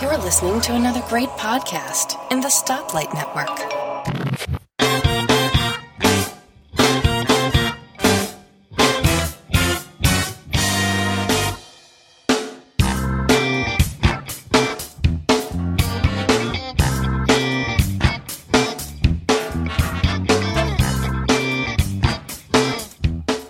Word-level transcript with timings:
You're 0.00 0.16
listening 0.16 0.62
to 0.62 0.74
another 0.74 1.02
great 1.06 1.28
podcast 1.30 2.16
in 2.32 2.40
the 2.40 2.48
Stoplight 2.48 3.12
Network. 3.12 3.48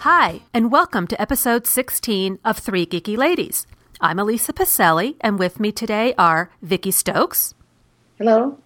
Hi, 0.01 0.41
and 0.53 0.73
welcome 0.73 1.07
to 1.07 1.21
episode 1.23 1.69
16 1.69 2.41
of 2.45 2.59
Three 2.59 2.85
Geeky 2.85 3.17
Ladies. 3.17 3.65
I'm 4.01 4.19
Elisa 4.19 4.53
Pacelli, 4.53 5.17
and 5.23 5.39
with 5.39 5.59
me 5.59 5.73
today 5.73 6.13
are 6.19 6.51
Vicki 6.61 6.91
Stokes 6.91 7.55
Hello. 8.19 8.59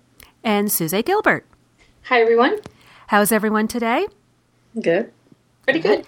and 0.43 0.73
Suze 0.73 0.95
Gilbert. 1.05 1.47
Hi, 2.05 2.21
everyone. 2.21 2.59
How's 3.07 3.31
everyone 3.31 3.69
today? 3.69 4.09
Good. 4.81 5.13
Pretty 5.63 5.79
good. 5.79 6.05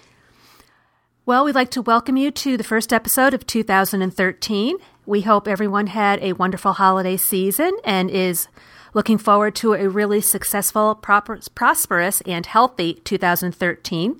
Well, 1.25 1.45
we'd 1.45 1.55
like 1.55 1.71
to 1.71 1.81
welcome 1.81 2.17
you 2.17 2.31
to 2.31 2.57
the 2.57 2.65
first 2.65 2.91
episode 2.91 3.33
of 3.33 3.47
2013. 3.47 4.75
We 5.05 5.21
hope 5.21 5.47
everyone 5.47 5.87
had 5.87 6.21
a 6.21 6.33
wonderful 6.33 6.73
holiday 6.73 7.15
season 7.15 7.77
and 7.85 8.09
is 8.09 8.49
looking 8.93 9.17
forward 9.17 9.55
to 9.55 9.73
a 9.73 9.87
really 9.87 10.19
successful, 10.19 10.95
proper, 10.95 11.39
prosperous, 11.55 12.19
and 12.21 12.45
healthy 12.45 12.95
2013. 13.05 14.19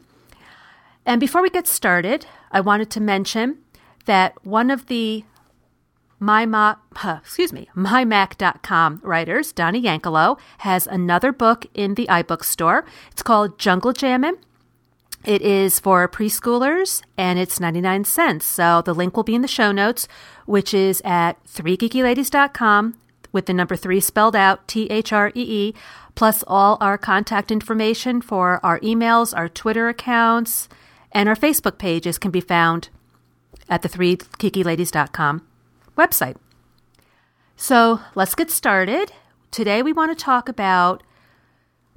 And 1.06 1.20
before 1.20 1.42
we 1.42 1.50
get 1.50 1.68
started, 1.68 2.26
I 2.54 2.62
wanted 2.62 2.90
to 2.92 3.02
mention 3.02 3.58
that 4.06 4.34
one 4.46 4.70
of 4.72 4.88
the 4.88 5.24
my 6.20 6.46
Ma- 6.46 6.76
excuse 7.18 7.52
me, 7.52 7.68
mymac.com 7.76 9.02
writers, 9.04 9.52
Donnie 9.52 9.82
Yankelo, 9.82 10.40
has 10.60 10.88
another 10.88 11.34
book 11.34 11.66
in 11.74 11.96
the 11.96 12.08
iBook 12.08 12.46
store. 12.46 12.86
It's 13.12 13.22
called 13.22 13.60
Jungle 13.60 13.92
Jammin'. 13.92 14.38
It 15.26 15.42
is 15.42 15.80
for 15.80 16.08
preschoolers 16.08 17.02
and 17.18 17.40
it's 17.40 17.60
99 17.60 18.06
cents. 18.06 18.46
So 18.46 18.82
the 18.82 18.94
link 18.94 19.16
will 19.16 19.24
be 19.24 19.36
in 19.36 19.42
the 19.42 19.48
show 19.48 19.72
notes, 19.72 20.08
which 20.46 20.74
is 20.74 21.02
at 21.04 21.44
3geekyladies.com 21.46 22.96
with 23.32 23.46
the 23.46 23.54
number 23.54 23.76
3 23.76 24.00
spelled 24.00 24.36
out, 24.36 24.68
T 24.68 24.88
H 24.88 25.12
R 25.12 25.30
E 25.30 25.32
E, 25.36 25.74
plus 26.16 26.44
all 26.48 26.78
our 26.80 26.98
contact 26.98 27.52
information 27.52 28.22
for 28.22 28.60
our 28.64 28.80
emails, 28.80 29.36
our 29.36 29.50
Twitter 29.50 29.90
accounts, 29.90 30.70
and 31.12 31.28
our 31.28 31.36
Facebook 31.36 31.78
pages 31.78 32.18
can 32.18 32.32
be 32.32 32.42
found 32.42 32.90
at 33.70 33.82
the 33.82 33.90
3geekyladies.com 33.90 35.46
website. 35.98 36.36
So 37.56 38.02
let's 38.16 38.36
get 38.36 38.52
started. 38.52 39.12
Today 39.52 39.82
we 39.82 39.94
want 39.94 40.18
to 40.18 40.24
talk 40.24 40.50
about 40.50 41.04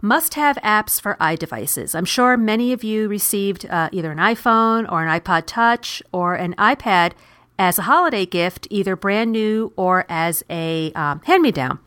must 0.02 0.34
have 0.34 0.56
apps 0.58 1.00
for 1.00 1.16
iDevices. 1.20 1.94
I'm 1.94 2.04
sure 2.04 2.36
many 2.36 2.72
of 2.72 2.84
you 2.84 3.08
received 3.08 3.66
uh, 3.66 3.88
either 3.92 4.12
an 4.12 4.18
iPhone 4.18 4.90
or 4.90 5.04
an 5.04 5.20
iPod 5.20 5.44
Touch 5.46 6.02
or 6.12 6.34
an 6.34 6.54
iPad 6.56 7.12
as 7.58 7.78
a 7.78 7.82
holiday 7.82 8.26
gift, 8.26 8.66
either 8.70 8.94
brand 8.94 9.32
new 9.32 9.72
or 9.76 10.04
as 10.08 10.44
a 10.50 10.92
um, 10.92 11.20
hand 11.22 11.42
me 11.42 11.50
down, 11.50 11.78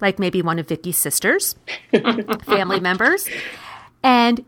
like 0.00 0.18
maybe 0.18 0.42
one 0.42 0.58
of 0.58 0.66
Vicky's 0.66 0.98
sisters, 0.98 1.54
family 2.44 2.80
members. 2.80 3.28
And 4.02 4.44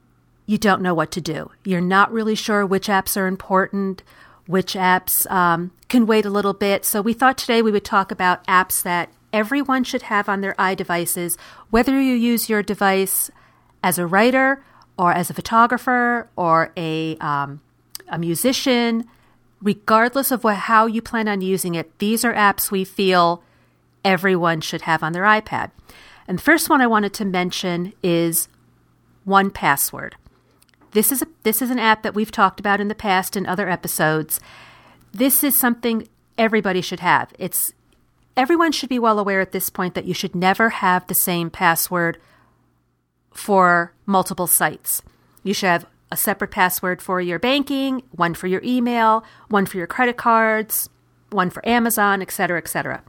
you 0.47 0.59
don't 0.59 0.83
know 0.83 0.95
what 0.95 1.11
to 1.13 1.21
do. 1.21 1.51
You're 1.65 1.81
not 1.81 2.13
really 2.13 2.35
sure 2.35 2.67
which 2.67 2.89
apps 2.89 3.17
are 3.17 3.27
important, 3.27 4.03
which 4.47 4.75
apps 4.75 5.31
um, 5.31 5.73
can 5.89 6.07
wait 6.07 6.25
a 6.25 6.31
little 6.31 6.55
bit. 6.55 6.85
So 6.85 7.03
we 7.03 7.13
thought 7.13 7.39
today 7.39 7.63
we 7.63 7.73
would 7.73 7.85
talk 7.85 8.11
about 8.11 8.47
apps 8.47 8.83
that 8.83 9.11
everyone 9.33 9.85
should 9.85 10.03
have 10.03 10.29
on 10.29 10.41
their 10.41 10.55
iDevices, 10.55 11.37
whether 11.71 12.01
you 12.01 12.15
use 12.15 12.49
your 12.49 12.63
device 12.63 13.31
as 13.83 13.99
a 13.99 14.07
writer 14.07 14.65
or 14.99 15.13
as 15.13 15.31
a 15.31 15.35
photographer 15.35 16.29
or 16.37 16.73
a, 16.77 17.17
um, 17.19 17.61
a 18.09 18.19
musician, 18.19 19.07
regardless 19.61 20.31
of 20.31 20.45
what, 20.45 20.57
how 20.57 20.87
you 20.87 21.03
plan 21.03 21.29
on 21.29 21.41
using 21.41 21.75
it, 21.75 21.99
these 21.99 22.25
are 22.25 22.33
apps 22.33 22.71
we 22.71 22.85
feel 22.85 23.43
everyone 24.05 24.61
should 24.61 24.83
have 24.83 25.03
on 25.03 25.13
their 25.13 25.25
iPad. 25.25 25.71
And 26.29 26.39
the 26.39 26.43
first 26.43 26.71
one 26.71 26.81
I 26.81 26.87
wanted 26.87 27.13
to 27.15 27.25
mention 27.25 27.93
is 28.03 28.49
1Password. 29.27 30.15
This 30.97 31.13
is 31.13 31.21
a, 31.21 31.27
this 31.43 31.61
is 31.61 31.69
an 31.69 31.79
app 31.79 32.03
that 32.05 32.15
we've 32.15 32.33
talked 32.33 32.59
about 32.59 32.81
in 32.81 32.89
the 32.89 32.95
past 32.95 33.37
in 33.37 33.45
other 33.45 33.69
episodes. 33.69 34.41
This 35.13 35.45
is 35.45 35.59
something 35.59 36.09
everybody 36.39 36.81
should 36.81 37.01
have. 37.01 37.35
It's 37.39 37.71
everyone 38.35 38.73
should 38.73 38.89
be 38.89 38.99
well 38.99 39.19
aware 39.19 39.43
at 39.43 39.53
this 39.53 39.69
point 39.69 39.93
that 39.93 40.07
you 40.07 40.15
should 40.15 40.35
never 40.35 40.71
have 40.71 41.07
the 41.07 41.15
same 41.15 41.51
password 41.51 42.17
for 43.31 43.93
multiple 44.07 44.47
sites. 44.47 45.03
You 45.43 45.53
should 45.53 45.67
have 45.67 45.87
a 46.11 46.17
separate 46.17 46.51
password 46.51 47.03
for 47.03 47.21
your 47.21 47.39
banking, 47.39 48.03
one 48.13 48.33
for 48.33 48.47
your 48.47 48.63
email, 48.65 49.23
one 49.51 49.67
for 49.67 49.77
your 49.77 49.87
credit 49.87 50.17
cards, 50.17 50.89
one 51.29 51.51
for 51.51 51.69
Amazon, 51.69 52.23
etc., 52.23 52.57
etc. 52.57 53.03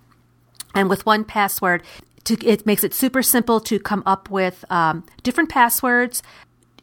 And 0.75 0.89
with 0.89 1.05
1Password, 1.05 1.83
to, 2.25 2.45
it 2.45 2.65
makes 2.65 2.83
it 2.83 2.93
super 2.93 3.23
simple 3.23 3.61
to 3.61 3.79
come 3.79 4.03
up 4.05 4.29
with 4.29 4.65
um, 4.69 5.05
different 5.23 5.49
passwords. 5.49 6.21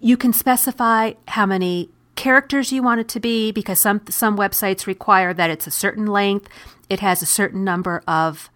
You 0.05 0.19
can 0.19 0.35
specify 0.35 1.15
how 1.29 1.47
many 1.47 1.89
characters 2.15 2.71
you 2.71 2.83
want 2.83 3.01
it 3.01 3.09
to 3.09 3.21
be 3.21 3.53
because 3.53 3.81
some 3.81 4.03
some 4.11 4.37
websites 4.37 4.87
require 4.87 5.33
that 5.33 5.49
it's 5.49 5.67
a 5.67 5.71
certain 5.71 6.05
length. 6.05 6.47
It 6.91 7.01
has 7.01 7.23
a 7.23 7.27
certain 7.27 7.65
number 7.65 8.03
of 8.07 8.51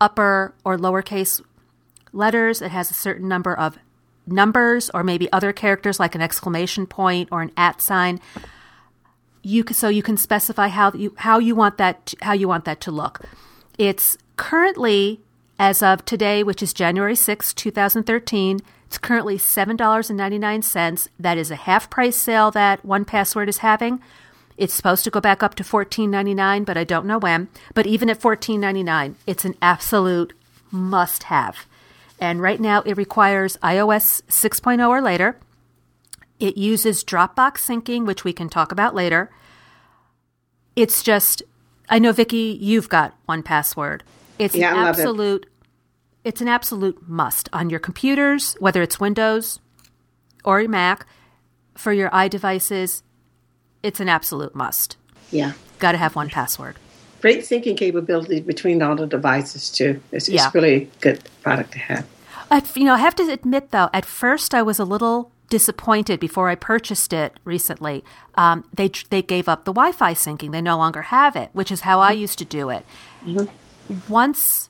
upper 0.00 0.54
or 0.64 0.78
lowercase 0.78 1.42
letters. 2.12 2.62
It 2.62 2.70
has 2.70 2.92
a 2.92 2.94
certain 2.94 3.26
number 3.26 3.58
of 3.58 3.76
numbers 4.24 4.88
or 4.94 5.02
maybe 5.02 5.28
other 5.32 5.52
characters 5.52 5.98
like 5.98 6.14
an 6.14 6.20
exclamation 6.20 6.86
point 6.86 7.28
or 7.32 7.42
an 7.42 7.50
at 7.56 7.82
sign. 7.82 8.20
You 9.42 9.64
can, 9.64 9.74
so 9.74 9.88
you 9.88 10.04
can 10.04 10.16
specify 10.16 10.68
how 10.68 10.92
you 10.92 11.12
how 11.18 11.40
you 11.40 11.56
want 11.56 11.78
that 11.78 12.06
to, 12.06 12.16
how 12.22 12.34
you 12.34 12.46
want 12.46 12.66
that 12.66 12.80
to 12.82 12.92
look. 12.92 13.22
It's 13.78 14.16
currently 14.36 15.22
as 15.58 15.82
of 15.82 16.04
today, 16.04 16.44
which 16.44 16.62
is 16.62 16.72
January 16.72 17.16
6, 17.16 17.52
2013, 17.52 18.60
it's 18.88 18.96
currently 18.96 19.36
$7.99. 19.36 21.08
That 21.20 21.36
is 21.36 21.50
a 21.50 21.56
half 21.56 21.90
price 21.90 22.16
sale 22.16 22.50
that 22.52 22.82
1Password 22.86 23.46
is 23.48 23.58
having. 23.58 24.00
It's 24.56 24.72
supposed 24.72 25.04
to 25.04 25.10
go 25.10 25.20
back 25.20 25.42
up 25.42 25.54
to 25.56 25.62
$14.99, 25.62 26.64
but 26.64 26.78
I 26.78 26.84
don't 26.84 27.04
know 27.04 27.18
when. 27.18 27.48
But 27.74 27.86
even 27.86 28.08
at 28.08 28.18
$14.99, 28.18 29.16
it's 29.26 29.44
an 29.44 29.56
absolute 29.60 30.32
must 30.70 31.24
have. 31.24 31.66
And 32.18 32.40
right 32.40 32.58
now, 32.58 32.80
it 32.86 32.96
requires 32.96 33.58
iOS 33.58 34.22
6.0 34.22 34.88
or 34.88 35.02
later. 35.02 35.36
It 36.40 36.56
uses 36.56 37.04
Dropbox 37.04 37.58
syncing, 37.58 38.06
which 38.06 38.24
we 38.24 38.32
can 38.32 38.48
talk 38.48 38.72
about 38.72 38.94
later. 38.94 39.30
It's 40.76 41.02
just, 41.02 41.42
I 41.90 41.98
know, 41.98 42.12
Vicki, 42.12 42.56
you've 42.58 42.88
got 42.88 43.14
1Password. 43.28 44.00
It's 44.38 44.54
Yeah, 44.54 44.72
an 44.72 44.78
absolute 44.78 45.42
it. 45.44 45.50
It's 46.28 46.42
an 46.42 46.48
absolute 46.48 47.08
must 47.08 47.48
on 47.54 47.70
your 47.70 47.80
computers, 47.80 48.54
whether 48.60 48.82
it's 48.82 49.00
Windows 49.00 49.60
or 50.44 50.60
your 50.60 50.68
Mac. 50.68 51.06
For 51.74 51.90
your 51.90 52.10
iDevices, 52.10 53.02
it's 53.82 53.98
an 53.98 54.10
absolute 54.10 54.54
must. 54.54 54.98
Yeah. 55.30 55.52
Got 55.78 55.92
to 55.92 55.98
have 55.98 56.12
1Password. 56.12 56.74
Great 57.22 57.44
syncing 57.44 57.78
capability 57.78 58.40
between 58.40 58.82
all 58.82 58.94
the 58.94 59.06
devices 59.06 59.70
too. 59.70 60.02
It's, 60.12 60.28
Yeah. 60.28 60.44
it's 60.44 60.54
really 60.54 60.74
a 60.74 60.88
good 61.00 61.26
product 61.42 61.72
to 61.72 61.78
have. 61.78 62.06
At, 62.50 62.76
you 62.76 62.84
know, 62.84 62.92
I 62.92 62.98
have 62.98 63.14
to 63.16 63.22
admit 63.32 63.70
though, 63.70 63.88
at 63.94 64.04
first 64.04 64.52
I 64.52 64.60
was 64.60 64.78
a 64.78 64.84
little 64.84 65.32
disappointed 65.48 66.20
before 66.20 66.50
I 66.50 66.56
purchased 66.56 67.14
it 67.14 67.40
recently. 67.46 68.04
Um, 68.34 68.64
they 68.74 68.90
they 69.08 69.22
gave 69.22 69.48
up 69.48 69.64
the 69.64 69.72
Wi-Fi 69.72 70.12
syncing; 70.12 70.52
they 70.52 70.60
no 70.60 70.76
longer 70.76 71.02
have 71.08 71.36
it, 71.36 71.48
which 71.54 71.72
is 71.72 71.80
how 71.80 72.00
I 72.00 72.12
used 72.12 72.38
to 72.40 72.44
do 72.44 72.68
it. 72.68 72.84
Once 74.10 74.68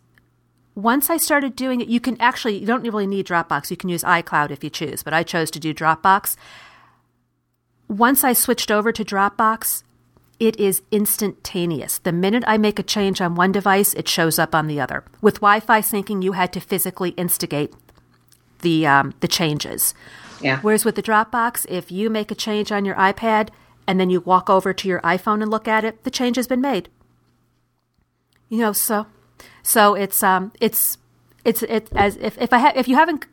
once 0.78 1.10
I 1.10 1.16
started 1.16 1.56
doing 1.56 1.80
it, 1.80 1.88
you 1.88 1.98
can 1.98 2.16
actually 2.20 2.58
you 2.58 2.66
don't 2.66 2.84
really 2.84 3.06
need 3.06 3.26
Dropbox. 3.26 3.69
You 3.69 3.76
can 3.76 3.90
use 3.90 4.04
iCloud 4.04 4.52
if 4.52 4.62
you 4.62 4.70
choose, 4.70 5.02
but 5.02 5.12
I 5.12 5.25
chose 5.25 5.50
to 5.50 5.58
do 5.58 5.75
Dropbox. 5.75 6.36
Once 7.88 8.22
I 8.22 8.32
switched 8.32 8.70
over 8.70 8.92
to 8.92 9.04
Dropbox, 9.04 9.82
it 10.38 10.60
is 10.60 10.82
instantaneous. 10.92 11.98
The 11.98 12.12
minute 12.12 12.44
I 12.46 12.58
make 12.58 12.78
a 12.78 12.84
change 12.84 13.20
on 13.20 13.34
one 13.34 13.50
device, 13.50 13.92
it 13.94 14.06
shows 14.06 14.38
up 14.38 14.54
on 14.54 14.69
the 14.69 14.80
other. 14.80 15.02
With 15.20 15.40
Wi-Fi 15.40 15.80
syncing, 15.80 16.22
you 16.22 16.32
had 16.32 16.52
to 16.52 16.60
physically 16.60 17.10
instigate 17.10 17.75
the 18.60 18.86
um, 18.86 19.14
the 19.19 19.26
changes. 19.26 19.94
Yeah. 20.40 20.60
Whereas 20.60 20.84
with 20.84 20.94
the 20.94 21.02
Dropbox, 21.02 21.66
if 21.69 21.90
you 21.90 22.08
make 22.08 22.30
a 22.30 22.36
change 22.36 22.70
on 22.70 22.84
your 22.84 22.94
iPad 22.94 23.48
and 23.88 23.98
then 23.98 24.10
you 24.10 24.20
walk 24.20 24.48
over 24.48 24.72
to 24.72 24.86
your 24.86 25.00
iPhone 25.00 25.42
and 25.42 25.50
look 25.50 25.66
at 25.66 25.84
it, 25.84 26.04
the 26.04 26.10
change 26.12 26.36
has 26.36 26.46
been 26.46 26.60
made. 26.60 26.88
You 28.48 28.58
know, 28.58 28.72
so 28.72 29.06
so 29.62 29.94
it's 29.94 30.23
um 30.23 30.52
it's 30.61 30.99
it's 31.44 31.62
it 31.62 31.88
as 31.94 32.17
if 32.17 32.37
if 32.38 32.52
I 32.52 32.58
ha- 32.58 32.73
if 32.75 32.88
you 32.88 32.96
haven't 32.96 33.26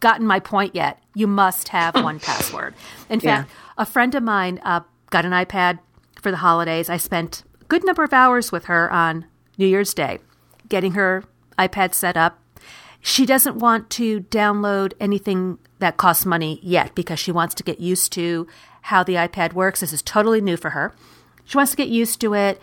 gotten 0.00 0.26
my 0.26 0.40
point 0.40 0.74
yet, 0.74 0.98
you 1.14 1.26
must 1.26 1.68
have 1.68 1.94
1Password. 1.94 2.74
In 3.08 3.20
Yeah. 3.20 3.42
fact, 3.42 3.50
a 3.78 3.86
friend 3.86 4.14
of 4.14 4.22
mine 4.22 4.60
uh, 4.64 4.80
got 5.10 5.24
an 5.24 5.32
iPad 5.32 5.78
for 6.20 6.30
the 6.30 6.38
holidays. 6.38 6.88
I 6.90 6.96
spent 6.96 7.44
a 7.60 7.64
good 7.64 7.84
number 7.84 8.02
of 8.02 8.12
hours 8.12 8.50
with 8.52 8.64
her 8.66 8.90
on 8.92 9.26
New 9.58 9.66
Year's 9.66 9.94
Day, 9.94 10.18
getting 10.68 10.92
her 10.92 11.24
iPad 11.58 11.94
set 11.94 12.16
up. 12.16 12.38
She 13.00 13.24
doesn't 13.24 13.56
want 13.56 13.88
to 13.90 14.20
download 14.22 14.92
anything 14.98 15.58
that 15.78 15.96
costs 15.96 16.26
money 16.26 16.58
yet 16.62 16.94
because 16.94 17.20
she 17.20 17.30
wants 17.30 17.54
to 17.54 17.62
get 17.62 17.78
used 17.78 18.12
to 18.14 18.46
how 18.82 19.02
the 19.04 19.14
iPad 19.14 19.52
works. 19.52 19.80
This 19.80 19.92
is 19.92 20.02
totally 20.02 20.40
new 20.40 20.56
for 20.56 20.70
her. 20.70 20.92
She 21.44 21.56
wants 21.56 21.70
to 21.70 21.76
get 21.76 21.88
used 21.88 22.20
to 22.22 22.34
it. 22.34 22.60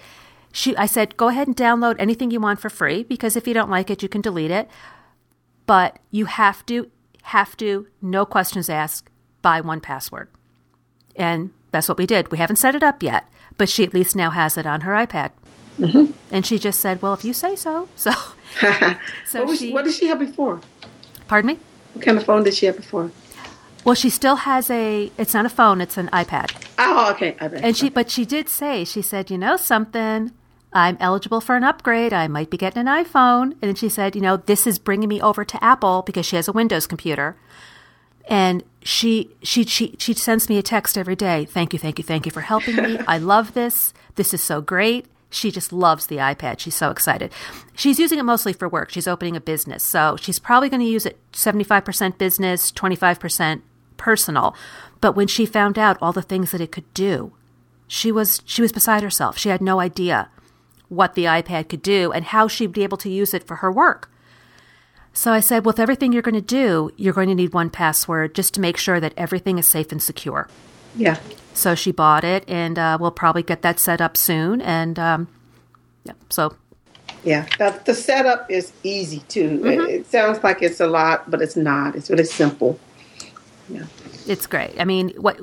She, 0.56 0.78
I 0.78 0.86
said, 0.86 1.18
go 1.18 1.30
ahead 1.30 1.48
and 1.48 1.58
download 1.58 1.96
anything 1.98 2.30
you 2.30 2.40
want 2.40 2.62
for 2.62 2.70
free 2.70 3.04
because 3.04 3.36
if 3.36 3.48
you 3.48 3.56
don't 3.56 3.72
like 3.72 3.90
it, 3.90 4.04
you 4.04 4.08
can 4.08 4.22
delete 4.22 4.52
it. 4.52 4.70
But 5.66 5.98
you 6.12 6.26
have 6.26 6.64
to, 6.68 6.92
have 7.24 7.58
to, 7.58 7.88
no 8.02 8.24
questions 8.24 8.70
asked, 8.70 9.10
buy 9.42 9.62
1Password. 9.62 10.28
And 11.16 11.52
that's 11.72 11.90
what 11.90 11.98
we 11.98 12.06
did. 12.06 12.32
We 12.32 12.38
haven't 12.38 12.58
set 12.58 12.76
it 12.76 12.84
up 12.84 13.02
yet, 13.02 13.26
but 13.58 13.68
she 13.68 13.84
at 13.84 13.96
least 13.96 14.16
now 14.16 14.30
has 14.30 14.56
it 14.56 14.68
on 14.68 14.82
her 14.82 14.94
iPad. 14.94 15.32
Mm-hmm. 15.80 16.12
And 16.32 16.46
she 16.46 16.60
just 16.60 16.80
said, 16.80 17.02
"Well, 17.02 17.14
if 17.14 17.26
you 17.26 17.34
say 17.34 17.56
so." 17.56 17.90
So, 17.98 18.12
so 19.26 19.40
what, 19.40 19.48
was, 19.48 19.60
she, 19.60 19.74
what 19.74 19.84
did 19.84 19.96
she 19.96 20.06
have 20.06 20.20
before? 20.20 20.62
Pardon 21.28 21.48
me. 21.48 21.60
What 21.94 22.06
kind 22.06 22.20
of 22.20 22.24
phone 22.24 22.44
did 22.44 22.54
she 22.54 22.68
have 22.68 22.76
before? 22.76 23.10
Well, 23.84 23.96
she 23.96 24.12
still 24.12 24.36
has 24.36 24.70
a. 24.70 25.12
It's 25.18 25.34
not 25.34 25.48
a 25.48 25.50
phone; 25.50 25.82
it's 25.82 25.98
an 25.98 26.08
iPad. 26.10 26.52
Oh, 26.78 27.12
okay. 27.14 27.32
iPad. 27.34 27.62
And 27.64 27.76
she, 27.76 27.90
but 27.90 28.12
she 28.12 28.26
did 28.26 28.50
say, 28.50 28.86
she 28.86 29.02
said, 29.02 29.32
"You 29.32 29.40
know 29.40 29.58
something." 29.58 30.32
I'm 30.74 30.98
eligible 31.00 31.42
for 31.42 31.56
an 31.56 31.64
upgrade. 31.64 32.14
I 32.14 32.28
might 32.28 32.50
be 32.50 32.58
getting 32.58 32.88
an 32.88 33.04
iPhone. 33.06 33.52
And 33.52 33.62
then 33.62 33.76
she 33.76 33.90
said, 33.90 34.16
you 34.16 34.22
know, 34.22 34.38
this 34.38 34.66
is 34.66 34.80
bringing 34.80 35.10
me 35.10 35.22
over 35.22 35.46
to 35.46 35.64
Apple 35.64 36.02
because 36.02 36.26
she 36.26 36.36
has 36.36 36.48
a 36.48 36.54
Windows 36.54 36.88
computer. 36.88 37.38
And 38.30 38.64
she 38.82 39.30
she 39.42 39.66
she 39.66 39.96
she 39.98 40.14
sends 40.14 40.48
me 40.48 40.58
a 40.58 40.64
text 40.64 40.98
every 40.98 41.16
day. 41.16 41.46
Thank 41.46 41.74
you, 41.74 41.80
thank 41.80 41.98
you, 41.98 42.04
thank 42.04 42.26
you 42.26 42.32
for 42.32 42.42
helping 42.42 42.78
me. 42.78 42.98
I 43.08 43.18
love 43.18 43.54
this. 43.54 43.94
This 44.16 44.34
is 44.34 44.42
so 44.42 44.62
great. 44.62 45.08
She 45.30 45.52
just 45.52 45.74
loves 45.74 46.08
the 46.08 46.18
iPad. 46.18 46.60
She's 46.60 46.76
so 46.76 46.90
excited. 46.90 47.32
She's 47.76 48.00
using 48.00 48.20
it 48.20 48.24
mostly 48.24 48.54
for 48.54 48.70
work. 48.70 48.92
She's 48.92 49.08
opening 49.08 49.36
a 49.36 49.42
business. 49.42 49.84
So 49.84 50.16
she's 50.16 50.40
probably 50.40 50.70
going 50.70 50.80
to 50.82 50.86
use 50.86 51.08
it 51.08 51.18
75% 51.34 52.18
business, 52.20 52.72
25% 52.72 53.62
personal. 53.98 54.56
But 55.02 55.16
when 55.16 55.28
she 55.28 55.46
found 55.48 55.80
out 55.80 55.98
all 56.02 56.14
the 56.14 56.22
things 56.22 56.52
that 56.52 56.62
it 56.62 56.72
could 56.72 56.92
do, 56.94 57.34
she 57.88 58.12
was 58.12 58.42
she 58.46 58.62
was 58.62 58.72
beside 58.72 59.04
herself. 59.04 59.38
She 59.38 59.50
had 59.50 59.62
no 59.62 59.80
idea 59.80 60.30
what 60.94 61.16
the 61.16 61.26
iPad 61.26 61.70
could 61.70 61.82
do 61.82 62.12
and 62.12 62.26
how 62.26 62.48
she'd 62.48 62.72
be 62.72 62.84
able 62.84 62.98
to 62.98 63.10
use 63.10 63.34
it 63.34 63.44
for 63.44 63.58
her 63.58 63.72
work. 63.72 64.10
So 65.14 65.32
I 65.32 65.42
said, 65.42 65.66
with 65.66 65.80
everything 65.80 66.12
you're 66.12 66.24
going 66.24 66.34
to 66.34 66.42
do, 66.42 66.92
you're 66.98 67.14
going 67.14 67.30
to 67.30 67.36
need 67.36 67.52
1Password 67.52 68.34
just 68.34 68.54
to 68.56 68.62
make 68.62 68.78
sure 68.78 69.00
that 69.00 69.14
everything 69.16 69.60
is 69.60 69.70
safe 69.70 69.92
and 69.92 70.02
secure. 70.02 70.48
Yeah. 70.96 71.20
So 71.54 71.76
she 71.76 71.92
bought 71.92 72.24
it, 72.24 72.44
and 72.48 72.80
uh, 72.80 72.98
we'll 73.00 73.12
probably 73.12 73.44
get 73.44 73.62
that 73.62 73.80
set 73.80 74.02
up 74.02 74.18
soon. 74.18 74.60
And 74.60 74.98
um, 74.98 75.28
yeah, 76.04 76.14
so. 76.30 76.56
Yeah, 77.24 77.48
the, 77.58 77.80
the 77.86 77.94
setup 77.94 78.50
is 78.50 78.74
easy 78.82 79.20
too. 79.30 79.60
Mm-hmm. 79.60 79.68
It, 79.68 79.90
it, 79.90 80.08
sounds 80.08 80.44
like 80.44 80.62
it's 80.62 80.80
a 80.80 80.88
lot, 80.88 81.30
but 81.30 81.42
it's 81.42 81.56
not. 81.56 81.96
It's 81.96 82.10
really 82.10 82.26
simple. 82.26 82.80
Yeah, 83.70 83.86
it's 84.28 84.48
great. 84.48 84.74
I 84.80 84.84
mean, 84.84 85.10
what 85.12 85.40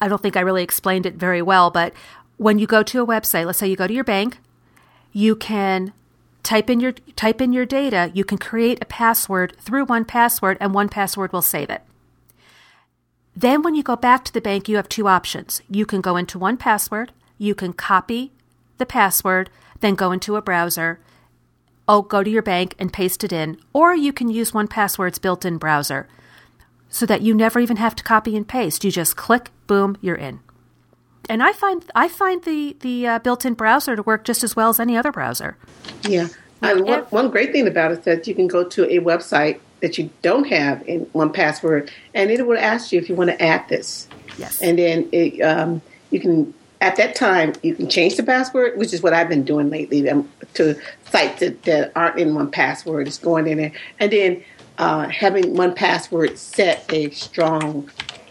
I 0.00 0.08
don't 0.08 0.20
think 0.20 0.36
I 0.36 0.40
really 0.40 0.62
explained 0.62 1.06
it 1.06 1.14
very 1.14 1.40
well, 1.40 1.70
but 1.70 1.94
when 2.36 2.58
you 2.58 2.66
go 2.66 2.82
to 2.82 3.02
a 3.02 3.06
website, 3.06 3.46
let's 3.46 3.58
say 3.58 3.68
you 3.68 3.76
go 3.76 3.86
to 3.86 3.94
your 3.94 4.04
bank, 4.04 4.38
you 5.12 5.36
can 5.36 5.92
type 6.42 6.70
in 6.70 6.80
your 6.80 6.92
type 6.92 7.40
in 7.40 7.52
your 7.52 7.66
data. 7.66 8.10
You 8.14 8.24
can 8.24 8.38
create 8.38 8.78
a 8.80 8.86
password 8.86 9.56
through 9.58 9.86
1Password, 9.86 10.56
and 10.60 10.72
1Password 10.72 11.32
will 11.32 11.42
save 11.42 11.70
it. 11.70 11.82
Then, 13.36 13.62
when 13.62 13.74
you 13.74 13.82
go 13.82 13.96
back 13.96 14.24
to 14.24 14.32
the 14.32 14.40
bank, 14.40 14.68
you 14.68 14.76
have 14.76 14.88
two 14.88 15.08
options. 15.08 15.62
You 15.68 15.86
can 15.86 16.00
go 16.00 16.16
into 16.16 16.38
1Password, 16.38 17.10
you 17.38 17.54
can 17.54 17.72
copy 17.72 18.32
the 18.78 18.86
password, 18.86 19.50
then 19.80 19.94
go 19.94 20.12
into 20.12 20.36
a 20.36 20.42
browser, 20.42 21.00
oh, 21.88 22.02
go 22.02 22.22
to 22.22 22.30
your 22.30 22.42
bank 22.42 22.74
and 22.78 22.92
paste 22.92 23.24
it 23.24 23.32
in, 23.32 23.58
or 23.72 23.94
you 23.94 24.12
can 24.12 24.28
use 24.28 24.52
1Password's 24.52 25.18
built 25.18 25.44
in 25.44 25.58
browser 25.58 26.08
so 26.88 27.06
that 27.06 27.22
you 27.22 27.32
never 27.34 27.60
even 27.60 27.76
have 27.76 27.94
to 27.96 28.04
copy 28.04 28.36
and 28.36 28.48
paste. 28.48 28.84
You 28.84 28.90
just 28.90 29.16
click, 29.16 29.50
boom, 29.66 29.96
you're 30.00 30.16
in. 30.16 30.40
And 31.30 31.44
I 31.44 31.52
find 31.52 31.84
I 31.94 32.08
find 32.08 32.42
the 32.42 32.76
the 32.80 33.06
uh, 33.06 33.18
built-in 33.20 33.54
browser 33.54 33.94
to 33.94 34.02
work 34.02 34.24
just 34.24 34.42
as 34.42 34.56
well 34.56 34.68
as 34.68 34.80
any 34.80 34.96
other 34.96 35.12
browser. 35.12 35.56
Yeah, 36.02 36.26
one, 36.60 37.02
one 37.04 37.30
great 37.30 37.52
thing 37.52 37.68
about 37.68 37.92
it 37.92 38.00
is 38.00 38.04
that 38.04 38.26
you 38.26 38.34
can 38.34 38.48
go 38.48 38.64
to 38.64 38.84
a 38.90 38.98
website 38.98 39.60
that 39.80 39.96
you 39.96 40.10
don't 40.22 40.48
have 40.48 40.86
in 40.88 41.06
1Password, 41.06 41.88
and 42.14 42.30
it 42.32 42.44
will 42.44 42.58
ask 42.58 42.92
you 42.92 43.00
if 43.00 43.08
you 43.08 43.14
want 43.14 43.30
to 43.30 43.40
add 43.40 43.66
this. 43.68 44.08
Yes. 44.38 44.60
And 44.60 44.78
then 44.78 45.08
it, 45.12 45.40
um, 45.40 45.80
you 46.10 46.20
can, 46.20 46.52
at 46.80 46.96
that 46.96 47.14
time, 47.14 47.54
you 47.62 47.74
can 47.74 47.88
change 47.88 48.16
the 48.16 48.22
password, 48.22 48.76
which 48.76 48.92
is 48.92 49.00
what 49.00 49.14
I've 49.14 49.28
been 49.28 49.44
doing 49.44 49.70
lately 49.70 50.08
um, 50.10 50.28
to 50.54 50.78
sites 51.10 51.40
that, 51.40 51.62
that, 51.62 51.92
aren't 51.96 52.18
in 52.18 52.34
1Password. 52.34 53.06
It's 53.06 53.18
going 53.18 53.46
in 53.46 53.56
there. 53.56 53.72
And 53.98 54.12
then 54.12 54.44
uh, 54.78 55.08
having 55.08 55.54
1Password 55.54 56.36
set 56.36 56.84
a 56.92 57.10
strong 57.10 57.90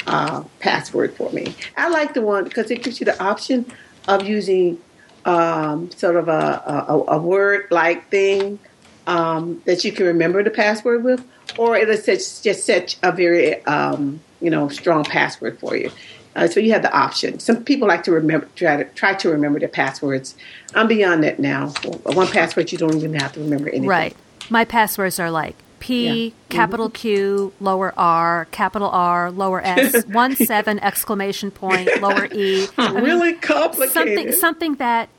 uh, 0.10 0.44
password 0.60 1.16
for 1.16 1.32
me. 1.32 1.54
I 1.78 1.90
like 1.90 2.14
the 2.14 2.22
one 2.22 2.44
because 2.44 2.72
it 2.72 2.84
gives 2.84 3.00
you 3.00 3.06
the 3.06 3.22
option 3.24 3.66
of 4.08 4.28
using 4.28 4.80
um, 5.26 5.92
sort 5.92 6.16
of 6.16 6.28
a, 6.28 6.64
a, 6.88 7.04
a 7.10 7.18
word 7.20 7.68
like 7.70 8.10
thing 8.10 8.60
um, 9.06 9.62
that 9.66 9.86
you 9.86 9.92
can 9.92 10.08
remember 10.08 10.44
the 10.44 10.50
password 10.50 11.04
with, 11.04 11.26
or 11.58 11.78
it'll 11.78 11.96
just, 11.96 12.44
just 12.44 12.66
set 12.66 12.98
a 13.04 13.12
very 13.12 13.64
um, 13.66 14.20
you 14.42 14.50
know 14.50 14.68
strong 14.68 15.04
password 15.04 15.60
for 15.60 15.76
you. 15.76 15.92
Uh, 16.36 16.48
so 16.48 16.60
you 16.60 16.72
have 16.72 16.82
the 16.82 16.96
option. 16.96 17.40
Some 17.40 17.64
people 17.64 17.88
like 17.88 18.04
to 18.04 18.12
remember 18.12 18.48
try 18.56 18.78
to 18.78 18.86
try 18.92 19.14
to 19.14 19.30
remember 19.30 19.60
their 19.60 19.68
passwords. 19.68 20.36
I'm 20.74 20.88
beyond 20.88 21.24
that 21.24 21.40
now. 21.40 21.68
1Password, 21.68 22.72
you 22.72 22.78
don't 22.78 22.96
even 22.96 23.14
have 23.16 23.34
to 23.34 23.42
remember 23.42 23.70
anything. 23.70 23.88
Right. 23.88 24.16
My 24.50 24.66
passwords 24.66 25.20
are 25.20 25.30
like 25.30 25.56
P, 25.80 26.28
yeah. 26.28 26.32
Capital 26.50 26.88
mm-hmm. 26.88 26.96
Q, 26.96 27.54
lower 27.60 27.94
R, 27.98 28.48
capital 28.52 28.90
R, 28.90 29.32
lower 29.32 29.62
S, 29.62 30.06
one 30.08 30.36
seven 30.36 30.80
exclamation 30.80 31.52
point, 31.52 31.90
lower 32.02 32.26
E. 32.26 32.68
I 32.78 32.94
mean, 32.94 33.04
really 33.04 33.34
complicated. 33.34 33.94
Something 33.94 34.32
something 34.34 34.76
that 34.76 35.10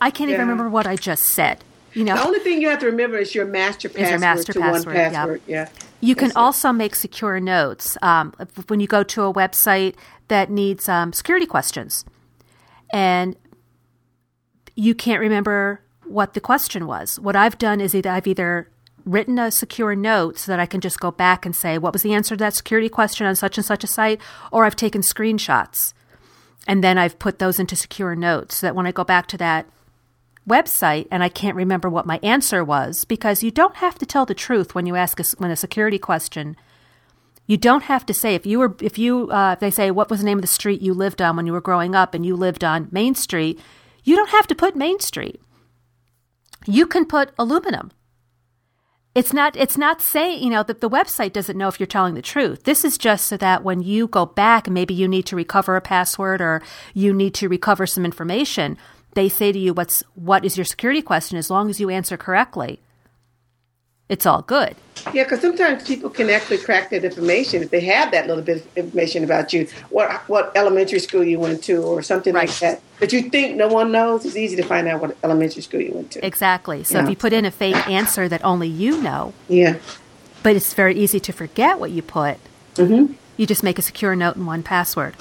I 0.00 0.10
can't 0.10 0.30
yeah. 0.30 0.36
even 0.36 0.48
remember 0.48 0.68
what 0.68 0.86
I 0.86 0.96
just 0.96 1.24
said. 1.24 1.64
You 1.94 2.04
know, 2.04 2.16
the 2.16 2.24
only 2.24 2.38
thing 2.38 2.62
you 2.62 2.68
have 2.70 2.80
to 2.80 2.86
remember 2.86 3.18
is 3.18 3.34
your 3.34 3.44
master 3.44 3.88
password 3.88 4.10
your 4.10 4.18
master 4.18 4.52
to 4.54 4.60
password, 4.60 4.96
1Password. 4.96 5.40
Yeah. 5.46 5.68
You 6.00 6.14
can 6.14 6.32
also 6.34 6.72
make 6.72 6.94
secure 6.94 7.38
notes 7.38 7.96
um, 8.02 8.32
when 8.66 8.80
you 8.80 8.86
go 8.86 9.04
to 9.04 9.22
a 9.22 9.32
website 9.32 9.94
that 10.28 10.50
needs 10.50 10.88
um, 10.88 11.12
security 11.12 11.46
questions, 11.46 12.04
and 12.92 13.36
you 14.74 14.94
can't 14.94 15.20
remember 15.20 15.80
what 16.04 16.34
the 16.34 16.40
question 16.40 16.86
was. 16.86 17.20
What 17.20 17.36
I've 17.36 17.58
done 17.58 17.80
is 17.80 17.94
either 17.94 18.10
I've 18.10 18.26
either 18.26 18.68
written 19.04 19.38
a 19.38 19.50
secure 19.50 19.94
note 19.94 20.38
so 20.38 20.52
that 20.52 20.60
I 20.60 20.66
can 20.66 20.80
just 20.80 21.00
go 21.00 21.10
back 21.10 21.44
and 21.44 21.54
say 21.54 21.78
what 21.78 21.92
was 21.92 22.02
the 22.02 22.14
answer 22.14 22.34
to 22.34 22.44
that 22.44 22.54
security 22.54 22.88
question 22.88 23.26
on 23.26 23.36
such 23.36 23.58
and 23.58 23.64
such 23.64 23.84
a 23.84 23.88
site, 23.88 24.20
or 24.50 24.64
I've 24.64 24.76
taken 24.76 25.02
screenshots 25.02 25.92
and 26.66 26.82
then 26.82 26.98
I've 26.98 27.18
put 27.18 27.38
those 27.38 27.58
into 27.58 27.76
secure 27.76 28.14
notes 28.14 28.56
so 28.56 28.66
that 28.66 28.74
when 28.74 28.86
I 28.86 28.92
go 28.92 29.04
back 29.04 29.26
to 29.28 29.38
that 29.38 29.66
website 30.48 31.06
and 31.10 31.22
I 31.22 31.28
can't 31.28 31.56
remember 31.56 31.88
what 31.88 32.06
my 32.06 32.18
answer 32.22 32.64
was 32.64 33.04
because 33.04 33.42
you 33.42 33.50
don't 33.50 33.76
have 33.76 33.98
to 33.98 34.06
tell 34.06 34.26
the 34.26 34.34
truth 34.34 34.74
when 34.74 34.86
you 34.86 34.96
ask 34.96 35.20
a, 35.20 35.24
when 35.38 35.50
a 35.50 35.56
security 35.56 35.98
question. 35.98 36.56
You 37.46 37.56
don't 37.56 37.84
have 37.84 38.06
to 38.06 38.14
say 38.14 38.34
if 38.34 38.46
you 38.46 38.60
were 38.60 38.76
if 38.80 38.98
you 38.98 39.30
uh, 39.30 39.54
if 39.54 39.60
they 39.60 39.70
say 39.70 39.90
what 39.90 40.08
was 40.08 40.20
the 40.20 40.26
name 40.26 40.38
of 40.38 40.42
the 40.42 40.48
street 40.48 40.80
you 40.80 40.94
lived 40.94 41.20
on 41.20 41.36
when 41.36 41.46
you 41.46 41.52
were 41.52 41.60
growing 41.60 41.94
up 41.94 42.14
and 42.14 42.24
you 42.24 42.36
lived 42.36 42.62
on 42.62 42.88
Main 42.92 43.14
Street, 43.14 43.60
you 44.04 44.14
don't 44.16 44.30
have 44.30 44.46
to 44.46 44.54
put 44.54 44.76
Main 44.76 45.00
Street. 45.00 45.40
You 46.66 46.86
can 46.86 47.04
put 47.04 47.32
aluminum. 47.38 47.90
It's 49.14 49.34
not 49.34 49.56
it's 49.56 49.76
not 49.76 50.00
saying, 50.00 50.42
you 50.42 50.48
know, 50.48 50.62
that 50.62 50.80
the 50.80 50.88
website 50.88 51.34
doesn't 51.34 51.58
know 51.58 51.68
if 51.68 51.78
you're 51.78 51.86
telling 51.86 52.14
the 52.14 52.22
truth. 52.22 52.64
This 52.64 52.82
is 52.82 52.96
just 52.96 53.26
so 53.26 53.36
that 53.36 53.62
when 53.62 53.82
you 53.82 54.06
go 54.08 54.24
back 54.24 54.70
maybe 54.70 54.94
you 54.94 55.06
need 55.06 55.26
to 55.26 55.36
recover 55.36 55.76
a 55.76 55.82
password 55.82 56.40
or 56.40 56.62
you 56.94 57.12
need 57.12 57.34
to 57.34 57.48
recover 57.48 57.86
some 57.86 58.06
information, 58.06 58.78
they 59.14 59.28
say 59.28 59.52
to 59.52 59.58
you, 59.58 59.74
"What's 59.74 60.02
what 60.14 60.46
is 60.46 60.56
your 60.56 60.64
security 60.64 61.02
question?" 61.02 61.36
As 61.36 61.50
long 61.50 61.68
as 61.68 61.78
you 61.78 61.90
answer 61.90 62.16
correctly, 62.16 62.80
it's 64.12 64.26
all 64.26 64.42
good. 64.42 64.76
Yeah, 65.14 65.24
because 65.24 65.40
sometimes 65.40 65.84
people 65.84 66.10
can 66.10 66.28
actually 66.28 66.58
crack 66.58 66.90
that 66.90 67.02
information 67.02 67.62
if 67.62 67.70
they 67.70 67.80
have 67.80 68.12
that 68.12 68.26
little 68.26 68.44
bit 68.44 68.58
of 68.58 68.76
information 68.76 69.24
about 69.24 69.54
you, 69.54 69.66
what 69.88 70.12
what 70.28 70.52
elementary 70.54 70.98
school 70.98 71.24
you 71.24 71.40
went 71.40 71.64
to, 71.64 71.82
or 71.82 72.02
something 72.02 72.34
right. 72.34 72.46
like 72.46 72.58
that. 72.58 72.82
But 73.00 73.10
you 73.12 73.30
think 73.30 73.56
no 73.56 73.68
one 73.68 73.90
knows. 73.90 74.26
It's 74.26 74.36
easy 74.36 74.54
to 74.56 74.62
find 74.62 74.86
out 74.86 75.00
what 75.00 75.16
elementary 75.24 75.62
school 75.62 75.80
you 75.80 75.92
went 75.94 76.10
to. 76.12 76.24
Exactly. 76.24 76.84
So 76.84 76.98
yeah. 76.98 77.04
if 77.04 77.10
you 77.10 77.16
put 77.16 77.32
in 77.32 77.46
a 77.46 77.50
fake 77.50 77.88
answer 77.88 78.28
that 78.28 78.44
only 78.44 78.68
you 78.68 79.00
know, 79.00 79.32
yeah, 79.48 79.78
but 80.42 80.54
it's 80.56 80.74
very 80.74 80.94
easy 80.94 81.18
to 81.20 81.32
forget 81.32 81.80
what 81.80 81.90
you 81.90 82.02
put. 82.02 82.36
Mm-hmm. 82.74 83.14
You 83.38 83.46
just 83.46 83.62
make 83.62 83.78
a 83.78 83.82
secure 83.82 84.14
note 84.14 84.36
in 84.36 84.44
1Password. 84.44 85.14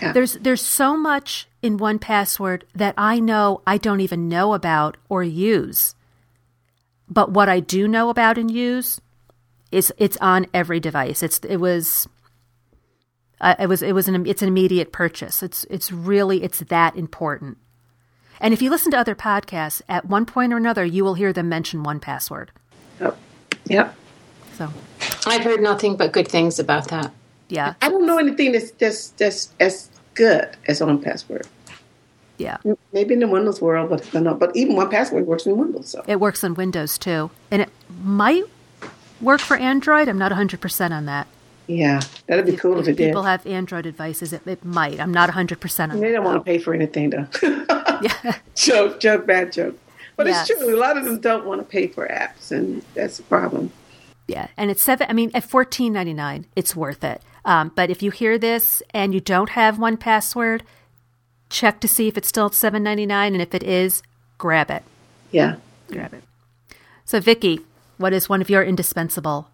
Yeah. 0.00 0.12
There's 0.12 0.34
there's 0.34 0.62
so 0.62 0.96
much 0.96 1.48
in 1.60 1.76
1Password 1.76 2.62
that 2.72 2.94
I 2.96 3.18
know 3.18 3.62
I 3.66 3.78
don't 3.78 4.00
even 4.00 4.28
know 4.28 4.54
about 4.54 4.96
or 5.08 5.24
use. 5.24 5.96
But 7.12 7.30
what 7.30 7.48
I 7.50 7.60
do 7.60 7.86
know 7.86 8.08
about 8.08 8.38
and 8.38 8.50
use 8.50 8.98
is 9.70 9.92
it's 9.98 10.16
on 10.18 10.46
every 10.54 10.80
device. 10.80 11.22
It's 11.22 11.38
it 11.40 11.58
was 11.58 12.08
uh, 13.38 13.54
it 13.58 13.66
was 13.66 13.82
it 13.82 13.92
was 13.92 14.08
an 14.08 14.24
it's 14.26 14.40
an 14.40 14.48
immediate 14.48 14.92
purchase. 14.92 15.42
It's 15.42 15.64
it's 15.64 15.92
really 15.92 16.42
it's 16.42 16.60
that 16.60 16.96
important. 16.96 17.58
And 18.40 18.54
if 18.54 18.62
you 18.62 18.70
listen 18.70 18.90
to 18.92 18.98
other 18.98 19.14
podcasts, 19.14 19.82
at 19.88 20.06
one 20.06 20.24
point 20.24 20.52
or 20.52 20.56
another, 20.56 20.84
you 20.84 21.04
will 21.04 21.14
hear 21.14 21.32
them 21.32 21.48
mention 21.48 21.84
1Password. 21.84 22.48
Yep. 23.00 23.16
Yep. 23.66 23.94
So, 24.54 24.68
I've 25.26 25.44
heard 25.44 25.60
nothing 25.60 25.96
but 25.96 26.12
good 26.12 26.26
things 26.26 26.58
about 26.58 26.88
that. 26.88 27.12
yeah, 27.48 27.74
I 27.80 27.88
don't 27.88 28.06
know 28.06 28.18
anything 28.18 28.52
that's 28.52 28.70
that's 28.72 29.08
that's 29.10 29.52
as 29.60 29.90
good 30.14 30.48
as 30.66 30.80
1Password. 30.80 31.46
Yeah. 32.42 32.58
Maybe 32.92 33.14
in 33.14 33.20
the 33.20 33.28
Windows 33.28 33.60
world, 33.60 33.90
but 33.90 34.06
I 34.06 34.10
don't 34.10 34.24
know. 34.24 34.34
But 34.34 34.54
even 34.56 34.76
1Password 34.76 35.24
works 35.24 35.46
in 35.46 35.56
Windows. 35.56 35.88
So 35.88 36.02
It 36.06 36.20
works 36.20 36.42
on 36.44 36.54
Windows 36.54 36.98
too. 36.98 37.30
And 37.50 37.62
it 37.62 37.68
might 38.02 38.44
work 39.20 39.40
for 39.40 39.56
Android. 39.56 40.08
I'm 40.08 40.18
not 40.18 40.32
100% 40.32 40.90
on 40.90 41.06
that. 41.06 41.26
yeah, 41.68 42.00
that'd 42.26 42.44
be 42.46 42.56
cool 42.56 42.80
if, 42.80 42.88
it 42.88 42.96
did. 42.96 43.08
People 43.08 43.22
have 43.22 43.46
Android 43.46 43.84
devices. 43.84 44.32
It, 44.32 44.42
it 44.46 44.64
might. 44.64 44.98
I'm 45.00 45.12
not 45.12 45.30
100% 45.30 45.80
on 45.82 45.88
that. 45.90 46.00
They 46.00 46.10
don't 46.12 46.24
want 46.24 46.38
to 46.38 46.44
pay 46.44 46.58
for 46.58 46.74
anything 46.74 47.10
though. 47.10 47.26
Yeah. 48.02 48.36
Joke, 48.56 48.98
joke, 48.98 49.26
bad 49.26 49.52
joke. 49.52 49.78
But 50.16 50.26
Yes. 50.26 50.50
it's 50.50 50.58
true. 50.58 50.74
A 50.74 50.76
lot 50.76 50.98
of 50.98 51.04
them 51.04 51.20
don't 51.20 51.46
want 51.46 51.60
to 51.60 51.64
pay 51.64 51.86
for 51.86 52.08
apps, 52.08 52.50
and 52.50 52.82
that's 52.94 53.18
the 53.18 53.22
problem. 53.22 53.70
Yeah, 54.26 54.48
and 54.56 54.72
it's 54.72 54.82
seven. 54.82 55.06
I 55.08 55.12
mean, 55.12 55.30
at 55.34 55.44
fourteen 55.44 55.92
ninety 55.92 56.12
nine, 56.12 56.46
it's 56.56 56.74
worth 56.74 57.04
it. 57.04 57.22
Um, 57.44 57.70
but 57.76 57.90
if 57.90 58.02
you 58.02 58.10
hear 58.10 58.38
this 58.38 58.82
and 58.92 59.14
you 59.14 59.20
don't 59.20 59.50
have 59.50 59.76
1Password, 59.76 60.62
check 61.52 61.80
to 61.80 61.88
see 61.88 62.08
if 62.08 62.16
it's 62.16 62.28
still 62.28 62.46
at 62.46 62.54
seven 62.54 62.82
ninety 62.82 63.06
nine, 63.06 63.34
and 63.34 63.42
if 63.42 63.54
it 63.54 63.62
is, 63.62 64.02
grab 64.38 64.70
it. 64.70 64.82
Yeah. 65.30 65.56
Grab 65.88 66.14
it. 66.14 66.24
So, 67.04 67.20
Vicky, 67.20 67.60
what 67.98 68.12
is 68.12 68.28
one 68.28 68.40
of 68.40 68.50
your 68.50 68.64
indispensable 68.64 69.48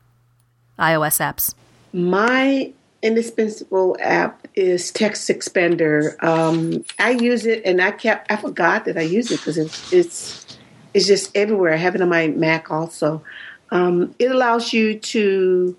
iOS 0.79 1.21
apps? 1.21 1.55
My 1.93 2.73
indispensable 3.03 3.97
app 4.01 4.47
is 4.55 4.93
TextExpander. 4.93 6.23
Um, 6.23 6.85
I 6.99 7.11
use 7.11 7.47
it, 7.47 7.63
and 7.65 7.81
I 7.81 7.91
kept 7.91 8.31
I 8.31 8.37
forgot 8.37 8.85
that 8.87 8.97
I 8.97 9.03
use 9.03 9.31
it 9.31 9.39
because 9.39 9.59
it's 9.59 9.93
it's 9.93 10.59
it's 10.95 11.07
just 11.07 11.37
everywhere. 11.37 11.73
I 11.73 11.77
have 11.77 11.95
it 11.95 12.03
on 12.03 12.09
my 12.09 12.29
Mac 12.29 12.71
also. 12.71 13.23
Um, 13.71 14.15
it 14.19 14.31
allows 14.31 14.73
you 14.73 14.99
to 14.99 15.77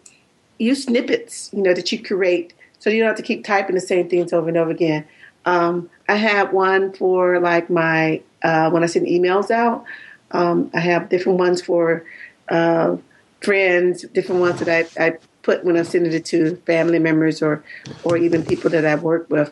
use 0.60 0.84
snippets, 0.84 1.50
you 1.54 1.64
know, 1.64 1.74
that 1.74 1.92
you 1.92 2.04
create, 2.04 2.54
so 2.78 2.90
you 2.90 3.00
don't 3.00 3.08
have 3.08 3.18
to 3.18 3.24
keep 3.24 3.44
typing 3.44 3.76
the 3.76 3.82
same 3.82 4.08
things 4.10 4.32
over 4.32 4.48
and 4.48 4.58
over 4.58 4.72
again. 4.72 5.06
Um, 5.50 5.90
I 6.08 6.16
have 6.16 6.54
one 6.54 6.94
for 6.94 7.40
like 7.40 7.70
my 7.70 8.22
uh, 8.44 8.70
when 8.70 8.84
I 8.84 8.86
send 8.86 9.08
emails 9.08 9.50
out. 9.50 9.84
Um, 10.32 10.70
I 10.76 10.80
have 10.80 11.10
different 11.10 11.40
ones 11.40 11.60
for 11.62 12.06
uh, 12.50 12.98
friends, 13.42 14.04
different 14.14 14.42
ones 14.42 14.60
that 14.60 14.70
I, 14.70 15.06
I 15.06 15.18
put 15.42 15.66
when 15.66 15.76
I'm 15.76 15.86
sending 15.86 16.14
it 16.14 16.26
to 16.26 16.56
family 16.68 17.00
members 17.00 17.42
or 17.42 17.64
or 18.04 18.16
even 18.18 18.46
people 18.46 18.70
that 18.70 18.86
I've 18.86 19.02
worked 19.02 19.32
with. 19.32 19.52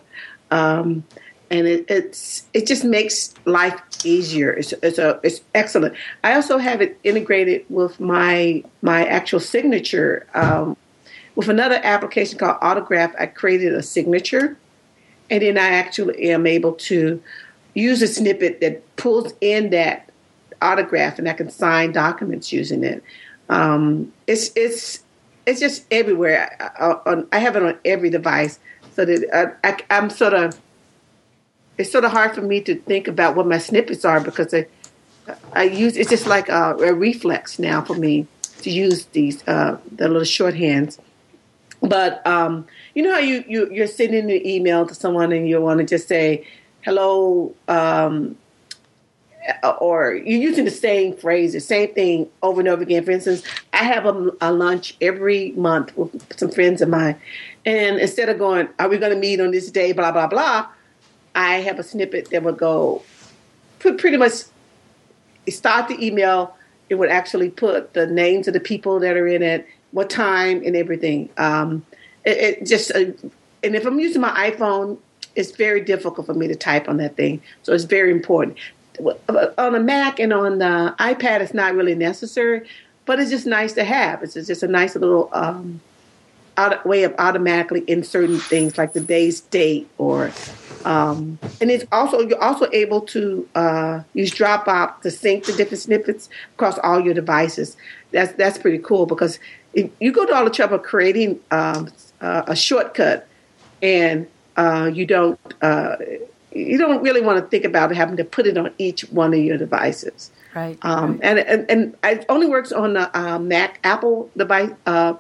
Um, 0.52 1.04
and 1.50 1.66
it, 1.66 1.86
it's 1.90 2.46
it 2.54 2.68
just 2.68 2.84
makes 2.84 3.34
life 3.46 3.82
easier. 4.06 4.54
It's 4.54 4.74
it's 4.84 5.00
a 5.00 5.20
it's 5.24 5.42
excellent. 5.56 5.96
I 6.24 6.36
also 6.36 6.60
have 6.60 6.80
it 6.80 7.00
integrated 7.04 7.66
with 7.70 8.00
my 8.00 8.64
my 8.84 9.06
actual 9.06 9.40
signature. 9.40 10.28
Um, 10.36 10.78
with 11.36 11.50
another 11.50 11.80
application 11.84 12.38
called 12.38 12.58
Autograph, 12.62 13.14
I 13.20 13.28
created 13.28 13.74
a 13.74 13.84
signature, 13.84 14.58
and 15.30 15.42
then 15.42 15.58
I 15.58 15.70
actually 15.70 16.30
am 16.30 16.46
able 16.48 16.74
to 16.74 17.22
use 17.74 18.02
a 18.02 18.08
snippet 18.08 18.62
that 18.62 18.96
pulls 18.96 19.34
in 19.42 19.70
that 19.72 20.10
autograph, 20.62 21.20
and 21.20 21.30
I 21.30 21.34
can 21.34 21.50
sign 21.50 21.92
documents 21.92 22.52
using 22.52 22.84
it. 22.84 23.04
Um, 23.50 24.14
it's 24.26 24.52
it's 24.56 25.04
it's 25.46 25.60
just 25.60 25.86
everywhere. 25.92 26.56
I, 26.60 26.96
I, 27.06 27.24
I 27.32 27.40
have 27.40 27.56
it 27.56 27.64
on 27.64 27.78
every 27.86 28.10
device, 28.10 28.60
so 28.96 29.06
that 29.06 29.58
I, 29.64 29.78
I'm 29.90 30.10
sort 30.10 30.34
of 30.34 30.60
it's 31.78 31.92
sort 31.92 32.06
of 32.06 32.12
hard 32.12 32.34
for 32.34 32.42
me 32.42 32.62
to 32.62 32.76
think 32.76 33.08
about 33.08 33.36
what 33.36 33.48
my 33.48 33.58
snippets 33.58 34.04
are 34.04 34.20
because 34.20 34.54
I 34.54 34.68
I 35.54 35.64
use 35.64 35.98
it's 35.98 36.10
just 36.10 36.28
like 36.28 36.50
a, 36.50 36.76
a 36.78 36.94
reflex 36.94 37.60
now 37.60 37.82
for 37.82 37.96
me 37.96 38.28
to 38.62 38.70
use 38.70 39.06
these 39.08 39.48
uh, 39.48 39.78
the 39.96 40.08
little 40.08 40.24
shorthands. 40.24 41.00
But 41.82 42.26
um, 42.26 42.66
you 42.96 43.04
know 43.04 43.14
how 43.14 43.20
you, 43.20 43.44
you 43.48 43.72
you're 43.72 43.88
sending 43.88 44.32
an 44.32 44.48
email 44.48 44.86
to 44.86 44.96
someone 44.96 45.32
and 45.32 45.48
you 45.48 45.62
want 45.62 45.80
to 45.80 45.86
just 45.86 46.08
say 46.08 46.48
hello, 46.82 47.54
um, 47.68 48.38
or 49.80 50.14
you're 50.14 50.42
using 50.42 50.66
the 50.66 50.72
same 50.72 51.16
phrase, 51.16 51.54
the 51.54 51.60
same 51.60 51.94
thing 51.94 52.30
over 52.42 52.62
and 52.62 52.68
over 52.68 52.82
again. 52.82 53.04
For 53.04 53.12
instance, 53.12 53.44
I 53.74 53.84
have 53.84 54.06
a, 54.06 54.32
a 54.42 54.52
lunch 54.52 54.96
every 55.02 55.52
month 55.52 55.96
with 55.98 56.38
some 56.38 56.50
friends 56.50 56.82
of 56.82 56.90
mine, 56.90 57.16
and 57.66 58.00
instead 58.00 58.30
of 58.30 58.40
going, 58.40 58.70
"Are 58.80 58.90
we 58.90 58.98
going 58.98 59.14
to 59.14 59.20
meet 59.20 59.40
on 59.40 59.52
this 59.52 59.70
day?" 59.70 59.92
Blah 59.92 60.12
blah 60.12 60.28
blah. 60.28 60.68
I 61.36 61.58
have 61.58 61.78
a 61.78 61.84
snippet 61.84 62.32
that 62.32 62.42
would 62.42 62.58
go 62.58 63.04
pre- 63.78 63.94
pretty 63.94 64.18
much 64.18 64.34
start 65.48 65.88
the 65.88 66.06
email. 66.06 66.56
It 66.90 66.96
would 66.96 67.10
actually 67.10 67.50
put 67.50 67.94
the 67.94 68.08
names 68.08 68.48
of 68.48 68.54
the 68.54 68.60
people 68.60 69.00
that 69.02 69.16
are 69.18 69.28
in 69.28 69.44
it, 69.44 69.68
what 69.98 70.12
time, 70.12 70.62
and 70.64 70.76
everything. 70.76 71.28
Um, 71.38 71.84
it, 72.24 72.38
it 72.38 72.66
just, 72.68 72.92
uh, 72.92 73.06
and 73.64 73.76
if 73.76 73.84
I'm 73.84 74.00
using 74.00 74.22
my 74.22 74.52
iPhone, 74.52 75.00
it's 75.36 75.52
very 75.52 75.82
difficult 75.82 76.28
for 76.28 76.36
me 76.36 76.48
to 76.48 76.56
type 76.56 76.88
on 76.88 76.98
that 76.98 77.16
thing. 77.16 77.42
So 77.64 77.74
it's 77.74 77.86
very 77.86 78.12
important. 78.12 78.58
On 79.58 79.74
a 79.74 79.80
Mac 79.80 80.20
and 80.20 80.34
on 80.34 80.60
the 80.60 80.96
iPad, 81.00 81.42
it's 81.42 81.54
not 81.54 81.74
really 81.74 81.96
necessary, 81.96 82.70
but 83.06 83.20
it's 83.20 83.32
just 83.32 83.48
nice 83.48 83.74
to 83.74 83.84
have. 83.84 84.22
It's 84.22 84.36
just 84.36 84.62
a 84.62 84.68
nice 84.68 84.94
little 84.96 85.32
um, 85.34 85.82
way 86.86 87.02
of 87.02 87.16
automatically 87.18 87.84
inserting 87.88 88.38
things 88.38 88.78
like 88.78 88.94
the 88.94 89.02
day's 89.02 89.42
date 89.42 89.90
or 89.98 90.32
um, 90.86 91.38
and 91.60 91.70
it's 91.70 91.86
also 91.92 92.22
you're 92.22 92.42
also 92.42 92.68
able 92.72 93.02
to 93.02 93.48
uh, 93.56 94.02
use 94.14 94.32
Dropbox 94.32 95.02
to 95.02 95.12
sync 95.12 95.46
the 95.46 95.54
different 95.54 95.82
snippets 95.82 96.30
across 96.56 96.78
all 96.80 97.02
your 97.02 97.14
devices. 97.14 97.76
That's 98.12 98.32
that's 98.34 98.58
pretty 98.58 98.78
cool 98.80 99.06
because 99.06 99.38
you 100.00 100.12
go 100.12 100.26
to 100.26 100.34
all 100.34 100.44
the 100.44 100.50
trouble 100.50 100.76
of 100.76 100.84
creating 100.84 101.40
um, 101.52 101.90
uh, 102.22 102.44
a 102.48 102.56
shortcut 102.56 103.28
and 103.82 104.28
uh, 104.56 104.90
you 104.92 105.06
don't 105.06 105.40
uh, 105.62 105.98
you 106.52 106.78
don't 106.78 107.02
really 107.04 107.22
want 107.22 107.44
to 107.44 107.50
think 107.50 107.64
about 107.64 107.94
having 107.96 108.18
to 108.18 108.24
put 108.24 108.48
it 108.48 108.58
on 108.58 108.74
each 108.78 109.02
one 109.12 109.34
of 109.34 109.40
your 109.40 109.58
devices. 109.58 110.32
Right. 110.56 110.78
Um, 110.82 111.20
and, 111.22 111.38
and 111.40 111.70
and 111.70 111.96
it 112.04 112.26
only 112.30 112.48
works 112.48 112.72
on 112.72 112.94
the 112.94 113.16
uh, 113.18 113.38
Mac, 113.38 113.80
Apple 113.84 114.32
device. 114.36 114.72
Uh, 114.86 115.14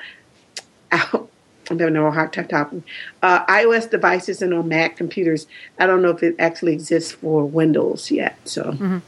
I'm 1.69 1.79
having 1.79 1.97
a 1.97 2.11
hard 2.11 2.33
time 2.33 2.47
talking. 2.47 2.83
Uh, 3.21 3.45
iOS 3.45 3.89
devices 3.89 4.41
and 4.41 4.53
on 4.53 4.67
Mac 4.67 4.95
computers. 4.95 5.47
I 5.77 5.85
don't 5.85 6.01
know 6.01 6.09
if 6.09 6.23
it 6.23 6.35
actually 6.39 6.73
exists 6.73 7.11
for 7.11 7.45
Windows 7.45 8.09
yet. 8.09 8.37
So, 8.45 9.01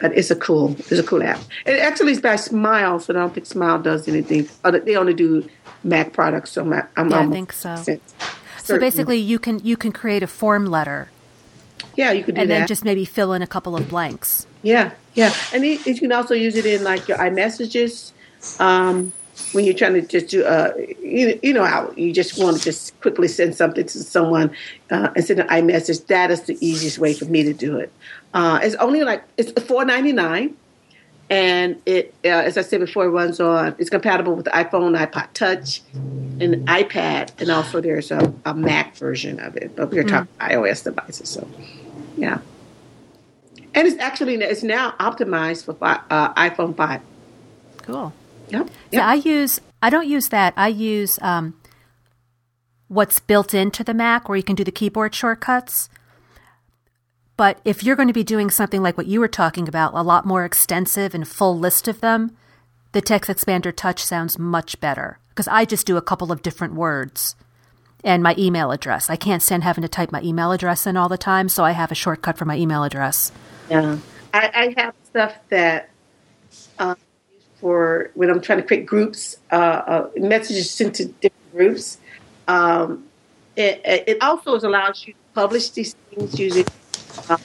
but 0.00 0.16
it's 0.16 0.30
a 0.30 0.36
cool, 0.36 0.74
it's 0.78 0.92
a 0.92 1.02
cool 1.02 1.22
app. 1.22 1.40
It 1.66 1.80
actually 1.80 2.12
is 2.12 2.20
by 2.20 2.36
Smile, 2.36 3.00
so 3.00 3.14
I 3.14 3.18
don't 3.18 3.34
think 3.34 3.46
Smile 3.46 3.80
does 3.80 4.08
anything. 4.08 4.48
Other, 4.64 4.80
they 4.80 4.96
only 4.96 5.14
do 5.14 5.48
Mac 5.84 6.12
products. 6.12 6.52
So 6.52 6.62
I'm 6.62 7.10
Yeah, 7.10 7.20
I 7.20 7.26
think 7.26 7.52
so. 7.52 7.76
certain. 7.76 8.00
So 8.58 8.78
basically, 8.78 9.18
you 9.18 9.38
can 9.38 9.58
you 9.64 9.76
can 9.76 9.92
create 9.92 10.22
a 10.22 10.28
form 10.28 10.66
letter 10.66 11.08
yeah, 11.96 12.12
you 12.12 12.24
could 12.24 12.34
do 12.34 12.40
and 12.40 12.50
that. 12.50 12.58
then 12.60 12.66
just 12.66 12.84
maybe 12.84 13.04
fill 13.04 13.32
in 13.32 13.42
a 13.42 13.46
couple 13.46 13.76
of 13.76 13.88
blanks. 13.88 14.46
Yeah, 14.62 14.92
yeah, 15.14 15.34
and 15.52 15.64
it, 15.64 15.86
you 15.86 15.98
can 15.98 16.12
also 16.12 16.34
use 16.34 16.56
it 16.56 16.66
in 16.66 16.84
like 16.84 17.08
your 17.08 17.18
iMessages 17.18 18.12
um, 18.60 19.12
when 19.52 19.64
you're 19.64 19.74
trying 19.74 19.94
to 19.94 20.02
just 20.02 20.28
do. 20.28 20.44
Uh, 20.44 20.72
you, 21.02 21.38
you 21.42 21.52
know 21.52 21.64
how 21.64 21.92
you 21.96 22.12
just 22.12 22.38
want 22.38 22.56
to 22.56 22.62
just 22.62 22.98
quickly 23.00 23.28
send 23.28 23.54
something 23.54 23.84
to 23.86 23.98
someone 24.04 24.50
uh, 24.90 25.10
and 25.14 25.24
send 25.24 25.40
an 25.40 25.48
iMessage. 25.48 26.06
That 26.06 26.30
is 26.30 26.42
the 26.42 26.56
easiest 26.60 26.98
way 26.98 27.14
for 27.14 27.24
me 27.26 27.42
to 27.42 27.52
do 27.52 27.76
it. 27.76 27.92
Uh, 28.34 28.60
it's 28.62 28.74
only 28.76 29.04
like 29.04 29.24
it's 29.36 29.52
four 29.62 29.84
ninety 29.84 30.12
nine, 30.12 30.56
and 31.30 31.80
it 31.86 32.14
uh, 32.24 32.28
as 32.28 32.56
I 32.56 32.62
said 32.62 32.80
before, 32.80 33.04
it 33.06 33.10
runs 33.10 33.40
on. 33.40 33.74
It's 33.78 33.90
compatible 33.90 34.34
with 34.34 34.46
the 34.46 34.52
iPhone, 34.52 34.96
iPod 34.98 35.32
Touch, 35.34 35.82
and 35.94 36.66
iPad, 36.68 37.30
and 37.40 37.50
also 37.50 37.80
there's 37.80 38.10
a, 38.10 38.32
a 38.44 38.54
Mac 38.54 38.96
version 38.96 39.40
of 39.40 39.56
it. 39.56 39.76
But 39.76 39.90
we're 39.90 40.04
talking 40.04 40.28
iOS 40.40 40.84
devices, 40.84 41.28
so 41.28 41.48
yeah. 42.16 42.38
And 43.74 43.88
it's 43.88 43.98
actually 43.98 44.34
it's 44.36 44.62
now 44.62 44.92
optimized 45.00 45.64
for 45.64 45.76
uh, 45.80 46.34
iPhone 46.34 46.76
five. 46.76 47.00
Cool. 47.78 48.12
Yep. 48.52 48.70
Yeah, 48.90 49.06
I 49.06 49.14
use. 49.14 49.60
I 49.82 49.90
don't 49.90 50.06
use 50.06 50.28
that. 50.28 50.54
I 50.56 50.68
use 50.68 51.18
um, 51.22 51.54
what's 52.88 53.18
built 53.18 53.54
into 53.54 53.82
the 53.82 53.94
Mac, 53.94 54.28
where 54.28 54.36
you 54.36 54.42
can 54.42 54.54
do 54.54 54.64
the 54.64 54.70
keyboard 54.70 55.14
shortcuts. 55.14 55.88
But 57.36 57.60
if 57.64 57.82
you're 57.82 57.96
going 57.96 58.08
to 58.08 58.14
be 58.14 58.22
doing 58.22 58.50
something 58.50 58.82
like 58.82 58.96
what 58.96 59.06
you 59.06 59.18
were 59.18 59.28
talking 59.28 59.66
about, 59.66 59.94
a 59.94 60.02
lot 60.02 60.26
more 60.26 60.44
extensive 60.44 61.14
and 61.14 61.26
full 61.26 61.58
list 61.58 61.88
of 61.88 62.00
them, 62.00 62.36
the 62.92 63.02
TextExpander 63.02 63.74
Touch 63.74 64.04
sounds 64.04 64.38
much 64.38 64.78
better 64.80 65.18
because 65.30 65.48
I 65.48 65.64
just 65.64 65.86
do 65.86 65.96
a 65.96 66.02
couple 66.02 66.30
of 66.30 66.42
different 66.42 66.74
words 66.74 67.34
and 68.04 68.22
my 68.22 68.34
email 68.36 68.70
address. 68.70 69.08
I 69.08 69.16
can't 69.16 69.42
stand 69.42 69.62
having 69.64 69.82
to 69.82 69.88
type 69.88 70.12
my 70.12 70.20
email 70.22 70.52
address 70.52 70.86
in 70.86 70.96
all 70.96 71.08
the 71.08 71.16
time, 71.16 71.48
so 71.48 71.64
I 71.64 71.70
have 71.70 71.90
a 71.90 71.94
shortcut 71.94 72.36
for 72.36 72.44
my 72.44 72.56
email 72.56 72.84
address. 72.84 73.32
Yeah. 73.70 73.98
I, 74.34 74.74
I 74.76 74.82
have 74.82 74.94
stuff 75.04 75.34
that 75.48 75.88
uh, 76.78 76.94
for 77.62 78.10
when 78.14 78.28
I'm 78.28 78.40
trying 78.40 78.58
to 78.58 78.66
create 78.66 78.86
groups, 78.86 79.38
uh, 79.52 79.54
uh, 79.54 80.10
messages 80.16 80.68
sent 80.68 80.96
to 80.96 81.06
different 81.06 81.52
groups. 81.52 81.98
Um, 82.48 83.04
it, 83.56 83.80
it 83.84 84.22
also 84.22 84.56
allows 84.56 85.06
you 85.06 85.12
to 85.12 85.18
publish 85.32 85.70
these 85.70 85.94
things 86.10 86.38
using 86.38 86.66
uh, 87.30 87.38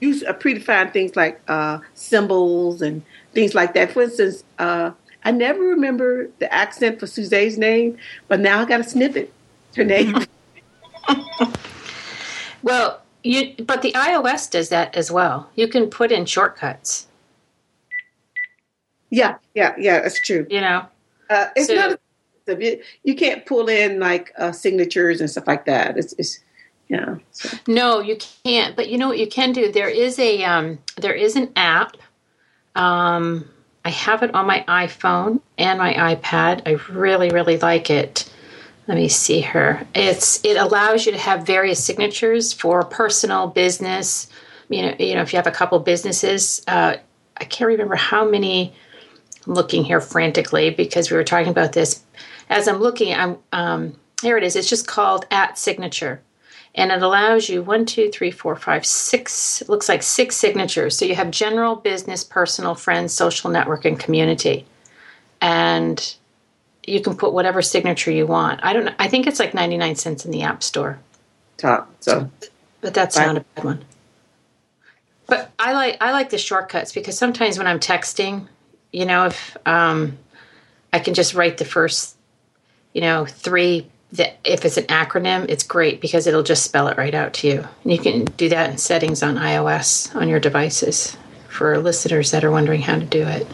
use 0.00 0.22
a 0.22 0.34
predefined 0.34 0.92
things 0.92 1.16
like 1.16 1.40
uh, 1.48 1.78
symbols 1.94 2.82
and 2.82 3.02
things 3.32 3.54
like 3.54 3.72
that. 3.72 3.90
For 3.92 4.02
instance, 4.02 4.44
uh, 4.58 4.90
I 5.24 5.30
never 5.30 5.60
remember 5.60 6.28
the 6.40 6.52
accent 6.52 7.00
for 7.00 7.06
Suzette's 7.06 7.56
name, 7.56 7.96
but 8.28 8.40
now 8.40 8.60
I 8.60 8.66
got 8.66 8.80
a 8.80 8.84
snippet. 8.84 9.32
Her 9.74 9.84
name. 9.84 10.14
well, 12.62 13.00
you 13.22 13.54
but 13.64 13.80
the 13.80 13.92
iOS 13.92 14.50
does 14.50 14.68
that 14.68 14.94
as 14.94 15.10
well. 15.10 15.48
You 15.56 15.68
can 15.68 15.88
put 15.88 16.12
in 16.12 16.26
shortcuts. 16.26 17.06
Yeah, 19.14 19.36
yeah, 19.54 19.74
yeah. 19.78 20.00
That's 20.00 20.20
true. 20.20 20.44
You 20.50 20.60
know, 20.60 20.86
uh, 21.30 21.46
it's 21.54 21.68
so, 21.68 21.74
not. 21.74 22.00
A, 22.48 22.80
you 23.04 23.14
can't 23.14 23.46
pull 23.46 23.68
in 23.68 24.00
like 24.00 24.32
uh, 24.36 24.50
signatures 24.50 25.20
and 25.20 25.30
stuff 25.30 25.46
like 25.46 25.66
that. 25.66 25.96
It's, 25.96 26.12
it's 26.18 26.40
yeah. 26.88 27.16
So. 27.30 27.56
No, 27.68 28.00
you 28.00 28.18
can't. 28.44 28.74
But 28.74 28.88
you 28.88 28.98
know 28.98 29.06
what 29.06 29.18
you 29.18 29.28
can 29.28 29.52
do? 29.52 29.70
There 29.70 29.88
is 29.88 30.18
a 30.18 30.42
um, 30.42 30.80
there 30.96 31.14
is 31.14 31.36
an 31.36 31.52
app. 31.54 31.96
Um, 32.74 33.48
I 33.84 33.90
have 33.90 34.24
it 34.24 34.34
on 34.34 34.46
my 34.46 34.64
iPhone 34.66 35.40
and 35.58 35.78
my 35.78 35.94
iPad. 35.94 36.62
I 36.66 36.72
really, 36.92 37.30
really 37.30 37.58
like 37.58 37.90
it. 37.90 38.28
Let 38.88 38.96
me 38.96 39.08
see 39.08 39.42
her. 39.42 39.86
It's 39.94 40.44
it 40.44 40.56
allows 40.56 41.06
you 41.06 41.12
to 41.12 41.18
have 41.18 41.46
various 41.46 41.82
signatures 41.82 42.52
for 42.52 42.82
personal, 42.82 43.46
business. 43.46 44.28
You 44.68 44.82
know, 44.82 44.94
you 44.98 45.14
know, 45.14 45.22
if 45.22 45.32
you 45.32 45.36
have 45.36 45.46
a 45.46 45.52
couple 45.52 45.78
businesses, 45.78 46.62
uh, 46.66 46.96
I 47.36 47.44
can't 47.44 47.68
remember 47.68 47.94
how 47.94 48.28
many. 48.28 48.74
I'm 49.46 49.54
looking 49.54 49.84
here 49.84 50.00
frantically 50.00 50.70
because 50.70 51.10
we 51.10 51.16
were 51.16 51.24
talking 51.24 51.50
about 51.50 51.72
this. 51.72 52.02
As 52.50 52.68
I'm 52.68 52.78
looking, 52.78 53.14
I'm 53.14 53.38
um, 53.52 53.98
here. 54.22 54.36
It 54.36 54.44
is. 54.44 54.56
It's 54.56 54.68
just 54.68 54.86
called 54.86 55.26
at 55.30 55.58
signature 55.58 56.20
and 56.74 56.90
it 56.90 57.02
allows 57.02 57.48
you 57.48 57.62
one, 57.62 57.86
two, 57.86 58.10
three, 58.10 58.32
four, 58.32 58.56
five, 58.56 58.84
six, 58.84 59.62
it 59.62 59.68
looks 59.68 59.88
like 59.88 60.02
six 60.02 60.36
signatures. 60.36 60.96
So 60.96 61.04
you 61.04 61.14
have 61.14 61.30
general, 61.30 61.76
business, 61.76 62.24
personal, 62.24 62.74
friends, 62.74 63.12
social 63.12 63.50
network, 63.50 63.84
and 63.84 63.98
community. 63.98 64.66
And 65.40 66.16
you 66.84 67.00
can 67.00 67.16
put 67.16 67.32
whatever 67.32 67.62
signature 67.62 68.10
you 68.10 68.26
want. 68.26 68.60
I 68.64 68.72
don't 68.72 68.86
know. 68.86 68.94
I 68.98 69.06
think 69.06 69.26
it's 69.26 69.38
like 69.38 69.54
99 69.54 69.94
cents 69.94 70.24
in 70.24 70.32
the 70.32 70.42
App 70.42 70.62
Store. 70.62 70.98
Top. 71.58 71.90
So, 72.00 72.28
but 72.80 72.92
that's 72.92 73.16
not 73.16 73.36
a 73.36 73.40
bad 73.54 73.64
one. 73.64 73.84
But 75.26 75.52
I 75.58 75.72
like 75.72 75.96
I 76.02 76.10
like 76.10 76.28
the 76.28 76.38
shortcuts 76.38 76.92
because 76.92 77.16
sometimes 77.16 77.56
when 77.56 77.66
I'm 77.66 77.80
texting, 77.80 78.48
you 78.94 79.04
know, 79.04 79.26
if 79.26 79.56
um, 79.66 80.16
I 80.92 81.00
can 81.00 81.14
just 81.14 81.34
write 81.34 81.58
the 81.58 81.64
first, 81.64 82.16
you 82.92 83.00
know, 83.00 83.26
three 83.26 83.90
that 84.12 84.38
if 84.44 84.64
it's 84.64 84.76
an 84.76 84.84
acronym, 84.84 85.46
it's 85.48 85.64
great 85.64 86.00
because 86.00 86.28
it'll 86.28 86.44
just 86.44 86.62
spell 86.62 86.86
it 86.86 86.96
right 86.96 87.14
out 87.14 87.34
to 87.34 87.48
you. 87.48 87.66
And 87.82 87.92
you 87.92 87.98
can 87.98 88.24
do 88.24 88.48
that 88.50 88.70
in 88.70 88.78
settings 88.78 89.24
on 89.24 89.34
iOS 89.34 90.14
on 90.14 90.28
your 90.28 90.38
devices 90.38 91.16
for 91.48 91.76
listeners 91.78 92.30
that 92.30 92.44
are 92.44 92.52
wondering 92.52 92.82
how 92.82 92.96
to 92.96 93.04
do 93.04 93.26
it. 93.26 93.48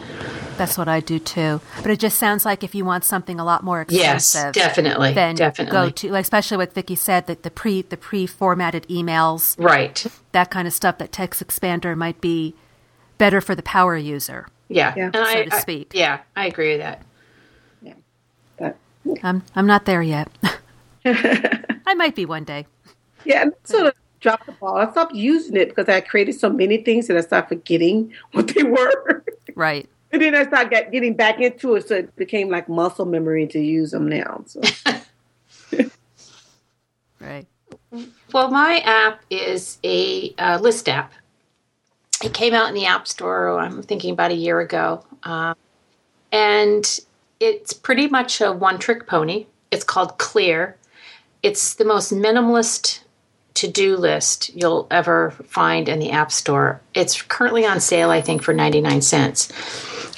That's 0.57 0.77
what 0.77 0.87
I 0.87 0.99
do 0.99 1.17
too. 1.17 1.59
But 1.81 1.89
it 1.89 1.99
just 1.99 2.19
sounds 2.19 2.45
like 2.45 2.63
if 2.63 2.75
you 2.75 2.85
want 2.85 3.03
something 3.03 3.39
a 3.39 3.43
lot 3.43 3.63
more 3.63 3.81
expensive, 3.81 4.53
yes, 4.53 4.53
definitely, 4.53 5.13
then 5.13 5.33
definitely 5.33 5.71
go 5.71 5.89
to, 5.89 6.11
like, 6.11 6.21
especially 6.21 6.57
what 6.57 6.73
Vicky 6.75 6.95
said, 6.95 7.25
that 7.25 7.41
the 7.41 7.49
pre 7.49 7.81
the 7.81 7.97
pre 7.97 8.27
formatted 8.27 8.87
emails, 8.87 9.55
right, 9.57 10.05
that 10.33 10.51
kind 10.51 10.67
of 10.67 10.73
stuff. 10.73 10.99
That 10.99 11.11
TextExpander 11.11 11.97
might 11.97 12.21
be 12.21 12.53
better 13.17 13.41
for 13.41 13.55
the 13.55 13.63
power 13.63 13.97
user. 13.97 14.49
Yeah, 14.71 14.93
yeah. 14.95 15.11
so 15.13 15.23
I, 15.23 15.43
to 15.45 15.59
speak. 15.59 15.91
I, 15.93 15.97
yeah, 15.97 16.19
I 16.35 16.47
agree 16.47 16.71
with 16.71 16.81
that. 16.81 17.01
Yeah, 17.81 17.93
but 18.57 18.77
I'm 19.23 19.43
I'm 19.55 19.67
not 19.67 19.85
there 19.85 20.01
yet. 20.01 20.29
I 21.05 21.93
might 21.95 22.15
be 22.15 22.25
one 22.25 22.43
day. 22.43 22.67
Yeah, 23.25 23.43
and 23.43 23.53
sort 23.63 23.87
of 23.87 23.93
dropped 24.19 24.45
the 24.45 24.53
ball. 24.53 24.77
I 24.77 24.89
stopped 24.91 25.15
using 25.15 25.57
it 25.57 25.69
because 25.69 25.89
I 25.89 25.99
created 26.01 26.33
so 26.33 26.49
many 26.49 26.77
things 26.77 27.07
that 27.07 27.17
I 27.17 27.21
started 27.21 27.47
forgetting 27.47 28.13
what 28.31 28.47
they 28.49 28.63
were. 28.63 29.23
Right. 29.55 29.89
and 30.11 30.21
then 30.21 30.35
I 30.35 30.45
started 30.45 30.69
get, 30.69 30.91
getting 30.91 31.15
back 31.15 31.41
into 31.41 31.75
it, 31.75 31.87
so 31.87 31.95
it 31.95 32.15
became 32.15 32.49
like 32.49 32.69
muscle 32.69 33.05
memory 33.05 33.47
to 33.47 33.59
use 33.59 33.91
them 33.91 34.07
now. 34.07 34.43
So. 34.45 34.61
right. 37.19 37.47
Well, 38.31 38.49
my 38.51 38.79
app 38.79 39.21
is 39.29 39.77
a 39.83 40.33
uh, 40.37 40.59
list 40.61 40.87
app. 40.87 41.13
It 42.23 42.33
came 42.33 42.53
out 42.53 42.69
in 42.69 42.75
the 42.75 42.85
App 42.85 43.07
Store. 43.07 43.59
I'm 43.59 43.81
thinking 43.81 44.11
about 44.11 44.31
a 44.31 44.35
year 44.35 44.59
ago, 44.59 45.03
um, 45.23 45.55
and 46.31 46.99
it's 47.39 47.73
pretty 47.73 48.07
much 48.07 48.41
a 48.41 48.51
one 48.51 48.77
trick 48.77 49.07
pony. 49.07 49.47
It's 49.71 49.83
called 49.83 50.17
Clear. 50.17 50.77
It's 51.41 51.73
the 51.73 51.85
most 51.85 52.13
minimalist 52.13 52.99
to 53.55 53.67
do 53.67 53.97
list 53.97 54.53
you'll 54.55 54.87
ever 54.91 55.31
find 55.31 55.89
in 55.89 55.99
the 55.99 56.11
App 56.11 56.31
Store. 56.31 56.79
It's 56.93 57.21
currently 57.21 57.65
on 57.65 57.79
sale, 57.79 58.09
I 58.09 58.21
think, 58.21 58.43
for 58.43 58.53
99 58.53 59.01
cents. 59.01 59.51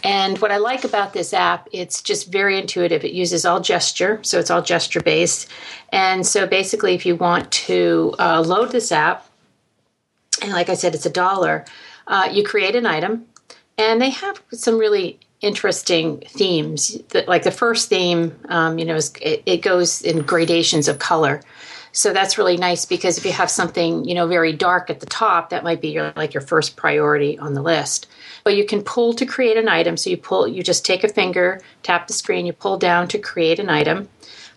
And 0.03 0.37
what 0.39 0.51
I 0.51 0.57
like 0.57 0.83
about 0.83 1.13
this 1.13 1.33
app, 1.33 1.69
it's 1.71 2.01
just 2.01 2.31
very 2.31 2.59
intuitive. 2.59 3.05
It 3.05 3.13
uses 3.13 3.45
all 3.45 3.61
gesture, 3.61 4.19
so 4.21 4.37
it's 4.37 4.51
all 4.51 4.61
gesture 4.61 4.99
based. 5.01 5.49
And 5.93 6.27
so 6.27 6.45
basically, 6.45 6.93
if 6.93 7.05
you 7.05 7.15
want 7.15 7.49
to 7.51 8.13
uh, 8.19 8.41
load 8.41 8.71
this 8.71 8.91
app, 8.91 9.25
and 10.41 10.51
like 10.51 10.67
I 10.67 10.73
said, 10.73 10.93
it's 10.93 11.05
a 11.05 11.09
dollar, 11.09 11.63
uh, 12.07 12.29
you 12.31 12.43
create 12.43 12.75
an 12.75 12.85
item, 12.85 13.25
and 13.77 14.01
they 14.01 14.09
have 14.09 14.41
some 14.51 14.77
really 14.77 15.19
interesting 15.41 16.19
themes. 16.27 16.97
Like 17.27 17.43
the 17.43 17.51
first 17.51 17.89
theme, 17.89 18.33
um, 18.49 18.79
you 18.79 18.85
know, 18.85 18.95
is, 18.95 19.13
it, 19.21 19.43
it 19.45 19.57
goes 19.57 20.01
in 20.01 20.21
gradations 20.21 20.87
of 20.87 20.99
color. 20.99 21.41
So 21.91 22.11
that's 22.11 22.39
really 22.39 22.57
nice 22.57 22.85
because 22.85 23.19
if 23.19 23.25
you 23.25 23.31
have 23.33 23.51
something, 23.51 24.03
you 24.05 24.15
know, 24.15 24.25
very 24.25 24.51
dark 24.51 24.89
at 24.89 24.99
the 24.99 25.05
top, 25.05 25.51
that 25.51 25.63
might 25.63 25.79
be 25.79 25.89
your 25.89 26.11
like 26.15 26.33
your 26.33 26.41
first 26.41 26.75
priority 26.75 27.37
on 27.37 27.53
the 27.53 27.61
list. 27.61 28.07
But 28.43 28.55
you 28.55 28.65
can 28.65 28.81
pull 28.81 29.13
to 29.13 29.27
create 29.27 29.57
an 29.57 29.67
item. 29.67 29.95
So 29.95 30.09
you 30.09 30.17
pull, 30.17 30.47
you 30.47 30.63
just 30.63 30.85
take 30.85 31.03
a 31.03 31.07
finger, 31.07 31.61
tap 31.83 32.07
the 32.07 32.13
screen, 32.13 32.47
you 32.47 32.53
pull 32.53 32.77
down 32.79 33.07
to 33.09 33.19
create 33.19 33.59
an 33.59 33.69
item. 33.69 34.09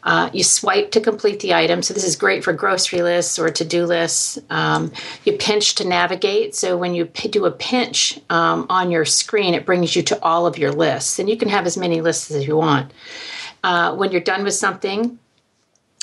Uh, 0.07 0.31
you 0.33 0.45
swipe 0.45 0.93
to 0.93 1.01
complete 1.01 1.41
the 1.41 1.53
item. 1.53 1.83
So 1.83 1.93
this 1.93 2.05
is 2.05 2.15
great 2.15 2.45
for 2.45 2.53
grocery 2.53 3.03
lists 3.03 3.41
or 3.41 3.51
to-do 3.51 3.85
lists. 3.85 4.39
Um, 4.51 4.93
you 5.25 5.33
pinch 5.33 5.75
to 5.75 5.85
navigate. 5.85 6.55
So 6.55 6.77
when 6.77 6.95
you 6.95 7.07
p- 7.07 7.29
do 7.29 7.45
a 7.45 7.51
pinch 7.51 8.21
um, 8.31 8.67
on 8.71 8.93
your 8.93 9.05
screen, 9.05 9.53
it 9.53 9.67
brings 9.67 9.97
you 9.97 10.03
to 10.05 10.23
all 10.23 10.47
of 10.47 10.59
your 10.59 10.71
lists, 10.71 11.19
and 11.19 11.29
you 11.29 11.37
can 11.37 11.49
have 11.49 11.67
as 11.67 11.77
many 11.77 12.01
lists 12.01 12.31
as 12.31 12.47
you 12.47 12.57
want. 12.57 12.93
Uh, 13.65 13.97
when 13.97 14.13
you're 14.13 14.21
done 14.21 14.45
with 14.45 14.55
something, 14.55 15.19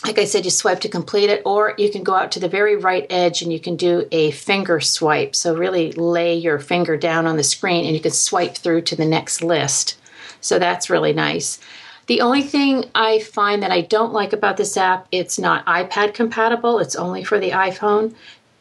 like 0.03 0.19
I 0.19 0.25
said, 0.25 0.43
you 0.43 0.51
swipe 0.51 0.81
to 0.81 0.89
complete 0.89 1.29
it, 1.29 1.41
or 1.45 1.73
you 1.77 1.89
can 1.89 2.03
go 2.03 2.13
out 2.13 2.33
to 2.33 2.41
the 2.41 2.49
very 2.49 2.75
right 2.75 3.07
edge 3.09 3.41
and 3.41 3.53
you 3.53 3.59
can 3.61 3.77
do 3.77 4.05
a 4.11 4.31
finger 4.31 4.81
swipe. 4.81 5.33
So, 5.33 5.55
really 5.55 5.93
lay 5.93 6.35
your 6.35 6.59
finger 6.59 6.97
down 6.97 7.25
on 7.25 7.37
the 7.37 7.43
screen 7.43 7.85
and 7.85 7.95
you 7.95 8.01
can 8.01 8.11
swipe 8.11 8.55
through 8.55 8.81
to 8.81 8.97
the 8.97 9.05
next 9.05 9.41
list. 9.41 9.97
So, 10.41 10.59
that's 10.59 10.89
really 10.89 11.13
nice. 11.13 11.57
The 12.07 12.21
only 12.21 12.41
thing 12.41 12.89
I 12.93 13.19
find 13.19 13.63
that 13.63 13.71
I 13.71 13.81
don't 13.81 14.13
like 14.13 14.33
about 14.33 14.57
this 14.57 14.77
app, 14.77 15.07
it's 15.11 15.39
not 15.39 15.65
iPad 15.65 16.13
compatible, 16.13 16.79
it's 16.79 16.95
only 16.95 17.23
for 17.23 17.39
the 17.39 17.51
iPhone. 17.51 18.13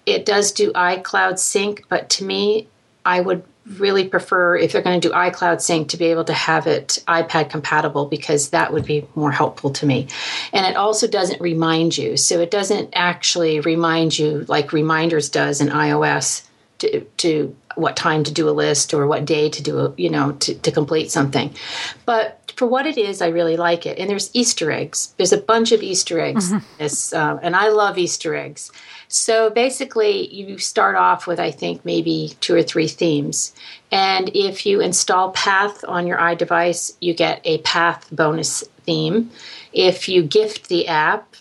It 0.06 0.26
does 0.26 0.52
do 0.52 0.72
iCloud 0.72 1.38
sync, 1.38 1.84
but 1.88 2.10
to 2.10 2.24
me, 2.24 2.68
I 3.04 3.20
would 3.20 3.44
really 3.78 4.08
prefer 4.08 4.56
if 4.56 4.72
they're 4.72 4.82
going 4.82 5.00
to 5.00 5.08
do 5.08 5.14
iCloud 5.14 5.60
sync 5.60 5.88
to 5.88 5.96
be 5.96 6.06
able 6.06 6.24
to 6.24 6.32
have 6.32 6.66
it 6.66 6.98
iPad 7.06 7.48
compatible 7.48 8.06
because 8.06 8.50
that 8.50 8.72
would 8.72 8.84
be 8.84 9.06
more 9.14 9.30
helpful 9.30 9.70
to 9.70 9.86
me. 9.86 10.08
And 10.52 10.66
it 10.66 10.76
also 10.76 11.06
doesn't 11.06 11.40
remind 11.40 11.96
you. 11.96 12.16
So 12.16 12.40
it 12.40 12.50
doesn't 12.50 12.90
actually 12.92 13.60
remind 13.60 14.18
you 14.18 14.44
like 14.48 14.72
reminders 14.72 15.28
does 15.28 15.60
in 15.60 15.68
iOS 15.68 16.42
to, 16.82 17.00
to 17.18 17.56
what 17.76 17.96
time 17.96 18.24
to 18.24 18.32
do 18.32 18.48
a 18.48 18.50
list 18.50 18.92
or 18.92 19.06
what 19.06 19.24
day 19.24 19.48
to 19.48 19.62
do 19.62 19.78
a, 19.78 19.94
you 19.96 20.10
know 20.10 20.32
to, 20.32 20.54
to 20.56 20.70
complete 20.70 21.10
something 21.10 21.54
but 22.04 22.41
for 22.56 22.66
what 22.66 22.86
it 22.86 22.98
is, 22.98 23.22
I 23.22 23.28
really 23.28 23.56
like 23.56 23.86
it. 23.86 23.98
And 23.98 24.08
there's 24.08 24.30
Easter 24.34 24.70
eggs. 24.70 25.14
There's 25.16 25.32
a 25.32 25.38
bunch 25.38 25.72
of 25.72 25.82
Easter 25.82 26.20
eggs. 26.20 26.52
Mm-hmm. 26.52 26.66
This, 26.78 27.12
um, 27.12 27.40
and 27.42 27.56
I 27.56 27.68
love 27.68 27.98
Easter 27.98 28.34
eggs. 28.34 28.70
So 29.08 29.50
basically, 29.50 30.32
you 30.34 30.58
start 30.58 30.96
off 30.96 31.26
with, 31.26 31.38
I 31.38 31.50
think, 31.50 31.84
maybe 31.84 32.34
two 32.40 32.54
or 32.54 32.62
three 32.62 32.88
themes. 32.88 33.54
And 33.90 34.30
if 34.34 34.64
you 34.64 34.80
install 34.80 35.32
Path 35.32 35.84
on 35.86 36.06
your 36.06 36.18
iDevice, 36.18 36.96
you 37.00 37.12
get 37.14 37.40
a 37.44 37.58
Path 37.58 38.08
bonus 38.10 38.64
theme. 38.84 39.30
If 39.72 40.08
you 40.08 40.22
gift 40.22 40.68
the 40.68 40.88
app, 40.88 41.36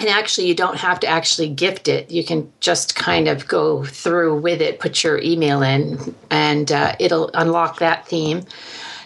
and 0.00 0.08
actually, 0.08 0.48
you 0.48 0.56
don't 0.56 0.76
have 0.76 0.98
to 1.00 1.06
actually 1.06 1.48
gift 1.48 1.86
it. 1.86 2.10
You 2.10 2.24
can 2.24 2.52
just 2.58 2.96
kind 2.96 3.28
of 3.28 3.46
go 3.46 3.84
through 3.84 4.40
with 4.40 4.60
it, 4.60 4.80
put 4.80 5.04
your 5.04 5.18
email 5.20 5.62
in, 5.62 6.14
and 6.30 6.70
uh, 6.72 6.96
it'll 6.98 7.30
unlock 7.32 7.78
that 7.78 8.06
theme 8.08 8.44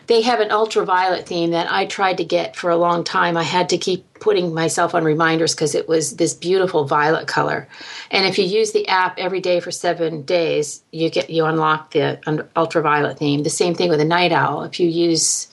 they 0.08 0.22
have 0.22 0.40
an 0.40 0.50
ultraviolet 0.50 1.26
theme 1.26 1.50
that 1.50 1.70
I 1.70 1.84
tried 1.84 2.16
to 2.16 2.24
get 2.24 2.56
for 2.56 2.70
a 2.70 2.76
long 2.76 3.04
time. 3.04 3.36
I 3.36 3.42
had 3.42 3.68
to 3.68 3.78
keep 3.78 4.06
putting 4.20 4.54
myself 4.54 4.94
on 4.94 5.04
reminders 5.04 5.54
because 5.54 5.74
it 5.74 5.86
was 5.86 6.16
this 6.16 6.32
beautiful 6.34 6.84
violet 6.84 7.28
color. 7.28 7.68
And 8.10 8.26
if 8.26 8.38
you 8.38 8.44
use 8.44 8.72
the 8.72 8.88
app 8.88 9.18
every 9.18 9.40
day 9.40 9.60
for 9.60 9.70
seven 9.70 10.22
days, 10.22 10.82
you 10.92 11.10
get 11.10 11.28
you 11.28 11.44
unlock 11.44 11.92
the 11.92 12.18
ultraviolet 12.56 13.18
theme. 13.18 13.42
The 13.42 13.50
same 13.50 13.74
thing 13.74 13.90
with 13.90 14.00
a 14.00 14.04
night 14.04 14.32
owl. 14.32 14.62
If 14.62 14.80
you 14.80 14.88
use 14.88 15.47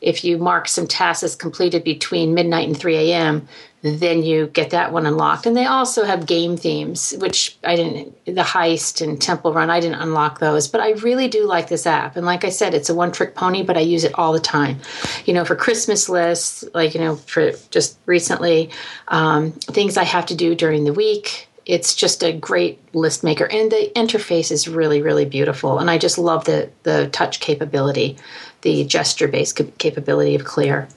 if 0.00 0.24
you 0.24 0.38
mark 0.38 0.68
some 0.68 0.86
tasks 0.86 1.22
as 1.22 1.36
completed 1.36 1.84
between 1.84 2.34
midnight 2.34 2.68
and 2.68 2.78
3 2.78 2.96
a.m., 2.96 3.48
then 3.82 4.22
you 4.22 4.48
get 4.48 4.70
that 4.70 4.92
one 4.92 5.06
unlocked. 5.06 5.46
And 5.46 5.56
they 5.56 5.66
also 5.66 6.04
have 6.04 6.26
game 6.26 6.56
themes, 6.56 7.14
which 7.18 7.56
I 7.62 7.76
didn't, 7.76 8.24
the 8.24 8.42
heist 8.42 9.00
and 9.00 9.20
temple 9.20 9.52
run, 9.52 9.70
I 9.70 9.78
didn't 9.78 10.00
unlock 10.00 10.40
those. 10.40 10.66
But 10.66 10.80
I 10.80 10.92
really 10.92 11.28
do 11.28 11.46
like 11.46 11.68
this 11.68 11.86
app. 11.86 12.16
And 12.16 12.26
like 12.26 12.44
I 12.44 12.48
said, 12.48 12.74
it's 12.74 12.90
a 12.90 12.94
one 12.94 13.12
trick 13.12 13.36
pony, 13.36 13.62
but 13.62 13.76
I 13.76 13.80
use 13.80 14.02
it 14.02 14.16
all 14.16 14.32
the 14.32 14.40
time. 14.40 14.80
You 15.26 15.34
know, 15.34 15.44
for 15.44 15.54
Christmas 15.54 16.08
lists, 16.08 16.64
like, 16.74 16.94
you 16.94 17.00
know, 17.00 17.16
for 17.16 17.52
just 17.70 17.98
recently, 18.06 18.70
um, 19.08 19.52
things 19.52 19.96
I 19.96 20.04
have 20.04 20.26
to 20.26 20.34
do 20.34 20.54
during 20.54 20.84
the 20.84 20.92
week. 20.92 21.48
It's 21.64 21.94
just 21.94 22.22
a 22.22 22.32
great 22.32 22.80
list 22.94 23.22
maker. 23.22 23.44
And 23.44 23.70
the 23.70 23.92
interface 23.94 24.50
is 24.50 24.66
really, 24.66 25.02
really 25.02 25.26
beautiful. 25.26 25.78
And 25.78 25.90
I 25.90 25.98
just 25.98 26.16
love 26.18 26.46
the, 26.46 26.70
the 26.82 27.08
touch 27.12 27.40
capability, 27.40 28.16
the 28.62 28.84
gesture 28.84 29.28
based 29.28 29.60
capability 29.78 30.34
of 30.34 30.44
Clear. 30.44 30.88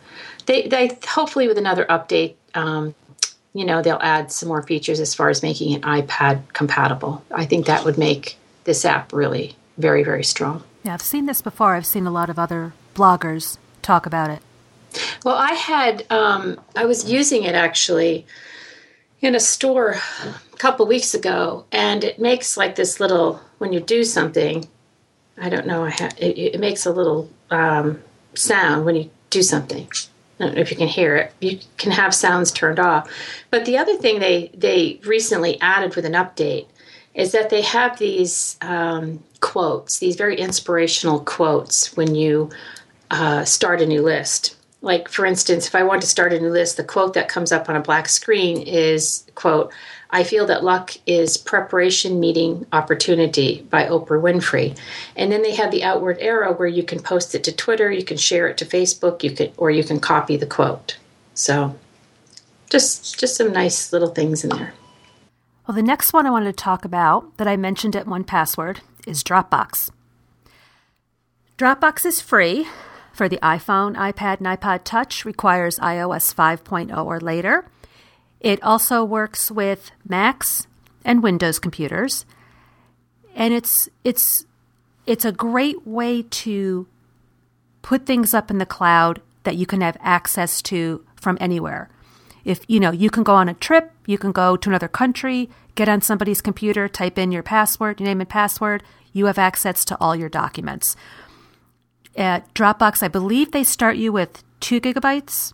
They, 0.45 0.67
they 0.67 0.97
hopefully 1.07 1.47
with 1.47 1.57
another 1.57 1.85
update 1.85 2.35
um, 2.55 2.95
you 3.53 3.65
know, 3.65 3.81
they'll 3.81 3.99
add 4.01 4.31
some 4.31 4.47
more 4.49 4.61
features 4.63 4.99
as 4.99 5.13
far 5.13 5.29
as 5.29 5.43
making 5.43 5.71
it 5.73 5.81
iPad 5.81 6.41
compatible. 6.53 7.23
I 7.31 7.45
think 7.45 7.65
that 7.65 7.83
would 7.83 7.97
make 7.97 8.37
this 8.63 8.85
app 8.85 9.11
really 9.11 9.55
very, 9.77 10.03
very 10.03 10.23
strong. 10.23 10.63
Yeah, 10.83 10.93
I've 10.93 11.01
seen 11.01 11.25
this 11.25 11.41
before. 11.41 11.75
I've 11.75 11.85
seen 11.85 12.07
a 12.07 12.11
lot 12.11 12.29
of 12.29 12.39
other 12.39 12.73
bloggers 12.95 13.57
talk 13.81 14.05
about 14.05 14.29
it. 14.29 14.41
Well, 15.23 15.35
I 15.35 15.53
had, 15.53 16.05
um, 16.09 16.59
I 16.75 16.85
was 16.85 17.09
using 17.09 17.43
it 17.43 17.55
actually 17.55 18.25
in 19.21 19.35
a 19.35 19.39
store 19.39 19.97
a 20.23 20.57
couple 20.57 20.85
weeks 20.87 21.13
ago, 21.13 21.65
and 21.71 22.03
it 22.03 22.19
makes 22.19 22.57
like 22.57 22.75
this 22.75 22.99
little, 22.99 23.41
when 23.57 23.73
you 23.73 23.79
do 23.79 24.03
something, 24.03 24.67
I 25.37 25.49
don't 25.49 25.67
know, 25.67 25.85
I 25.85 25.91
ha- 25.91 26.09
it, 26.17 26.37
it 26.55 26.59
makes 26.59 26.85
a 26.85 26.91
little 26.91 27.29
um, 27.51 28.01
sound 28.33 28.85
when 28.85 28.95
you 28.95 29.09
do 29.29 29.43
something. 29.43 29.87
I 30.39 30.45
don't 30.45 30.55
know 30.55 30.61
if 30.61 30.71
you 30.71 30.77
can 30.77 30.87
hear 30.87 31.15
it. 31.17 31.33
You 31.39 31.59
can 31.77 31.91
have 31.91 32.15
sounds 32.15 32.51
turned 32.51 32.79
off. 32.79 33.11
But 33.51 33.65
the 33.65 33.77
other 33.77 33.95
thing 33.97 34.19
they 34.19 34.49
they 34.55 34.99
recently 35.05 35.61
added 35.61 35.95
with 35.95 36.05
an 36.05 36.13
update 36.13 36.65
is 37.13 37.33
that 37.33 37.49
they 37.49 37.61
have 37.61 37.99
these 37.99 38.57
um, 38.61 39.21
quotes, 39.41 39.99
these 39.99 40.15
very 40.15 40.37
inspirational 40.37 41.19
quotes 41.19 41.95
when 41.95 42.15
you 42.15 42.49
uh, 43.11 43.43
start 43.45 43.81
a 43.81 43.85
new 43.85 44.01
list. 44.01 44.55
Like 44.81 45.09
for 45.09 45.25
instance, 45.25 45.67
if 45.67 45.75
I 45.75 45.83
want 45.83 46.01
to 46.01 46.07
start 46.07 46.33
a 46.33 46.39
new 46.39 46.49
list, 46.49 46.77
the 46.77 46.83
quote 46.83 47.13
that 47.13 47.29
comes 47.29 47.51
up 47.51 47.69
on 47.69 47.75
a 47.75 47.81
black 47.81 48.09
screen 48.09 48.61
is 48.61 49.25
quote 49.35 49.71
I 50.11 50.23
feel 50.23 50.45
that 50.47 50.63
luck 50.63 50.91
is 51.05 51.37
preparation 51.37 52.19
meeting 52.19 52.65
opportunity 52.73 53.65
by 53.69 53.85
Oprah 53.85 54.21
Winfrey. 54.21 54.77
And 55.15 55.31
then 55.31 55.41
they 55.41 55.55
have 55.55 55.71
the 55.71 55.83
outward 55.83 56.17
arrow 56.19 56.53
where 56.53 56.67
you 56.67 56.83
can 56.83 56.99
post 56.99 57.33
it 57.33 57.43
to 57.45 57.55
Twitter, 57.55 57.91
you 57.91 58.03
can 58.03 58.17
share 58.17 58.47
it 58.47 58.57
to 58.57 58.65
Facebook, 58.65 59.23
you 59.23 59.31
can 59.31 59.51
or 59.57 59.71
you 59.71 59.83
can 59.83 59.99
copy 59.99 60.35
the 60.35 60.45
quote. 60.45 60.97
So 61.33 61.75
just 62.69 63.19
just 63.19 63.35
some 63.35 63.53
nice 63.53 63.93
little 63.93 64.09
things 64.09 64.43
in 64.43 64.49
there. 64.49 64.73
Well, 65.67 65.75
the 65.75 65.83
next 65.83 66.11
one 66.11 66.25
I 66.25 66.31
wanted 66.31 66.57
to 66.57 66.63
talk 66.63 66.83
about 66.83 67.37
that 67.37 67.47
I 67.47 67.55
mentioned 67.55 67.95
at 67.95 68.05
1Password 68.05 68.79
is 69.07 69.23
Dropbox. 69.23 69.91
Dropbox 71.57 72.05
is 72.05 72.19
free 72.19 72.67
for 73.13 73.29
the 73.29 73.37
iPhone, 73.37 73.95
iPad, 73.95 74.39
and 74.39 74.47
iPod 74.47 74.81
Touch, 74.83 75.25
requires 75.25 75.77
iOS 75.79 76.33
5.0 76.33 77.05
or 77.05 77.19
later. 77.19 77.65
It 78.41 78.61
also 78.63 79.03
works 79.03 79.51
with 79.51 79.91
Macs 80.07 80.67
and 81.05 81.23
Windows 81.23 81.59
computers. 81.59 82.25
And 83.35 83.53
it's 83.53 83.87
it's 84.03 84.45
it's 85.05 85.25
a 85.25 85.31
great 85.31 85.87
way 85.87 86.23
to 86.23 86.87
put 87.81 88.05
things 88.05 88.33
up 88.33 88.51
in 88.51 88.57
the 88.57 88.65
cloud 88.65 89.21
that 89.43 89.55
you 89.55 89.65
can 89.65 89.81
have 89.81 89.97
access 90.01 90.61
to 90.63 91.05
from 91.15 91.37
anywhere. 91.39 91.89
If 92.43 92.61
you 92.67 92.79
know, 92.79 92.91
you 92.91 93.09
can 93.09 93.23
go 93.23 93.35
on 93.35 93.47
a 93.47 93.53
trip, 93.53 93.91
you 94.05 94.17
can 94.17 94.31
go 94.31 94.57
to 94.57 94.69
another 94.69 94.87
country, 94.87 95.49
get 95.75 95.87
on 95.87 96.01
somebody's 96.01 96.41
computer, 96.41 96.87
type 96.87 97.17
in 97.17 97.31
your 97.31 97.43
password, 97.43 97.99
your 97.99 98.07
name 98.07 98.21
and 98.21 98.29
password, 98.29 98.83
you 99.13 99.27
have 99.27 99.37
access 99.37 99.85
to 99.85 99.97
all 99.99 100.15
your 100.15 100.29
documents. 100.29 100.95
At 102.15 102.51
Dropbox, 102.53 103.03
I 103.03 103.07
believe 103.07 103.51
they 103.51 103.63
start 103.63 103.97
you 103.97 104.11
with 104.11 104.43
2 104.61 104.81
gigabytes. 104.81 105.53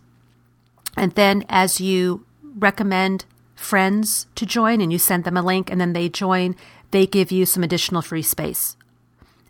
And 0.96 1.12
then 1.14 1.46
as 1.50 1.82
you 1.82 2.26
recommend 2.58 3.26
friends 3.56 4.28
to 4.36 4.46
join 4.46 4.82
and 4.82 4.92
you 4.92 5.00
send 5.00 5.24
them 5.24 5.38
a 5.38 5.42
link 5.42 5.70
and 5.70 5.82
then 5.82 5.94
they 5.94 6.10
join, 6.10 6.56
they 6.92 7.06
give 7.06 7.32
you 7.32 7.46
some 7.46 7.64
additional 7.64 8.02
free 8.02 8.22
space. 8.22 8.78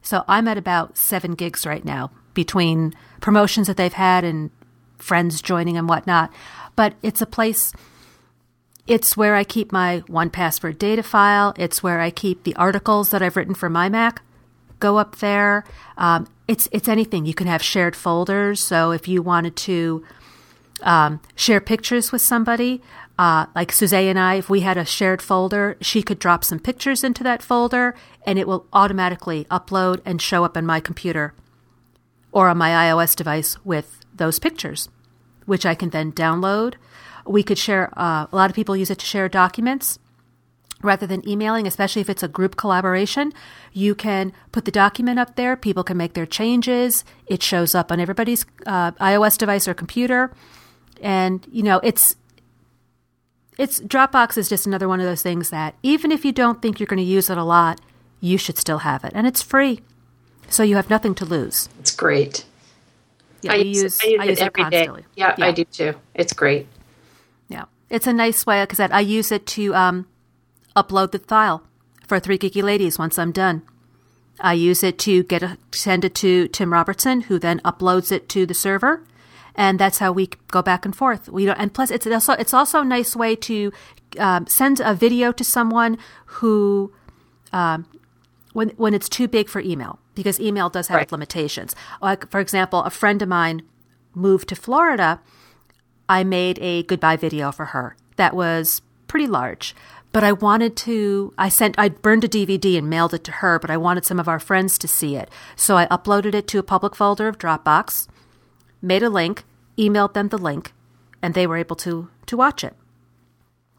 So 0.01 0.23
I'm 0.27 0.47
at 0.47 0.57
about 0.57 0.97
seven 0.97 1.33
gigs 1.33 1.65
right 1.65 1.83
now 1.83 2.11
between 2.33 2.93
promotions 3.19 3.67
that 3.67 3.77
they've 3.77 3.91
had 3.91 4.23
and 4.23 4.51
friends 4.97 5.41
joining 5.41 5.77
and 5.77 5.89
whatnot. 5.89 6.31
But 6.75 6.93
it's 7.01 7.21
a 7.21 7.25
place, 7.25 7.73
it's 8.85 9.17
where 9.17 9.35
I 9.35 9.43
keep 9.43 9.71
my 9.71 10.03
1Password 10.07 10.77
data 10.77 11.03
file, 11.03 11.53
it's 11.57 11.83
where 11.83 11.99
I 11.99 12.09
keep 12.09 12.43
the 12.43 12.55
articles 12.55 13.09
that 13.09 13.21
I've 13.21 13.35
written 13.35 13.55
for 13.55 13.69
MyMac. 13.69 14.19
Go 14.79 14.97
up 14.97 15.17
there. 15.17 15.63
Um, 15.97 16.27
it's 16.47 16.69
it's 16.71 16.87
anything. 16.87 17.25
You 17.25 17.33
can 17.33 17.47
have 17.47 17.63
shared 17.63 17.95
folders. 17.95 18.63
So 18.63 18.91
if 18.91 19.07
you 19.07 19.23
wanted 19.23 19.55
to 19.55 20.05
um, 20.81 21.21
share 21.35 21.61
pictures 21.61 22.11
with 22.11 22.21
somebody. 22.21 22.81
Uh, 23.19 23.47
like 23.55 23.71
Suzanne 23.71 24.09
and 24.09 24.19
I, 24.19 24.35
if 24.35 24.49
we 24.49 24.59
had 24.59 24.77
a 24.77 24.85
shared 24.85 25.23
folder, 25.23 25.75
she 25.81 26.03
could 26.03 26.19
drop 26.19 26.43
some 26.43 26.59
pictures 26.59 27.03
into 27.03 27.23
that 27.23 27.41
folder 27.41 27.95
and 28.27 28.37
it 28.37 28.47
will 28.47 28.67
automatically 28.73 29.45
upload 29.45 30.01
and 30.05 30.21
show 30.21 30.43
up 30.43 30.55
on 30.55 30.67
my 30.67 30.79
computer 30.79 31.33
or 32.31 32.47
on 32.47 32.57
my 32.57 32.69
iOS 32.69 33.15
device 33.15 33.57
with 33.65 34.01
those 34.13 34.37
pictures, 34.37 34.89
which 35.47 35.65
I 35.65 35.73
can 35.73 35.89
then 35.89 36.11
download. 36.11 36.75
We 37.25 37.41
could 37.41 37.57
share, 37.57 37.91
uh, 37.97 38.27
a 38.31 38.35
lot 38.35 38.51
of 38.51 38.55
people 38.55 38.77
use 38.77 38.91
it 38.91 38.99
to 38.99 39.05
share 39.05 39.27
documents 39.27 39.97
rather 40.83 41.07
than 41.07 41.27
emailing, 41.27 41.65
especially 41.65 42.03
if 42.03 42.09
it's 42.11 42.21
a 42.21 42.27
group 42.27 42.55
collaboration. 42.55 43.33
You 43.73 43.95
can 43.95 44.31
put 44.51 44.65
the 44.65 44.71
document 44.71 45.17
up 45.17 45.35
there, 45.35 45.55
people 45.55 45.83
can 45.83 45.97
make 45.97 46.13
their 46.13 46.27
changes, 46.27 47.03
it 47.25 47.41
shows 47.41 47.73
up 47.73 47.91
on 47.91 47.99
everybody's 47.99 48.45
uh, 48.67 48.91
iOS 48.91 49.39
device 49.39 49.67
or 49.67 49.73
computer 49.73 50.31
and 51.01 51.45
you 51.51 51.63
know 51.63 51.79
it's 51.83 52.15
it's 53.57 53.79
Dropbox 53.81 54.37
is 54.37 54.49
just 54.49 54.67
another 54.67 54.87
one 54.87 54.99
of 54.99 55.05
those 55.05 55.21
things 55.21 55.49
that 55.49 55.75
even 55.81 56.11
if 56.11 56.23
you 56.23 56.31
don't 56.31 56.61
think 56.61 56.79
you're 56.79 56.87
going 56.87 56.97
to 56.97 57.03
use 57.03 57.29
it 57.29 57.37
a 57.37 57.43
lot, 57.43 57.81
you 58.21 58.37
should 58.37 58.57
still 58.57 58.79
have 58.79 59.03
it, 59.03 59.11
and 59.15 59.25
it's 59.27 59.41
free, 59.41 59.81
so 60.49 60.63
you 60.63 60.75
have 60.75 60.89
nothing 60.89 61.15
to 61.15 61.25
lose. 61.25 61.69
It's 61.79 61.95
great. 61.95 62.45
Yeah, 63.41 63.53
I 63.53 63.55
use, 63.57 63.77
use, 63.83 63.99
I 64.03 64.07
use, 64.07 64.19
I 64.19 64.25
use 64.25 64.39
it, 64.39 64.47
it 64.47 64.53
constantly. 64.53 65.05
Yeah, 65.15 65.35
yeah, 65.37 65.45
I 65.45 65.51
do 65.51 65.63
too. 65.65 65.93
It's 66.15 66.33
great. 66.33 66.67
Yeah, 67.49 67.65
it's 67.89 68.07
a 68.07 68.13
nice 68.13 68.45
way 68.45 68.63
because 68.63 68.79
I 68.79 68.99
use 68.99 69.31
it 69.31 69.45
to 69.47 69.75
um, 69.75 70.07
upload 70.75 71.11
the 71.11 71.19
file 71.19 71.63
for 72.07 72.19
Three 72.19 72.37
Geeky 72.37 72.63
Ladies 72.63 72.97
once 72.97 73.19
I'm 73.19 73.31
done. 73.31 73.61
I 74.39 74.53
use 74.53 74.83
it 74.83 74.99
to 74.99 75.23
get 75.23 75.41
a, 75.43 75.57
send 75.73 76.05
it 76.05 76.13
to 76.15 76.47
Tim 76.49 76.71
Robertson, 76.71 77.21
who 77.21 77.39
then 77.39 77.59
uploads 77.61 78.11
it 78.11 78.29
to 78.29 78.45
the 78.45 78.53
server 78.53 79.03
and 79.57 79.79
that's 79.79 79.97
how 79.97 80.11
we 80.11 80.29
go 80.49 80.61
back 80.61 80.85
and 80.85 80.95
forth. 80.95 81.27
We 81.27 81.45
don't, 81.45 81.57
and 81.57 81.73
plus 81.73 81.91
it's 81.91 82.05
also 82.07 82.33
it's 82.33 82.53
also 82.53 82.81
a 82.81 82.85
nice 82.85 83.15
way 83.15 83.35
to 83.35 83.73
um, 84.19 84.45
send 84.47 84.79
a 84.79 84.93
video 84.93 85.31
to 85.33 85.43
someone 85.43 85.97
who. 86.25 86.93
Um, 87.51 87.87
when, 88.53 88.69
when 88.69 88.95
it's 88.95 89.07
too 89.07 89.27
big 89.27 89.49
for 89.49 89.61
email, 89.61 89.99
because 90.15 90.39
email 90.39 90.67
does 90.67 90.87
have 90.87 90.97
right. 90.97 91.11
limitations. 91.11 91.75
Like, 92.01 92.27
for 92.31 92.39
example, 92.39 92.81
a 92.81 92.89
friend 92.89 93.21
of 93.21 93.29
mine 93.29 93.61
moved 94.15 94.49
to 94.49 94.55
Florida. 94.55 95.21
I 96.09 96.23
made 96.23 96.57
a 96.59 96.81
goodbye 96.81 97.17
video 97.17 97.51
for 97.51 97.65
her 97.65 97.95
that 98.15 98.35
was 98.35 98.81
pretty 99.07 99.27
large 99.27 99.75
but 100.11 100.23
I 100.23 100.31
wanted 100.31 100.75
to 100.77 101.33
I 101.37 101.49
sent 101.49 101.77
I 101.77 101.89
burned 101.89 102.23
a 102.23 102.27
DVD 102.27 102.77
and 102.77 102.89
mailed 102.89 103.13
it 103.13 103.23
to 103.25 103.31
her, 103.33 103.59
but 103.59 103.69
I 103.69 103.77
wanted 103.77 104.05
some 104.05 104.19
of 104.19 104.27
our 104.27 104.39
friends 104.39 104.79
to 104.79 104.87
see 104.87 105.15
it. 105.15 105.29
So 105.55 105.77
I 105.77 105.85
uploaded 105.87 106.33
it 106.33 106.47
to 106.47 106.57
a 106.57 106.63
public 106.63 106.95
folder 106.95 107.27
of 107.27 107.37
Dropbox 107.37 108.07
made 108.81 109.03
a 109.03 109.09
link, 109.09 109.43
emailed 109.77 110.13
them 110.13 110.29
the 110.29 110.37
link, 110.37 110.73
and 111.21 111.33
they 111.33 111.47
were 111.47 111.57
able 111.57 111.75
to, 111.77 112.09
to 112.25 112.37
watch 112.37 112.63
it. 112.63 112.75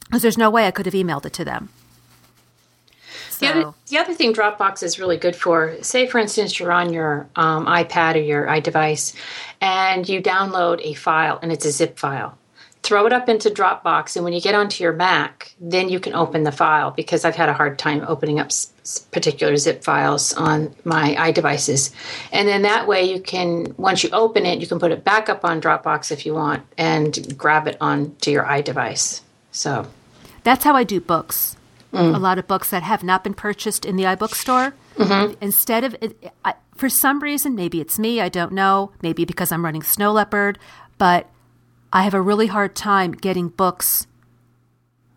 Because 0.06 0.22
there's 0.22 0.38
no 0.38 0.50
way 0.50 0.66
I 0.66 0.70
could 0.70 0.87
have 0.87 0.94
emailed 0.94 1.26
it 1.26 1.32
to 1.34 1.44
them. 1.44 1.68
So. 3.30 3.46
The, 3.46 3.52
other, 3.52 3.74
the 3.88 3.98
other 3.98 4.14
thing 4.14 4.32
Dropbox 4.32 4.82
is 4.82 4.98
really 4.98 5.16
good 5.16 5.37
for, 5.37 5.76
say 5.82 6.06
for 6.06 6.18
instance, 6.18 6.58
you're 6.58 6.72
on 6.72 6.92
your 6.92 7.28
um, 7.37 7.66
iPad 7.66 8.16
or 8.16 8.20
your 8.20 8.46
iDevice 8.46 9.14
and 9.61 10.08
you 10.08 10.22
download 10.22 10.80
a 10.82 10.94
file 10.94 11.38
and 11.40 11.52
it's 11.52 11.64
a 11.64 11.70
zip 11.70 11.98
file 11.98 12.38
throw 12.82 13.06
it 13.06 13.12
up 13.12 13.28
into 13.28 13.50
Dropbox, 13.50 14.16
and 14.16 14.24
when 14.24 14.32
you 14.32 14.40
get 14.40 14.54
onto 14.54 14.82
your 14.82 14.92
Mac, 14.92 15.52
then 15.60 15.88
you 15.88 16.00
can 16.00 16.14
open 16.14 16.44
the 16.44 16.52
file 16.52 16.90
because 16.90 17.24
I've 17.24 17.36
had 17.36 17.48
a 17.48 17.52
hard 17.52 17.78
time 17.78 18.04
opening 18.06 18.40
up 18.40 18.50
particular 19.10 19.56
zip 19.56 19.84
files 19.84 20.32
on 20.32 20.74
my 20.84 21.14
iDevices. 21.16 21.92
And 22.32 22.48
then 22.48 22.62
that 22.62 22.86
way 22.86 23.04
you 23.04 23.20
can, 23.20 23.74
once 23.76 24.02
you 24.02 24.10
open 24.12 24.46
it, 24.46 24.60
you 24.60 24.66
can 24.66 24.78
put 24.78 24.92
it 24.92 25.04
back 25.04 25.28
up 25.28 25.44
on 25.44 25.60
Dropbox 25.60 26.10
if 26.10 26.24
you 26.24 26.34
want 26.34 26.64
and 26.78 27.36
grab 27.36 27.66
it 27.66 27.76
onto 27.80 28.30
your 28.30 28.44
iDevice. 28.44 29.20
So 29.52 29.86
that's 30.44 30.64
how 30.64 30.74
I 30.74 30.84
do 30.84 31.00
books. 31.00 31.56
Mm. 31.92 32.14
A 32.14 32.18
lot 32.18 32.38
of 32.38 32.46
books 32.46 32.70
that 32.70 32.82
have 32.82 33.02
not 33.02 33.24
been 33.24 33.34
purchased 33.34 33.84
in 33.84 33.96
the 33.96 34.04
iBook 34.04 34.34
store. 34.34 34.74
Mm-hmm. 34.96 35.34
Instead 35.40 35.84
of, 35.84 35.96
I, 36.44 36.54
for 36.74 36.88
some 36.88 37.20
reason, 37.20 37.54
maybe 37.54 37.80
it's 37.80 37.98
me, 37.98 38.20
I 38.20 38.28
don't 38.28 38.52
know, 38.52 38.92
maybe 39.02 39.24
because 39.24 39.52
I'm 39.52 39.64
running 39.64 39.82
Snow 39.82 40.12
Leopard, 40.12 40.58
but 40.96 41.28
I 41.92 42.03
have 42.03 42.14
a 42.14 42.20
really 42.20 42.48
hard 42.48 42.77
time 42.77 43.12
getting 43.12 43.48
books 43.48 44.07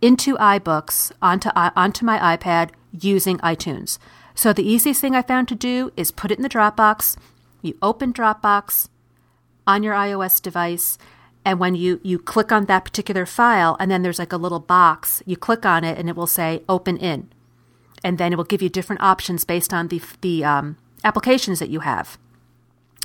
into 0.01 0.37
iBooks 0.37 1.11
onto 1.21 1.49
onto 1.55 2.05
my 2.05 2.37
iPad 2.37 2.69
using 2.97 3.37
iTunes. 3.39 3.97
So 4.35 4.53
the 4.53 4.67
easiest 4.67 5.01
thing 5.01 5.13
I 5.13 5.21
found 5.21 5.47
to 5.49 5.55
do 5.55 5.91
is 5.97 6.11
put 6.11 6.31
it 6.31 6.37
in 6.37 6.43
the 6.43 6.49
Dropbox. 6.49 7.17
You 7.61 7.77
open 7.81 8.13
Dropbox 8.13 8.87
on 9.67 9.83
your 9.83 9.93
iOS 9.93 10.41
device, 10.41 10.97
and 11.43 11.59
when 11.59 11.75
you 11.75 11.99
you 12.03 12.17
click 12.17 12.53
on 12.53 12.65
that 12.65 12.85
particular 12.85 13.25
file, 13.25 13.75
and 13.79 13.91
then 13.91 14.01
there's 14.01 14.19
like 14.19 14.33
a 14.33 14.37
little 14.37 14.59
box, 14.59 15.21
you 15.25 15.35
click 15.35 15.65
on 15.65 15.83
it, 15.83 15.97
and 15.97 16.07
it 16.07 16.15
will 16.15 16.25
say 16.25 16.63
"Open 16.69 16.95
in," 16.97 17.29
and 18.01 18.17
then 18.17 18.31
it 18.31 18.37
will 18.37 18.45
give 18.45 18.61
you 18.61 18.69
different 18.69 19.01
options 19.01 19.43
based 19.43 19.73
on 19.73 19.89
the 19.89 20.01
the 20.21 20.45
um, 20.45 20.77
applications 21.03 21.59
that 21.59 21.69
you 21.69 21.81
have 21.81 22.17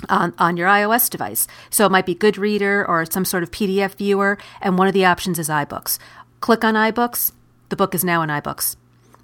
on, 0.09 0.33
on 0.37 0.57
your 0.57 0.67
iOS 0.67 1.09
device. 1.09 1.47
So 1.69 1.85
it 1.85 1.91
might 1.91 2.05
be 2.05 2.15
GoodReader 2.15 2.87
or 2.87 3.05
some 3.05 3.25
sort 3.25 3.43
of 3.43 3.51
PDF 3.51 3.95
viewer, 3.95 4.37
and 4.61 4.77
one 4.77 4.87
of 4.87 4.93
the 4.93 5.05
options 5.05 5.39
is 5.39 5.49
iBooks. 5.49 5.97
Click 6.39 6.63
on 6.63 6.75
iBooks, 6.75 7.31
the 7.69 7.75
book 7.75 7.95
is 7.95 8.03
now 8.03 8.21
in 8.21 8.29
iBooks. 8.29 8.75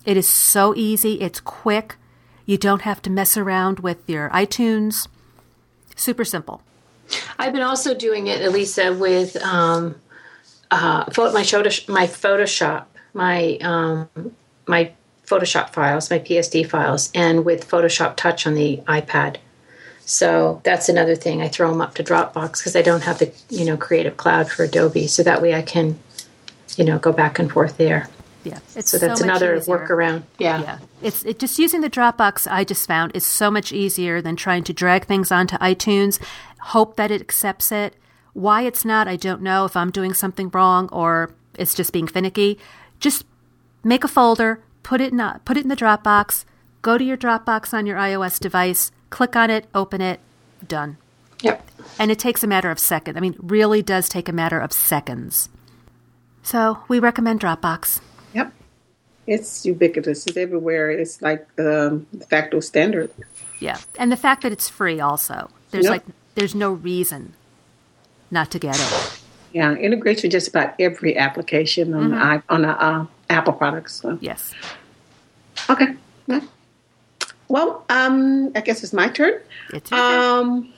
It 0.06 0.18
is 0.18 0.28
so 0.28 0.76
easy, 0.76 1.22
it's 1.22 1.40
quick. 1.40 1.96
You 2.46 2.58
don't 2.58 2.82
have 2.82 3.02
to 3.04 3.10
mess 3.10 3.38
around 3.38 3.80
with 3.80 4.10
your 4.10 4.30
iTunes. 4.32 5.08
Super 5.96 6.26
simple. 6.26 6.62
I've 7.38 7.54
been 7.54 7.62
also 7.62 7.94
doing 7.94 8.28
it, 8.28 8.42
Elisa, 8.42 8.94
with 8.94 9.36
um, 9.38 9.96
uh, 10.72 11.06
my 11.18 11.32
my 11.32 12.08
Photoshop, 12.08 12.86
my 13.14 13.58
um, 13.62 14.10
my 14.68 14.92
Photoshop 15.26 15.70
files, 15.70 16.10
my 16.10 16.20
PSD 16.20 16.68
files, 16.68 17.12
and 17.14 17.46
with 17.46 17.70
Photoshop 17.70 18.16
Touch 18.16 18.46
on 18.48 18.56
the 18.56 18.78
iPad. 18.88 19.38
So 20.06 20.62
that's 20.64 20.90
another 20.90 21.16
thing. 21.16 21.42
I 21.42 21.48
throw 21.48 21.70
them 21.70 21.82
up 21.82 21.96
to 21.96 22.04
Dropbox 22.04 22.58
because 22.60 22.76
I 22.76 22.82
don't 22.82 23.04
have 23.04 23.20
the 23.20 23.34
you 23.50 23.66
know 23.66 23.78
Creative 23.78 24.16
Cloud 24.18 24.50
for 24.50 24.64
Adobe, 24.64 25.08
so 25.08 25.24
that 25.24 25.42
way 25.42 25.54
I 25.54 25.62
can 25.62 26.00
you 26.78 26.84
know 26.84 27.00
go 27.00 27.12
back 27.12 27.40
and 27.40 27.52
forth 27.52 27.78
there. 27.78 28.10
Yeah, 28.44 28.60
it's 28.76 28.90
so 28.90 28.98
that's 28.98 29.22
so 29.22 29.26
another 29.26 29.56
easier. 29.56 29.78
workaround. 29.78 30.24
Yeah, 30.38 30.62
yeah. 30.62 30.80
It's 31.02 31.24
it, 31.24 31.40
just 31.40 31.58
using 31.58 31.82
the 31.82 31.90
Dropbox. 31.90 32.52
I 32.52 32.64
just 32.66 32.86
found 32.86 33.16
is 33.16 33.26
so 33.26 33.50
much 33.50 33.72
easier 33.72 34.22
than 34.22 34.36
trying 34.36 34.66
to 34.66 34.74
drag 34.74 35.06
things 35.06 35.32
onto 35.32 35.58
iTunes. 35.58 36.22
Hope 36.60 36.98
that 36.98 37.12
it 37.12 37.22
accepts 37.22 37.72
it. 37.72 37.96
Why 38.34 38.64
it's 38.64 38.84
not, 38.84 39.08
I 39.08 39.16
don't 39.16 39.42
know. 39.42 39.64
If 39.66 39.78
I'm 39.78 39.92
doing 39.92 40.14
something 40.14 40.50
wrong 40.50 40.90
or 40.92 41.32
it's 41.54 41.74
just 41.74 41.94
being 41.94 42.08
finicky, 42.08 42.58
just 43.00 43.26
make 43.84 44.04
a 44.04 44.08
folder, 44.08 44.62
put 44.82 45.00
it 45.00 45.14
in 45.14 45.20
a, 45.20 45.40
put 45.46 45.56
it 45.56 45.64
in 45.64 45.70
the 45.70 45.76
Dropbox. 45.76 46.46
Go 46.82 46.98
to 46.98 47.04
your 47.04 47.18
Dropbox 47.18 47.74
on 47.74 47.86
your 47.86 47.98
iOS 47.98 48.40
device, 48.40 48.92
click 49.14 49.36
on 49.36 49.52
it, 49.52 49.68
open 49.76 50.02
it, 50.02 50.20
done. 50.68 50.98
Yep. 51.42 51.70
And 52.00 52.10
it 52.10 52.18
takes 52.18 52.44
a 52.44 52.48
matter 52.48 52.72
of 52.72 52.80
seconds. 52.80 53.16
I 53.16 53.20
mean, 53.20 53.36
really 53.38 53.84
does 53.84 54.10
take 54.10 54.28
a 54.28 54.34
matter 54.34 54.60
of 54.60 54.74
seconds. 54.74 55.50
So 56.42 56.80
we 56.88 57.00
recommend 57.00 57.40
Dropbox. 57.40 58.02
Yep. 58.34 58.52
It's 59.28 59.68
ubiquitous. 59.68 60.26
It's 60.26 60.36
everywhere. 60.36 60.90
It's 60.90 61.22
like 61.22 61.48
um, 61.60 62.08
the 62.12 62.26
facto 62.28 62.60
standard. 62.60 63.12
Yeah. 63.60 63.78
And 64.00 64.12
the 64.12 64.18
fact 64.18 64.42
that 64.42 64.52
it's 64.52 64.68
free 64.68 65.00
also. 65.00 65.52
There's 65.70 65.86
yep. 65.86 65.92
like 65.92 66.04
there's 66.34 66.56
no 66.56 66.72
reason 66.72 67.34
not 68.32 68.50
to 68.52 68.60
get 68.60 68.76
it. 68.76 69.22
Yeah, 69.54 69.76
integrates 69.76 70.24
with 70.24 70.32
just 70.32 70.48
about 70.48 70.74
every 70.80 71.16
application 71.16 71.94
on 71.94 72.10
mm-hmm. 72.10 72.38
the, 72.38 72.44
on 72.50 72.62
the 72.64 72.84
uh, 72.84 73.06
Apple 73.30 73.54
products. 73.54 74.02
So. 74.02 74.18
Yes. 74.20 74.56
Okay. 75.70 75.96
Well, 76.26 76.42
um, 77.50 78.52
I 78.56 78.62
guess 78.62 78.84
it's 78.84 78.94
my 78.94 79.10
turn. 79.10 79.42
It's 79.72 79.92
your 79.92 80.00
um, 80.00 80.64
turn. 80.64 80.74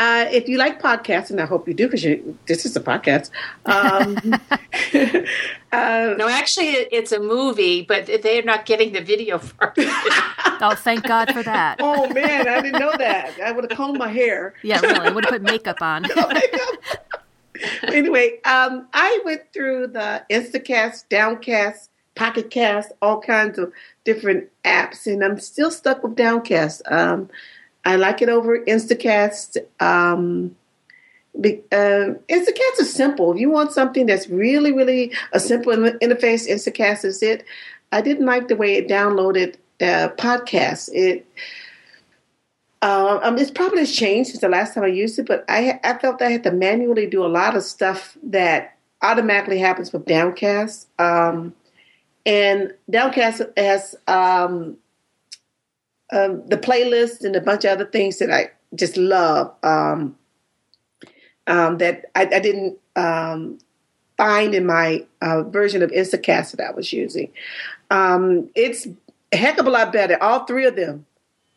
Uh, 0.00 0.26
if 0.32 0.48
you 0.48 0.56
like 0.56 0.80
podcasts, 0.80 1.30
and 1.30 1.38
I 1.42 1.44
hope 1.44 1.68
you 1.68 1.74
do 1.74 1.86
because 1.86 2.02
this 2.46 2.64
is 2.64 2.74
a 2.74 2.80
podcast. 2.80 3.30
Um, 3.66 4.16
uh, 5.72 6.14
no, 6.16 6.26
actually, 6.26 6.68
it's 6.68 7.12
a 7.12 7.20
movie, 7.20 7.82
but 7.82 8.06
they're 8.22 8.42
not 8.42 8.64
getting 8.64 8.94
the 8.94 9.02
video 9.02 9.36
for 9.38 9.74
it. 9.76 9.88
oh, 10.62 10.74
thank 10.74 11.04
God 11.04 11.30
for 11.34 11.42
that. 11.42 11.76
Oh, 11.80 12.08
man, 12.14 12.48
I 12.48 12.62
didn't 12.62 12.80
know 12.80 12.94
that. 12.96 13.38
I 13.44 13.52
would 13.52 13.70
have 13.70 13.76
combed 13.76 13.98
my 13.98 14.08
hair. 14.08 14.54
Yeah, 14.62 14.80
really. 14.80 15.00
I 15.00 15.10
would 15.10 15.26
have 15.26 15.32
put 15.32 15.42
makeup 15.42 15.82
on. 15.82 16.06
anyway, 17.82 18.40
um, 18.46 18.88
I 18.94 19.20
went 19.26 19.52
through 19.52 19.88
the 19.88 20.24
Instacast, 20.30 21.10
Downcast, 21.10 21.89
Pocket 22.20 22.50
Cast, 22.50 22.92
all 23.00 23.18
kinds 23.18 23.58
of 23.58 23.72
different 24.04 24.46
apps, 24.62 25.06
and 25.06 25.24
I'm 25.24 25.40
still 25.40 25.70
stuck 25.70 26.02
with 26.02 26.16
Downcast. 26.16 26.82
Um, 26.84 27.30
I 27.86 27.96
like 27.96 28.20
it 28.20 28.28
over 28.28 28.58
Instacast. 28.58 29.56
Um, 29.80 30.54
uh, 31.34 32.12
Instacast 32.28 32.76
is 32.78 32.92
simple. 32.92 33.32
If 33.32 33.40
you 33.40 33.48
want 33.48 33.72
something 33.72 34.04
that's 34.04 34.28
really, 34.28 34.70
really 34.70 35.12
a 35.32 35.40
simple 35.40 35.72
interface, 35.72 36.46
Instacast 36.46 37.06
is 37.06 37.22
it. 37.22 37.46
I 37.90 38.02
didn't 38.02 38.26
like 38.26 38.48
the 38.48 38.56
way 38.56 38.74
it 38.74 38.86
downloaded 38.86 39.54
uh, 39.80 40.10
podcasts. 40.18 40.90
It 40.92 41.26
uh, 42.82 43.18
um, 43.22 43.38
it's 43.38 43.50
probably 43.50 43.86
changed 43.86 44.32
since 44.32 44.42
the 44.42 44.50
last 44.50 44.74
time 44.74 44.84
I 44.84 44.88
used 44.88 45.18
it, 45.18 45.26
but 45.26 45.46
I 45.48 45.80
I 45.82 45.96
felt 45.96 46.20
I 46.20 46.32
had 46.32 46.42
to 46.42 46.52
manually 46.52 47.06
do 47.06 47.24
a 47.24 47.32
lot 47.40 47.56
of 47.56 47.62
stuff 47.62 48.18
that 48.24 48.76
automatically 49.00 49.58
happens 49.58 49.90
with 49.90 50.04
Downcast. 50.04 50.86
Um, 50.98 51.54
and 52.26 52.74
Downcast 52.90 53.42
has 53.56 53.94
um, 54.06 54.76
um, 56.12 56.46
the 56.46 56.56
playlist 56.56 57.24
and 57.24 57.36
a 57.36 57.40
bunch 57.40 57.64
of 57.64 57.70
other 57.70 57.86
things 57.86 58.18
that 58.18 58.30
I 58.30 58.50
just 58.74 58.96
love 58.96 59.54
um, 59.62 60.16
um, 61.46 61.78
that 61.78 62.06
I, 62.14 62.22
I 62.22 62.40
didn't 62.40 62.78
um, 62.96 63.58
find 64.16 64.54
in 64.54 64.66
my 64.66 65.06
uh, 65.22 65.42
version 65.44 65.82
of 65.82 65.90
Instacast 65.90 66.56
that 66.56 66.68
I 66.68 66.72
was 66.72 66.92
using. 66.92 67.32
Um, 67.90 68.50
it's 68.54 68.86
a 69.32 69.36
heck 69.36 69.58
of 69.58 69.66
a 69.66 69.70
lot 69.70 69.92
better. 69.92 70.22
All 70.22 70.44
three 70.44 70.66
of 70.66 70.76
them 70.76 71.06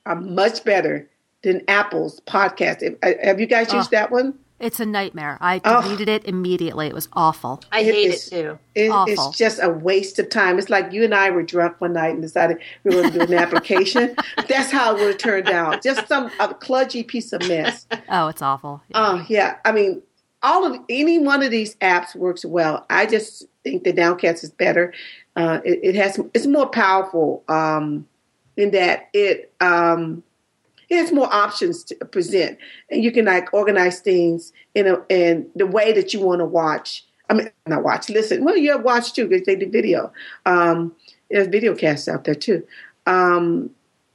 are 0.06 0.16
much 0.16 0.64
better 0.64 1.08
than 1.44 1.62
Apple's 1.68 2.22
podcast. 2.22 2.98
Have 3.24 3.40
you 3.40 3.46
guys 3.46 3.74
used 3.74 3.94
oh. 3.94 3.98
that 3.98 4.12
one? 4.12 4.40
It's 4.64 4.80
a 4.80 4.86
nightmare. 4.86 5.38
I 5.42 5.60
deleted 5.60 6.08
oh. 6.08 6.14
it 6.14 6.24
immediately. 6.24 6.88
It 6.88 6.94
was 6.94 7.10
awful. 7.12 7.62
I 7.74 7.82
it 7.82 7.94
hate 7.94 8.12
is, 8.12 8.28
it 8.28 8.30
too. 8.30 8.60
It, 8.76 8.92
it's 9.10 9.38
just 9.38 9.60
a 9.62 9.70
waste 9.70 10.20
of 10.20 10.30
time. 10.30 10.58
It's 10.58 10.70
like 10.70 10.94
you 10.94 11.04
and 11.04 11.14
I 11.14 11.32
were 11.32 11.44
drunk 11.44 11.82
one 11.82 11.92
night 11.92 12.14
and 12.14 12.22
decided 12.22 12.60
we 12.86 12.96
were 12.96 13.02
going 13.02 13.14
to 13.14 13.26
do 13.26 13.34
an 13.34 13.40
application. 13.40 14.16
That's 14.48 14.72
how 14.72 14.96
it 14.96 15.00
would 15.00 15.08
have 15.08 15.18
turned 15.18 15.50
out. 15.50 15.84
Just 15.84 16.08
some 16.08 16.28
a 16.40 16.48
kludgy 16.48 17.06
piece 17.06 17.34
of 17.34 17.46
mess. 17.46 17.86
Oh, 18.10 18.30
it's 18.30 18.42
awful. 18.42 18.82
Oh 18.94 19.18
yeah. 19.18 19.26
yeah. 19.28 19.56
I 19.66 19.74
mean, 19.74 20.02
all 20.44 20.66
of 20.66 20.80
any 20.88 21.20
one 21.20 21.44
of 21.44 21.52
these 21.52 21.76
apps 21.76 22.16
works 22.16 22.46
well. 22.46 22.86
I 22.90 23.06
just 23.06 23.46
think 23.66 23.84
the 23.84 23.92
Downcast 23.92 24.46
is 24.46 24.52
better. 24.52 24.94
Uh, 25.36 25.60
it, 25.66 25.80
it, 25.84 25.96
has 25.96 26.18
it's 26.34 26.48
more 26.48 26.68
powerful 26.68 27.44
um, 27.50 28.08
in 28.56 28.72
that 28.72 29.10
it. 29.14 29.54
Um, 29.60 30.24
has 30.96 31.12
more 31.12 31.34
options 31.34 31.84
to 31.86 31.96
present, 32.06 32.58
and 32.90 33.04
you 33.04 33.12
can 33.12 33.26
like 33.26 33.54
organize 33.54 34.00
things 34.00 34.54
in 34.76 34.88
a 34.88 35.02
in 35.10 35.48
the 35.56 35.68
way 35.68 35.94
that 35.94 36.14
you 36.14 36.22
want 36.22 36.40
to 36.40 36.46
watch. 36.46 37.06
I 37.30 37.34
mean, 37.34 37.50
not 37.68 37.84
watch, 37.84 38.10
listen. 38.10 38.44
Well, 38.44 38.58
you 38.58 38.78
watch 38.78 39.14
too 39.14 39.28
because 39.28 39.46
they 39.46 39.56
do 39.56 39.70
video. 39.70 40.12
Um, 40.46 40.94
there's 41.30 41.48
video 41.48 41.76
casts 41.76 42.08
out 42.08 42.26
there 42.26 42.36
too. 42.36 42.66
Um, 43.06 43.70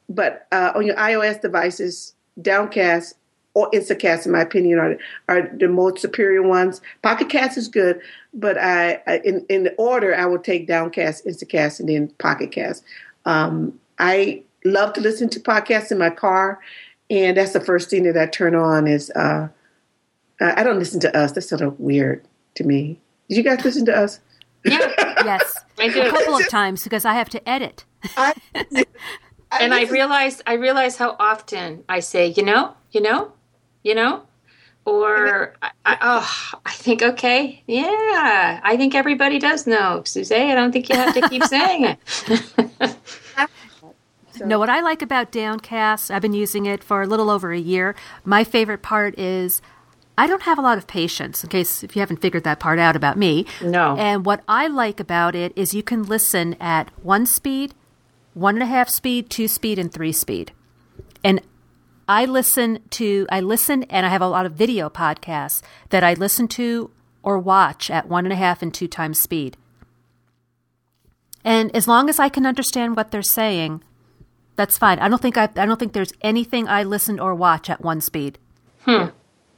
but 0.08 0.46
uh, 0.52 0.72
on 0.74 0.86
your 0.86 0.96
iOS 0.96 1.40
devices, 1.40 2.14
Downcast 2.40 3.14
or 3.54 3.70
Instacast, 3.72 4.26
in 4.26 4.32
my 4.32 4.40
opinion, 4.40 4.78
are 4.78 4.96
are 5.28 5.50
the 5.56 5.68
most 5.68 6.00
superior 6.00 6.42
ones. 6.42 6.80
Pocket 7.02 7.28
Cast 7.28 7.58
is 7.58 7.68
good, 7.68 8.00
but 8.34 8.56
I, 8.56 9.02
I 9.06 9.20
in 9.24 9.44
in 9.48 9.70
order 9.78 10.14
I 10.14 10.26
will 10.26 10.38
take 10.38 10.66
Downcast, 10.66 11.26
Instacast, 11.26 11.80
and 11.80 11.88
then 11.88 12.08
Pocket 12.18 12.52
Cast. 12.52 12.84
Um, 13.24 13.78
I 13.98 14.42
love 14.72 14.92
to 14.94 15.00
listen 15.00 15.28
to 15.30 15.40
podcasts 15.40 15.90
in 15.90 15.98
my 15.98 16.10
car, 16.10 16.60
and 17.10 17.36
that's 17.36 17.52
the 17.52 17.60
first 17.60 17.90
thing 17.90 18.04
that 18.04 18.16
I 18.16 18.26
turn 18.26 18.54
on. 18.54 18.86
Is 18.86 19.10
uh, 19.10 19.48
I 20.40 20.62
don't 20.62 20.78
listen 20.78 21.00
to 21.00 21.16
us. 21.16 21.32
That's 21.32 21.48
sort 21.48 21.60
of 21.60 21.78
weird 21.80 22.24
to 22.56 22.64
me. 22.64 23.00
Did 23.28 23.36
you 23.36 23.42
guys 23.42 23.64
listen 23.64 23.84
to 23.86 23.96
us? 23.96 24.20
Yeah. 24.64 24.92
yes, 25.24 25.58
I 25.78 25.88
do 25.88 26.02
a 26.02 26.10
couple 26.10 26.36
of 26.36 26.48
times 26.48 26.84
because 26.84 27.04
I 27.04 27.14
have 27.14 27.28
to 27.30 27.48
edit. 27.48 27.84
I, 28.16 28.34
I 28.54 28.84
and 29.60 29.74
I 29.74 29.84
realize 29.84 30.42
I 30.46 30.54
realize 30.54 30.96
how 30.96 31.16
often 31.18 31.84
I 31.88 32.00
say, 32.00 32.28
you 32.28 32.42
know, 32.42 32.74
you 32.90 33.00
know, 33.00 33.32
you 33.82 33.94
know, 33.94 34.22
or 34.84 35.54
I, 35.62 35.70
I, 35.84 35.98
oh, 36.00 36.60
I 36.64 36.72
think 36.72 37.02
okay, 37.02 37.62
yeah, 37.66 38.60
I 38.62 38.76
think 38.76 38.94
everybody 38.94 39.38
does 39.38 39.66
know, 39.66 40.02
Suzanne. 40.04 40.50
I 40.50 40.54
don't 40.54 40.72
think 40.72 40.88
you 40.88 40.96
have 40.96 41.14
to 41.14 41.28
keep 41.28 41.44
saying 41.44 41.84
it. 41.84 42.96
So. 44.38 44.46
No, 44.46 44.58
what 44.58 44.70
I 44.70 44.80
like 44.80 45.02
about 45.02 45.32
Downcast, 45.32 46.10
I've 46.10 46.22
been 46.22 46.32
using 46.32 46.66
it 46.66 46.82
for 46.84 47.02
a 47.02 47.06
little 47.06 47.30
over 47.30 47.52
a 47.52 47.58
year. 47.58 47.94
My 48.24 48.44
favorite 48.44 48.82
part 48.82 49.18
is 49.18 49.60
I 50.16 50.26
don't 50.26 50.42
have 50.42 50.58
a 50.58 50.62
lot 50.62 50.78
of 50.78 50.86
patience, 50.86 51.44
in 51.44 51.50
case 51.50 51.84
if 51.84 51.94
you 51.94 52.00
haven't 52.00 52.20
figured 52.20 52.44
that 52.44 52.58
part 52.58 52.78
out 52.78 52.96
about 52.96 53.16
me. 53.16 53.46
No. 53.62 53.96
And 53.96 54.26
what 54.26 54.42
I 54.48 54.66
like 54.66 54.98
about 54.98 55.34
it 55.34 55.52
is 55.54 55.74
you 55.74 55.82
can 55.82 56.02
listen 56.02 56.56
at 56.60 56.90
one 57.02 57.24
speed, 57.24 57.74
one 58.34 58.54
and 58.54 58.62
a 58.62 58.66
half 58.66 58.88
speed, 58.88 59.30
two 59.30 59.46
speed, 59.48 59.78
and 59.78 59.92
three 59.92 60.12
speed. 60.12 60.52
And 61.22 61.40
I 62.08 62.24
listen 62.24 62.80
to 62.90 63.26
I 63.30 63.40
listen 63.40 63.82
and 63.84 64.06
I 64.06 64.08
have 64.08 64.22
a 64.22 64.28
lot 64.28 64.46
of 64.46 64.52
video 64.52 64.88
podcasts 64.88 65.62
that 65.90 66.02
I 66.02 66.14
listen 66.14 66.48
to 66.48 66.90
or 67.22 67.38
watch 67.38 67.90
at 67.90 68.08
one 68.08 68.24
and 68.24 68.32
a 68.32 68.36
half 68.36 68.62
and 68.62 68.72
two 68.72 68.88
times 68.88 69.20
speed. 69.20 69.56
And 71.44 71.74
as 71.76 71.86
long 71.86 72.08
as 72.08 72.18
I 72.18 72.28
can 72.28 72.46
understand 72.46 72.96
what 72.96 73.10
they're 73.10 73.22
saying, 73.22 73.82
that's 74.58 74.76
fine. 74.76 74.98
I 74.98 75.08
don't 75.08 75.22
think 75.22 75.38
I, 75.38 75.44
I 75.44 75.66
don't 75.66 75.78
think 75.78 75.92
there's 75.92 76.12
anything 76.20 76.66
I 76.66 76.82
listen 76.82 77.20
or 77.20 77.32
watch 77.32 77.70
at 77.70 77.80
one 77.80 78.00
speed. 78.00 78.38
Hmm. 78.80 79.06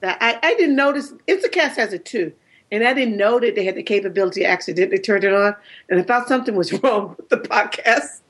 I, 0.02 0.38
I 0.42 0.54
didn't 0.54 0.76
notice 0.76 1.12
Instacast 1.26 1.76
has 1.76 1.94
it 1.94 2.04
too. 2.04 2.34
And 2.70 2.84
I 2.84 2.92
didn't 2.92 3.16
know 3.16 3.40
that 3.40 3.54
they 3.54 3.64
had 3.64 3.76
the 3.76 3.82
capability. 3.82 4.46
I 4.46 4.50
accidentally 4.50 4.98
turned 4.98 5.24
it 5.24 5.32
on, 5.32 5.56
and 5.88 5.98
I 5.98 6.02
thought 6.02 6.28
something 6.28 6.54
was 6.54 6.72
wrong 6.82 7.16
with 7.16 7.30
the 7.30 7.38
podcast. 7.38 8.20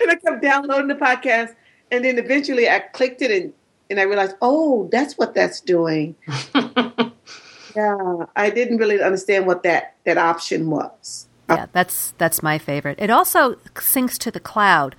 And 0.00 0.10
I 0.10 0.14
kept 0.14 0.40
downloading 0.40 0.86
the 0.86 0.94
podcast, 0.94 1.54
and 1.90 2.04
then 2.04 2.16
eventually 2.16 2.68
I 2.68 2.78
clicked 2.78 3.20
it, 3.22 3.30
and 3.30 3.52
and 3.90 3.98
I 3.98 4.04
realized, 4.04 4.36
oh, 4.40 4.88
that's 4.92 5.18
what 5.18 5.34
that's 5.34 5.60
doing. 5.60 6.14
yeah, 6.54 8.26
I 8.36 8.50
didn't 8.50 8.78
really 8.78 9.02
understand 9.02 9.46
what 9.46 9.64
that 9.64 9.96
that 10.04 10.16
option 10.16 10.70
was. 10.70 11.26
Yeah, 11.48 11.66
that's 11.72 12.14
that's 12.16 12.42
my 12.42 12.58
favorite. 12.58 12.98
It 13.00 13.10
also 13.10 13.54
syncs 13.74 14.16
to 14.18 14.30
the 14.30 14.40
cloud, 14.40 14.96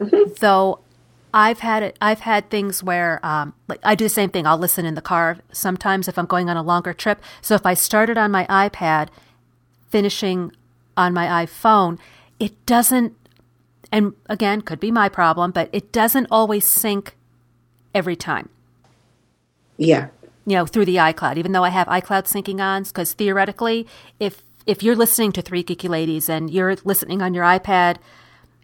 mm-hmm. 0.00 0.32
though. 0.40 0.80
I've 1.36 1.58
had 1.58 1.82
it. 1.82 1.96
I've 2.00 2.20
had 2.20 2.48
things 2.48 2.80
where, 2.80 3.18
um, 3.26 3.54
like, 3.66 3.80
I 3.82 3.96
do 3.96 4.04
the 4.04 4.08
same 4.08 4.30
thing. 4.30 4.46
I'll 4.46 4.56
listen 4.56 4.86
in 4.86 4.94
the 4.94 5.02
car 5.02 5.38
sometimes 5.50 6.06
if 6.06 6.16
I'm 6.16 6.26
going 6.26 6.48
on 6.48 6.56
a 6.56 6.62
longer 6.62 6.92
trip. 6.92 7.20
So 7.42 7.56
if 7.56 7.66
I 7.66 7.74
started 7.74 8.16
on 8.16 8.30
my 8.30 8.46
iPad, 8.46 9.08
finishing 9.88 10.52
on 10.96 11.12
my 11.12 11.44
iPhone, 11.44 11.98
it 12.38 12.66
doesn't. 12.66 13.14
And 13.90 14.14
again, 14.26 14.60
could 14.60 14.80
be 14.80 14.90
my 14.90 15.08
problem, 15.08 15.50
but 15.50 15.70
it 15.72 15.92
doesn't 15.92 16.28
always 16.30 16.68
sync 16.68 17.16
every 17.94 18.16
time. 18.16 18.48
Yeah. 19.76 20.08
You 20.46 20.56
know, 20.56 20.66
through 20.66 20.84
the 20.84 20.96
iCloud, 20.96 21.36
even 21.36 21.52
though 21.52 21.64
I 21.64 21.70
have 21.70 21.86
iCloud 21.86 22.24
syncing 22.24 22.60
on, 22.60 22.82
because 22.82 23.12
theoretically, 23.12 23.86
if 24.20 24.42
if 24.66 24.82
you're 24.82 24.96
listening 24.96 25.32
to 25.32 25.42
Three 25.42 25.62
Geeky 25.62 25.88
Ladies 25.88 26.28
and 26.28 26.50
you're 26.50 26.76
listening 26.84 27.22
on 27.22 27.34
your 27.34 27.44
iPad 27.44 27.96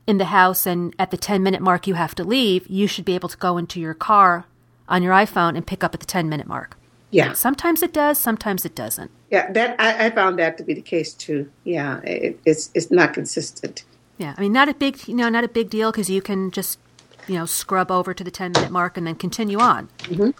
in 0.07 0.19
the 0.19 0.27
house 0.27 0.67
and 0.67 0.95
at 0.99 1.11
the 1.11 1.17
10 1.17 1.43
minute 1.43 1.61
mark 1.61 1.87
you 1.87 1.95
have 1.95 2.15
to 2.17 2.25
leave, 2.25 2.67
you 2.69 2.87
should 2.87 3.05
be 3.05 3.15
able 3.15 3.29
to 3.29 3.37
go 3.37 3.57
into 3.57 3.81
your 3.81 3.95
car 3.95 4.47
on 4.89 5.03
your 5.03 5.13
iPhone 5.13 5.57
and 5.57 5.67
pick 5.67 5.85
up 5.85 5.95
at 5.95 6.01
the 6.01 6.07
10 6.07 6.29
minute 6.29 6.47
mark. 6.47 6.77
Yeah. 7.11 7.33
Sometimes 7.33 7.83
it 7.83 7.93
does, 7.93 8.19
sometimes 8.19 8.65
it 8.65 8.75
doesn't. 8.75 9.11
Yeah, 9.31 9.51
that 9.53 9.81
I, 9.81 10.07
I 10.07 10.11
found 10.11 10.39
that 10.39 10.59
to 10.59 10.65
be 10.65 10.75
the 10.75 10.83
case 10.83 11.13
too. 11.13 11.51
Yeah, 11.65 12.01
it, 12.03 12.39
it's 12.45 12.71
it's 12.75 12.91
not 12.91 13.15
consistent. 13.15 13.85
Yeah, 14.19 14.35
I 14.37 14.41
mean, 14.41 14.53
not 14.53 14.69
a 14.69 14.75
big 14.75 15.09
you 15.09 15.15
know 15.15 15.29
not 15.29 15.45
a 15.45 15.49
big 15.49 15.71
deal 15.71 15.91
because 15.91 16.11
you 16.11 16.23
can 16.23 16.51
just 16.51 16.79
you 17.27 17.37
know 17.37 17.47
scrub 17.47 17.91
over 17.91 18.15
to 18.15 18.23
the 18.23 18.31
10 18.31 18.53
minute 18.53 18.71
mark 18.71 18.97
and 18.97 19.07
then 19.07 19.17
continue 19.17 19.59
on. 19.59 19.89
Mm-hmm. 20.01 20.31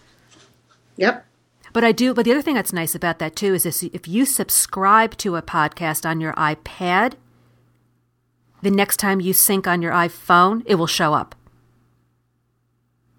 Yep. 0.97 1.25
But 1.73 1.85
I 1.85 1.93
do. 1.93 2.15
But 2.15 2.25
the 2.25 2.33
other 2.33 2.43
thing 2.43 2.55
that's 2.55 2.73
nice 2.73 2.95
about 2.95 3.19
that 3.21 3.37
too 3.37 3.55
is 3.55 3.65
if 3.65 4.09
you 4.09 4.25
subscribe 4.25 5.17
to 5.19 5.37
a 5.37 5.43
podcast 5.43 6.09
on 6.09 6.21
your 6.21 6.33
iPad, 6.35 7.15
the 8.63 8.71
next 8.71 8.99
time 8.99 9.21
you 9.21 9.33
sync 9.33 9.67
on 9.67 9.83
your 9.83 9.93
iPhone, 9.93 10.63
it 10.67 10.77
will 10.77 10.87
show 10.87 11.15
up. 11.15 11.35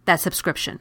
That 0.06 0.20
subscription. 0.20 0.80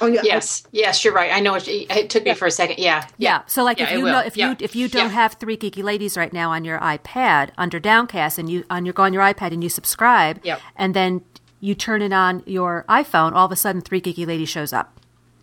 Oh 0.00 0.06
yeah. 0.06 0.20
Yes. 0.22 0.66
Yes, 0.72 1.04
you're 1.04 1.14
right. 1.14 1.32
I 1.32 1.40
know 1.40 1.54
it, 1.54 1.66
it 1.68 2.10
took 2.10 2.24
me 2.24 2.34
for 2.34 2.46
a 2.46 2.50
second. 2.50 2.78
Yeah. 2.78 3.06
Yeah. 3.16 3.38
yeah. 3.38 3.42
So 3.46 3.64
like 3.64 3.78
yeah, 3.78 3.86
if 3.86 3.92
you 3.92 4.04
know 4.04 4.18
if 4.18 4.36
yeah. 4.36 4.50
you 4.50 4.56
if 4.60 4.76
you 4.76 4.88
don't 4.88 5.10
have 5.10 5.34
three 5.34 5.56
geeky 5.56 5.82
ladies 5.82 6.16
right 6.16 6.32
now 6.32 6.52
on 6.52 6.64
your 6.64 6.78
iPad 6.80 7.50
under 7.56 7.80
Downcast 7.80 8.38
and 8.38 8.50
you 8.50 8.64
on 8.68 8.84
your 8.84 8.92
go 8.92 9.04
on 9.04 9.12
your 9.12 9.22
iPad 9.22 9.52
and 9.52 9.62
you 9.62 9.70
subscribe, 9.70 10.40
yep. 10.44 10.60
and 10.76 10.92
then 10.94 11.22
you 11.60 11.74
turn 11.74 12.02
it 12.02 12.12
on 12.12 12.42
your 12.46 12.84
iPhone, 12.88 13.32
all 13.32 13.46
of 13.46 13.52
a 13.52 13.56
sudden 13.56 13.80
Three 13.80 14.00
Geeky 14.00 14.26
Lady 14.26 14.44
shows 14.44 14.72
up. 14.72 14.95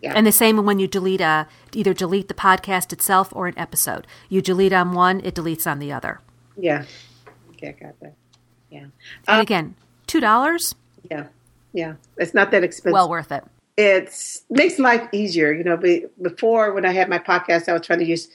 Yeah. 0.03 0.11
And 0.17 0.27
the 0.27 0.33
same 0.33 0.57
when 0.65 0.79
you 0.79 0.87
delete 0.87 1.21
a 1.21 1.47
either 1.71 1.93
delete 1.93 2.27
the 2.27 2.33
podcast 2.33 2.91
itself 2.91 3.29
or 3.31 3.47
an 3.47 3.57
episode. 3.57 4.05
You 4.27 4.41
delete 4.41 4.73
on 4.73 4.91
one, 4.91 5.21
it 5.23 5.33
deletes 5.33 5.65
on 5.65 5.79
the 5.79 5.93
other. 5.93 6.19
Yeah. 6.57 6.83
Okay, 7.51 7.69
I 7.69 7.71
got 7.71 7.97
that. 8.01 8.13
Yeah. 8.69 8.79
And 8.79 8.91
um, 9.29 9.39
again, 9.39 9.75
two 10.05 10.19
dollars. 10.19 10.75
Yeah. 11.09 11.27
Yeah. 11.71 11.93
It's 12.17 12.33
not 12.33 12.51
that 12.51 12.65
expensive. 12.65 12.91
Well 12.91 13.09
worth 13.09 13.31
it. 13.31 13.45
It 13.77 14.13
makes 14.49 14.77
life 14.77 15.07
easier. 15.13 15.53
You 15.53 15.63
know, 15.63 15.77
before 16.21 16.73
when 16.73 16.85
I 16.85 16.91
had 16.91 17.07
my 17.07 17.17
podcast, 17.17 17.69
I 17.69 17.73
was 17.73 17.87
trying 17.87 17.99
to 17.99 18.05
use 18.05 18.27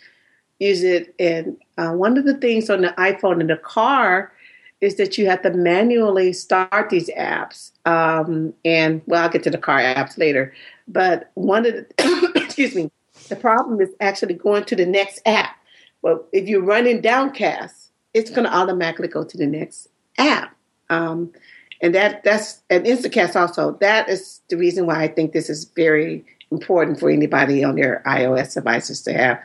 use 0.59 0.83
it, 0.83 1.15
and 1.19 1.57
uh, 1.77 1.93
one 1.93 2.17
of 2.17 2.25
the 2.25 2.35
things 2.35 2.71
on 2.71 2.81
the 2.81 2.89
iPhone 2.99 3.43
in 3.43 3.49
the 3.49 3.59
car 3.59 4.33
is 4.81 4.97
that 4.97 5.19
you 5.19 5.27
have 5.27 5.43
to 5.43 5.51
manually 5.51 6.33
start 6.33 6.89
these 6.89 7.11
apps. 7.11 7.73
Um, 7.85 8.55
and 8.65 9.03
well, 9.07 9.25
I'll 9.25 9.29
get 9.29 9.43
to 9.43 9.51
the 9.51 9.59
car 9.59 9.81
apps 9.81 10.17
later. 10.17 10.55
But 10.89 11.31
one 11.35 11.67
of 11.67 11.75
the, 11.75 12.33
excuse 12.45 12.75
me, 12.75 12.91
the 13.29 13.37
problem 13.37 13.81
is 13.81 13.91
actually 14.01 14.35
going 14.35 14.65
to 14.65 14.77
the 14.77 14.87
next 14.87 15.21
app. 15.27 15.57
Well, 16.03 16.25
if 16.33 16.49
you're 16.49 16.63
running 16.63 17.01
Downcast, 17.01 17.91
it's 18.15 18.31
going 18.31 18.45
to 18.45 18.55
automatically 18.55 19.09
go 19.09 19.25
to 19.25 19.37
the 19.37 19.47
next 19.47 19.89
app. 20.17 20.55
Um, 20.91 21.33
and 21.81 21.95
that 21.95 22.25
that's 22.25 22.63
an 22.71 22.85
Instacast 22.85 23.37
also. 23.37 23.77
That 23.81 24.09
is 24.09 24.41
the 24.49 24.57
reason 24.57 24.87
why 24.87 25.03
I 25.03 25.09
think 25.09 25.33
this 25.33 25.49
is 25.49 25.65
very 25.77 26.25
important 26.51 26.99
for 26.99 27.11
anybody 27.11 27.63
on 27.63 27.77
their 27.77 28.03
iOS 28.07 28.55
devices 28.55 29.03
to 29.03 29.13
have 29.13 29.41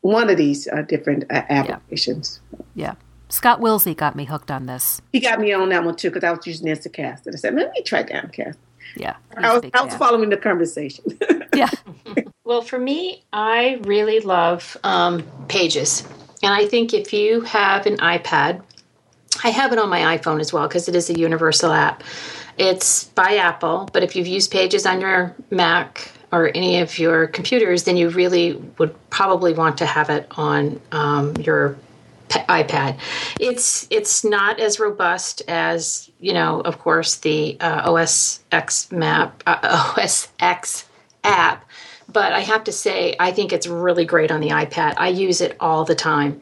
one 0.00 0.30
of 0.30 0.36
these 0.36 0.66
uh, 0.68 0.82
different 0.82 1.24
uh, 1.30 1.42
applications. 1.48 2.40
Yeah. 2.52 2.58
yeah. 2.74 2.94
Scott 3.28 3.60
Wilsey 3.60 3.96
got 3.96 4.16
me 4.16 4.24
hooked 4.24 4.50
on 4.50 4.66
this. 4.66 5.00
He 5.12 5.20
got 5.20 5.38
me 5.38 5.52
on 5.52 5.68
that 5.68 5.84
one 5.84 5.94
too 5.94 6.10
because 6.10 6.24
I 6.24 6.32
was 6.32 6.44
using 6.46 6.66
Instacast, 6.66 7.26
and 7.26 7.34
I 7.34 7.38
said, 7.38 7.54
"Let 7.54 7.70
me 7.70 7.82
try 7.82 8.02
Downcast." 8.02 8.58
Yeah, 8.96 9.16
I 9.36 9.54
was, 9.54 9.70
I 9.72 9.82
was 9.82 9.94
following 9.94 10.30
the 10.30 10.36
conversation. 10.36 11.18
yeah. 11.54 11.70
well, 12.44 12.62
for 12.62 12.78
me, 12.78 13.22
I 13.32 13.80
really 13.82 14.20
love 14.20 14.76
um, 14.84 15.22
Pages, 15.48 16.06
and 16.42 16.52
I 16.52 16.66
think 16.66 16.92
if 16.92 17.12
you 17.12 17.42
have 17.42 17.86
an 17.86 17.96
iPad, 17.98 18.62
I 19.44 19.50
have 19.50 19.72
it 19.72 19.78
on 19.78 19.88
my 19.88 20.18
iPhone 20.18 20.40
as 20.40 20.52
well 20.52 20.66
because 20.68 20.88
it 20.88 20.94
is 20.94 21.10
a 21.10 21.18
universal 21.18 21.72
app. 21.72 22.02
It's 22.58 23.04
by 23.04 23.36
Apple, 23.36 23.88
but 23.92 24.02
if 24.02 24.14
you've 24.14 24.26
used 24.26 24.50
Pages 24.50 24.84
on 24.84 25.00
your 25.00 25.34
Mac 25.50 26.12
or 26.32 26.48
any 26.54 26.80
of 26.80 26.98
your 26.98 27.26
computers, 27.26 27.84
then 27.84 27.96
you 27.96 28.10
really 28.10 28.54
would 28.78 28.94
probably 29.10 29.54
want 29.54 29.78
to 29.78 29.86
have 29.86 30.10
it 30.10 30.26
on 30.32 30.80
um, 30.92 31.36
your 31.36 31.76
iPad. 32.30 32.98
It's 33.38 33.86
it's 33.90 34.24
not 34.24 34.60
as 34.60 34.78
robust 34.78 35.42
as 35.48 36.10
you 36.20 36.32
know, 36.32 36.60
of 36.60 36.78
course, 36.78 37.16
the 37.16 37.58
uh, 37.60 37.90
OS 37.90 38.40
X 38.52 38.90
map 38.92 39.42
uh, 39.46 39.94
OS 39.96 40.28
X 40.38 40.86
app, 41.24 41.64
but 42.12 42.32
I 42.32 42.40
have 42.40 42.64
to 42.64 42.72
say 42.72 43.16
I 43.18 43.32
think 43.32 43.52
it's 43.52 43.66
really 43.66 44.04
great 44.04 44.30
on 44.30 44.40
the 44.40 44.50
iPad. 44.50 44.94
I 44.96 45.08
use 45.08 45.40
it 45.40 45.56
all 45.60 45.84
the 45.84 45.94
time. 45.94 46.40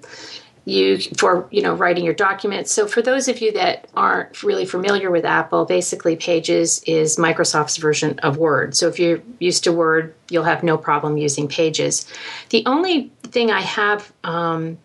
You 0.64 0.98
for 1.16 1.48
you 1.50 1.62
know 1.62 1.74
writing 1.74 2.04
your 2.04 2.12
documents. 2.12 2.70
So 2.70 2.86
for 2.86 3.00
those 3.00 3.26
of 3.28 3.40
you 3.40 3.52
that 3.52 3.88
aren't 3.94 4.42
really 4.42 4.66
familiar 4.66 5.10
with 5.10 5.24
Apple, 5.24 5.64
basically 5.64 6.14
Pages 6.16 6.82
is 6.82 7.16
Microsoft's 7.16 7.78
version 7.78 8.18
of 8.18 8.36
Word. 8.36 8.76
So 8.76 8.86
if 8.88 8.98
you're 8.98 9.22
used 9.38 9.64
to 9.64 9.72
Word, 9.72 10.14
you'll 10.28 10.44
have 10.44 10.62
no 10.62 10.76
problem 10.76 11.16
using 11.16 11.48
Pages. 11.48 12.06
The 12.50 12.62
only 12.66 13.10
thing 13.22 13.50
I 13.50 13.62
have 13.62 14.12
um, 14.24 14.76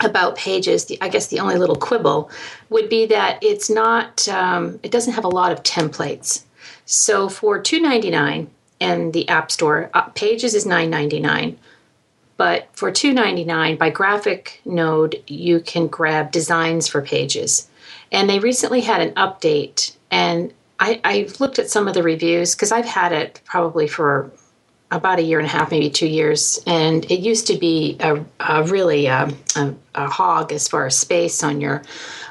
about 0.00 0.36
pages 0.36 0.84
the, 0.86 0.98
i 1.00 1.08
guess 1.08 1.28
the 1.28 1.40
only 1.40 1.56
little 1.56 1.76
quibble 1.76 2.30
would 2.68 2.88
be 2.88 3.06
that 3.06 3.42
it's 3.42 3.70
not 3.70 4.28
um, 4.28 4.78
it 4.82 4.90
doesn't 4.90 5.14
have 5.14 5.24
a 5.24 5.28
lot 5.28 5.52
of 5.52 5.62
templates. 5.62 6.42
So 6.84 7.28
for 7.28 7.60
299 7.60 8.50
in 8.80 9.12
the 9.12 9.28
app 9.28 9.50
store 9.50 9.90
uh, 9.94 10.02
pages 10.10 10.54
is 10.54 10.66
999 10.66 11.58
but 12.36 12.68
for 12.72 12.90
299 12.90 13.76
by 13.76 13.90
graphic 13.90 14.60
node 14.64 15.22
you 15.26 15.60
can 15.60 15.86
grab 15.86 16.30
designs 16.30 16.86
for 16.86 17.00
pages. 17.00 17.68
And 18.12 18.28
they 18.28 18.38
recently 18.38 18.82
had 18.82 19.00
an 19.00 19.14
update 19.14 19.96
and 20.10 20.52
I, 20.78 21.00
I 21.04 21.28
looked 21.40 21.58
at 21.58 21.70
some 21.70 21.88
of 21.88 21.94
the 21.94 22.02
reviews 22.02 22.54
because 22.54 22.70
I've 22.70 22.84
had 22.84 23.12
it 23.12 23.40
probably 23.46 23.88
for 23.88 24.30
about 24.90 25.18
a 25.18 25.22
year 25.22 25.38
and 25.38 25.46
a 25.46 25.50
half, 25.50 25.70
maybe 25.70 25.90
two 25.90 26.06
years, 26.06 26.62
and 26.66 27.10
it 27.10 27.18
used 27.18 27.48
to 27.48 27.56
be 27.56 27.96
a, 27.98 28.24
a 28.38 28.62
really 28.64 29.08
um, 29.08 29.36
a, 29.56 29.74
a, 29.96 30.08
hog 30.08 30.52
as 30.52 30.68
far 30.68 30.86
as 30.86 30.96
space 30.96 31.42
on 31.42 31.60
your 31.60 31.82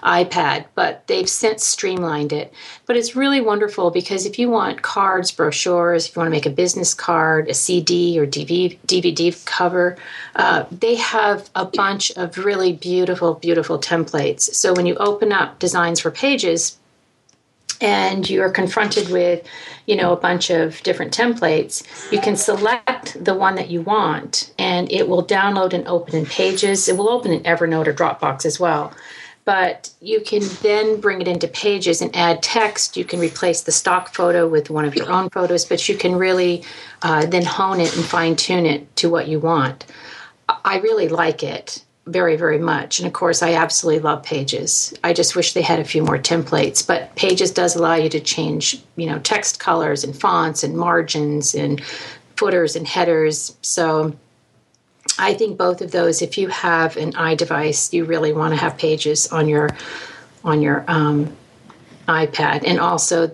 iPad, 0.03 0.65
but 0.73 1.05
they've 1.07 1.27
since 1.27 1.65
streamlined 1.65 2.31
it. 2.31 2.53
But 2.85 2.95
it's 2.95 3.15
really 3.15 3.41
wonderful 3.41 3.91
because 3.91 4.25
if 4.25 4.39
you 4.39 4.49
want 4.49 4.83
cards, 4.83 5.31
brochures, 5.31 6.07
if 6.07 6.15
you 6.15 6.19
want 6.21 6.27
to 6.27 6.31
make 6.31 6.45
a 6.45 6.49
business 6.49 6.93
card, 6.93 7.49
a 7.49 7.53
CD 7.53 8.17
or 8.17 8.25
DVD, 8.25 8.77
DVD 8.87 9.45
cover, 9.45 9.97
uh, 10.37 10.63
they 10.71 10.95
have 10.95 11.49
a 11.55 11.65
bunch 11.65 12.11
of 12.11 12.37
really 12.37 12.71
beautiful, 12.71 13.33
beautiful 13.33 13.79
templates. 13.79 14.41
So 14.53 14.73
when 14.73 14.85
you 14.85 14.95
open 14.95 15.33
up 15.33 15.59
Designs 15.59 15.99
for 15.99 16.11
Pages, 16.11 16.77
and 17.81 18.29
you're 18.29 18.49
confronted 18.49 19.09
with 19.09 19.47
you 19.85 19.95
know 19.95 20.13
a 20.13 20.17
bunch 20.17 20.49
of 20.49 20.81
different 20.83 21.15
templates 21.15 22.11
you 22.11 22.19
can 22.19 22.35
select 22.35 23.23
the 23.23 23.33
one 23.33 23.55
that 23.55 23.69
you 23.69 23.81
want 23.81 24.53
and 24.57 24.91
it 24.91 25.07
will 25.07 25.23
download 25.23 25.73
and 25.73 25.87
open 25.87 26.15
in 26.15 26.25
pages 26.25 26.87
it 26.87 26.97
will 26.97 27.09
open 27.09 27.31
in 27.31 27.41
evernote 27.43 27.87
or 27.87 27.93
dropbox 27.93 28.45
as 28.45 28.59
well 28.59 28.93
but 29.45 29.91
you 30.01 30.21
can 30.21 30.41
then 30.63 30.99
bring 30.99 31.21
it 31.21 31.27
into 31.27 31.47
pages 31.47 32.01
and 32.01 32.13
add 32.15 32.41
text. 32.41 32.97
You 32.97 33.05
can 33.05 33.19
replace 33.19 33.61
the 33.61 33.71
stock 33.71 34.11
photo 34.13 34.47
with 34.47 34.71
one 34.71 34.85
of 34.85 34.95
your 34.95 35.11
own 35.11 35.29
photos, 35.29 35.65
but 35.65 35.87
you 35.87 35.95
can 35.95 36.15
really 36.15 36.63
uh, 37.03 37.27
then 37.27 37.45
hone 37.45 37.79
it 37.79 37.95
and 37.95 38.03
fine 38.03 38.35
tune 38.35 38.65
it 38.65 38.93
to 38.97 39.09
what 39.09 39.27
you 39.27 39.39
want. 39.39 39.85
I 40.49 40.79
really 40.79 41.09
like 41.09 41.43
it 41.43 41.84
very, 42.07 42.35
very 42.35 42.59
much. 42.59 42.99
And 42.99 43.07
of 43.07 43.13
course, 43.13 43.41
I 43.41 43.53
absolutely 43.55 44.01
love 44.01 44.23
Pages. 44.23 44.93
I 45.03 45.13
just 45.13 45.35
wish 45.35 45.53
they 45.53 45.61
had 45.61 45.79
a 45.79 45.85
few 45.85 46.03
more 46.03 46.19
templates. 46.19 46.85
But 46.85 47.15
Pages 47.15 47.51
does 47.51 47.75
allow 47.75 47.95
you 47.95 48.09
to 48.09 48.19
change, 48.19 48.81
you 48.95 49.07
know, 49.07 49.19
text 49.19 49.59
colors 49.59 50.03
and 50.03 50.15
fonts 50.15 50.63
and 50.63 50.77
margins 50.77 51.55
and 51.55 51.83
footers 52.35 52.75
and 52.75 52.87
headers. 52.87 53.57
So 53.61 54.15
I 55.17 55.33
think 55.33 55.57
both 55.57 55.81
of 55.81 55.91
those, 55.91 56.21
if 56.21 56.37
you 56.37 56.49
have 56.49 56.95
an 56.97 57.13
iDevice, 57.13 57.91
you 57.91 58.05
really 58.05 58.33
want 58.33 58.53
to 58.53 58.59
have 58.59 58.77
Pages 58.77 59.27
on 59.31 59.47
your 59.47 59.69
on 60.43 60.61
your 60.61 60.85
um, 60.87 61.35
iPad. 62.07 62.63
And 62.67 62.79
also, 62.79 63.33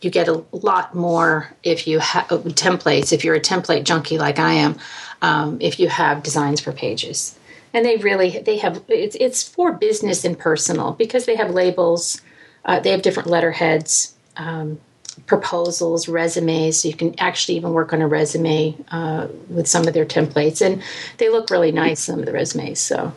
you 0.00 0.10
get 0.10 0.28
a 0.28 0.44
lot 0.52 0.94
more 0.94 1.52
if 1.64 1.88
you 1.88 1.98
have 1.98 2.28
templates. 2.28 3.12
If 3.12 3.24
you're 3.24 3.34
a 3.34 3.40
template 3.40 3.82
junkie 3.82 4.18
like 4.18 4.38
I 4.38 4.52
am, 4.52 4.78
um, 5.22 5.58
if 5.60 5.80
you 5.80 5.88
have 5.88 6.22
designs 6.22 6.60
for 6.60 6.72
Pages 6.72 7.36
and 7.74 7.84
they 7.84 7.96
really 7.96 8.38
they 8.40 8.58
have 8.58 8.82
it's 8.88 9.16
it's 9.16 9.42
for 9.42 9.72
business 9.72 10.24
and 10.24 10.38
personal 10.38 10.92
because 10.92 11.26
they 11.26 11.36
have 11.36 11.50
labels 11.50 12.20
uh, 12.64 12.80
they 12.80 12.90
have 12.90 13.02
different 13.02 13.28
letterheads 13.28 14.14
um, 14.36 14.78
proposals 15.26 16.08
resumes. 16.08 16.80
So 16.80 16.88
you 16.88 16.94
can 16.94 17.14
actually 17.18 17.56
even 17.56 17.72
work 17.72 17.92
on 17.92 18.00
a 18.00 18.08
resume 18.08 18.76
uh, 18.90 19.28
with 19.48 19.66
some 19.66 19.86
of 19.86 19.94
their 19.94 20.06
templates. 20.06 20.64
And 20.64 20.82
they 21.18 21.28
look 21.28 21.50
really 21.50 21.72
nice 21.72 22.00
some 22.00 22.20
of 22.20 22.26
the 22.26 22.32
resumes 22.32 22.80
so. 22.80 23.12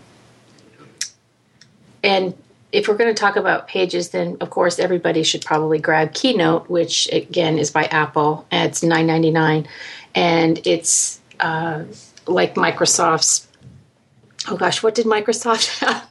And 2.03 2.35
if 2.71 2.87
we're 2.87 2.97
going 2.97 3.13
to 3.13 3.19
talk 3.19 3.35
about 3.35 3.67
pages 3.67 4.09
then 4.09 4.37
of 4.41 4.49
course 4.49 4.79
everybody 4.79 5.23
should 5.23 5.45
probably 5.45 5.79
grab 5.79 6.13
keynote 6.13 6.69
which 6.69 7.07
again 7.11 7.57
is 7.57 7.71
by 7.71 7.85
apple. 7.85 8.45
It's 8.51 8.81
9.99 8.81 9.65
and 10.13 10.61
it's 10.65 11.19
uh, 11.39 11.83
like 12.27 12.55
microsoft's 12.55 13.47
oh 14.47 14.57
gosh, 14.57 14.83
what 14.83 14.95
did 14.95 15.05
Microsoft 15.05 15.79
have? 15.79 16.07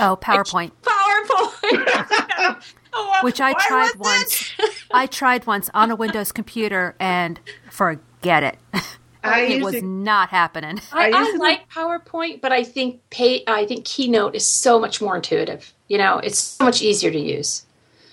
oh, 0.00 0.18
PowerPoint. 0.20 0.72
PowerPoint. 0.82 2.64
oh, 2.92 3.18
Which 3.22 3.40
I 3.40 3.52
tried 3.54 3.92
once. 3.98 4.52
I 4.92 5.06
tried 5.06 5.46
once 5.46 5.70
on 5.74 5.90
a 5.90 5.96
Windows 5.96 6.32
computer 6.32 6.94
and 6.98 7.40
forget 7.70 8.42
it. 8.42 8.58
I 9.22 9.40
it 9.42 9.62
was 9.62 9.82
not 9.82 10.30
happening. 10.30 10.80
I, 10.92 11.10
I 11.14 11.36
like 11.36 11.68
PowerPoint, 11.70 12.40
but 12.40 12.52
I 12.52 12.64
think 12.64 13.00
pay, 13.10 13.44
I 13.46 13.66
think 13.66 13.84
Keynote 13.84 14.34
is 14.34 14.46
so 14.46 14.78
much 14.78 15.00
more 15.00 15.16
intuitive. 15.16 15.72
You 15.88 15.98
know, 15.98 16.18
it's 16.18 16.38
so 16.38 16.64
much 16.64 16.82
easier 16.82 17.10
to 17.10 17.18
use. 17.18 17.66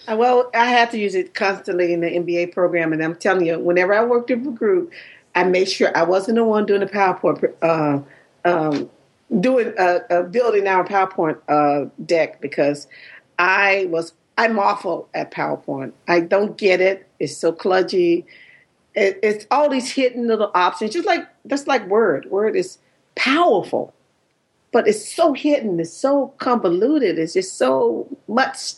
Uh, 0.08 0.16
well, 0.18 0.50
I 0.54 0.66
had 0.66 0.92
to 0.92 0.98
use 0.98 1.16
it 1.16 1.34
constantly 1.34 1.94
in 1.94 2.02
the 2.02 2.08
MBA 2.08 2.54
program, 2.54 2.94
and 2.94 3.04
I'm 3.04 3.16
telling 3.16 3.46
you, 3.46 3.60
whenever 3.60 3.94
I 3.94 4.04
worked 4.04 4.32
in 4.32 4.46
a 4.48 4.52
group, 4.52 4.92
I 5.36 5.44
made 5.44 5.70
sure 5.70 5.96
I 5.96 6.04
wasn't 6.04 6.38
the 6.38 6.44
one 6.44 6.66
doing 6.66 6.80
the 6.80 6.88
PowerPoint 6.88 7.54
uh, 7.62 8.02
um, 8.46 8.90
doing 9.40 9.74
a, 9.78 10.24
building 10.24 10.68
our 10.68 10.86
PowerPoint 10.86 11.40
uh, 11.48 11.90
deck 12.06 12.42
because 12.42 12.88
I 13.40 13.88
was 13.90 14.14
I'm 14.38 14.60
awful 14.60 15.10
at 15.14 15.32
PowerPoint. 15.32 15.94
I 16.08 16.20
don't 16.20 16.58
get 16.58 16.80
it. 16.80 17.08
It's 17.20 17.36
so 17.36 17.52
kludgy. 17.52 18.26
It, 18.94 19.20
it's 19.24 19.46
all 19.52 19.70
these 19.70 19.92
hidden 19.92 20.28
little 20.28 20.52
options, 20.54 20.94
just 20.94 21.08
like 21.08 21.28
that's 21.46 21.68
like 21.68 21.88
Word. 21.88 22.30
Word 22.30 22.56
is 22.56 22.78
powerful, 23.16 23.94
but 24.72 24.88
it's 24.88 25.14
so 25.14 25.34
hidden. 25.34 25.80
It's 25.80 25.94
so 25.94 26.34
convoluted. 26.38 27.20
It's 27.20 27.34
just 27.34 27.58
so 27.58 28.08
much 28.28 28.74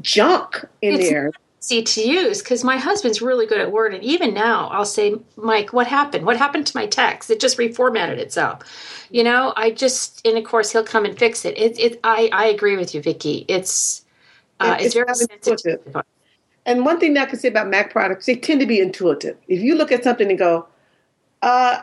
junk 0.00 0.64
in 0.82 0.94
it's 0.94 1.08
there. 1.08 1.32
Easy 1.60 1.82
to 1.82 2.08
use 2.08 2.40
because 2.40 2.62
my 2.62 2.76
husband's 2.76 3.20
really 3.20 3.46
good 3.46 3.60
at 3.60 3.72
Word, 3.72 3.92
and 3.92 4.04
even 4.04 4.32
now 4.32 4.68
I'll 4.68 4.84
say, 4.84 5.16
Mike, 5.36 5.72
what 5.72 5.86
happened? 5.86 6.24
What 6.24 6.36
happened 6.36 6.66
to 6.68 6.76
my 6.76 6.86
text? 6.86 7.30
It 7.30 7.40
just 7.40 7.58
reformatted 7.58 8.18
itself 8.18 8.62
you 9.10 9.24
know, 9.24 9.52
I 9.56 9.70
just 9.70 10.26
and 10.26 10.36
of 10.36 10.44
course 10.44 10.72
he'll 10.72 10.84
come 10.84 11.04
and 11.04 11.18
fix 11.18 11.44
it. 11.44 11.56
It, 11.58 11.78
it 11.78 12.00
I 12.04 12.28
I 12.32 12.46
agree 12.46 12.76
with 12.76 12.94
you, 12.94 13.02
Vicki. 13.02 13.44
It's 13.48 14.04
uh, 14.60 14.76
it's, 14.78 14.94
it's 14.94 14.94
very. 14.94 15.08
Intuitive. 15.32 15.96
And 16.66 16.84
one 16.84 17.00
thing 17.00 17.14
that 17.14 17.28
I 17.28 17.30
can 17.30 17.38
say 17.38 17.48
about 17.48 17.68
Mac 17.68 17.90
products, 17.90 18.26
they 18.26 18.36
tend 18.36 18.60
to 18.60 18.66
be 18.66 18.78
intuitive. 18.80 19.38
If 19.48 19.60
you 19.60 19.74
look 19.74 19.90
at 19.90 20.04
something 20.04 20.28
and 20.28 20.38
go, 20.38 20.66
uh, 21.40 21.80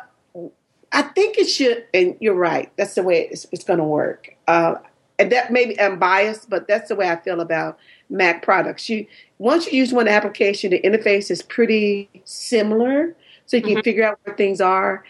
I 0.91 1.01
think 1.01 1.39
it 1.39 1.45
should, 1.45 1.85
and 1.91 2.15
you're 2.19 2.35
right, 2.35 2.71
that's 2.75 2.93
the 2.93 3.01
way 3.01 3.27
it's, 3.31 3.47
it's 3.51 3.63
going 3.63 3.79
to 3.79 3.85
work. 3.85 4.35
Uh, 4.47 4.75
and 5.17 5.31
that 5.31 5.51
maybe 5.51 5.79
I'm 5.81 5.97
biased, 5.97 6.51
but 6.51 6.67
that's 6.67 6.89
the 6.89 6.95
way 6.95 7.09
I 7.09 7.15
feel 7.15 7.41
about 7.41 7.79
Mac 8.11 8.43
products. 8.43 8.87
You 8.87 9.07
once 9.37 9.67
you 9.67 9.77
use 9.77 9.91
one 9.91 10.07
application, 10.07 10.71
the 10.71 10.81
interface 10.81 11.29
is 11.29 11.41
pretty 11.41 12.09
similar, 12.23 13.15
so 13.45 13.57
you 13.57 13.63
can 13.63 13.73
mm-hmm. 13.73 13.81
figure 13.81 14.05
out 14.05 14.19
where 14.23 14.35
things 14.35 14.61
are. 14.61 15.03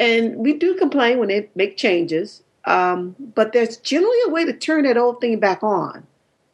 And 0.00 0.36
we 0.36 0.52
do 0.54 0.76
complain 0.76 1.18
when 1.18 1.28
they 1.28 1.48
make 1.54 1.76
changes, 1.76 2.42
um, 2.64 3.14
but 3.34 3.52
there's 3.52 3.76
generally 3.78 4.18
a 4.26 4.30
way 4.30 4.44
to 4.44 4.52
turn 4.52 4.84
that 4.84 4.96
old 4.96 5.20
thing 5.20 5.38
back 5.40 5.62
on, 5.62 6.06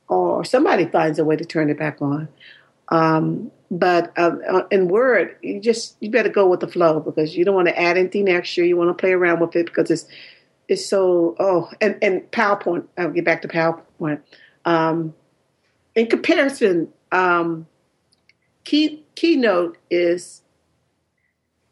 or 0.08 0.44
somebody 0.44 0.86
finds 0.86 1.18
a 1.18 1.24
way 1.24 1.36
to 1.36 1.44
turn 1.44 1.70
it 1.70 1.78
back 1.78 2.00
on. 2.00 2.28
Um, 2.88 3.50
but 3.70 4.12
uh, 4.16 4.36
uh, 4.48 4.66
in 4.70 4.88
Word, 4.88 5.36
you 5.42 5.60
just 5.60 5.96
you 6.00 6.10
better 6.10 6.28
go 6.28 6.46
with 6.46 6.60
the 6.60 6.68
flow 6.68 7.00
because 7.00 7.36
you 7.36 7.44
don't 7.44 7.54
want 7.54 7.68
to 7.68 7.78
add 7.78 7.96
anything 7.96 8.28
extra. 8.28 8.66
You 8.66 8.76
want 8.76 8.88
to 8.88 9.00
play 9.00 9.12
around 9.12 9.40
with 9.40 9.56
it 9.56 9.66
because 9.66 9.90
it's 9.90 10.06
it's 10.68 10.86
so 10.86 11.34
oh 11.38 11.70
and 11.80 11.98
and 12.02 12.22
PowerPoint. 12.30 12.86
I'll 12.98 13.10
get 13.10 13.24
back 13.24 13.42
to 13.42 13.48
PowerPoint. 13.48 14.20
Um, 14.64 15.14
in 15.94 16.06
comparison, 16.06 16.92
um, 17.14 17.66
key 18.64 19.04
keynote 19.14 19.78
is 19.90 20.42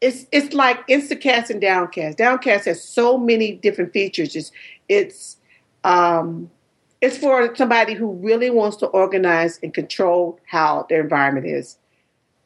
it's 0.00 0.26
it's 0.32 0.54
like 0.54 0.86
Instacast 0.88 1.50
and 1.50 1.60
Downcast. 1.60 2.18
Downcast 2.18 2.66
has 2.66 2.82
so 2.82 3.18
many 3.18 3.52
different 3.52 3.92
features. 3.92 4.34
It's 4.36 4.52
it's 4.88 5.36
um, 5.84 6.50
it's 7.00 7.18
for 7.18 7.54
somebody 7.56 7.94
who 7.94 8.12
really 8.12 8.50
wants 8.50 8.76
to 8.78 8.86
organize 8.86 9.58
and 9.62 9.74
control 9.74 10.38
how 10.46 10.86
their 10.88 11.00
environment 11.00 11.46
is. 11.46 11.78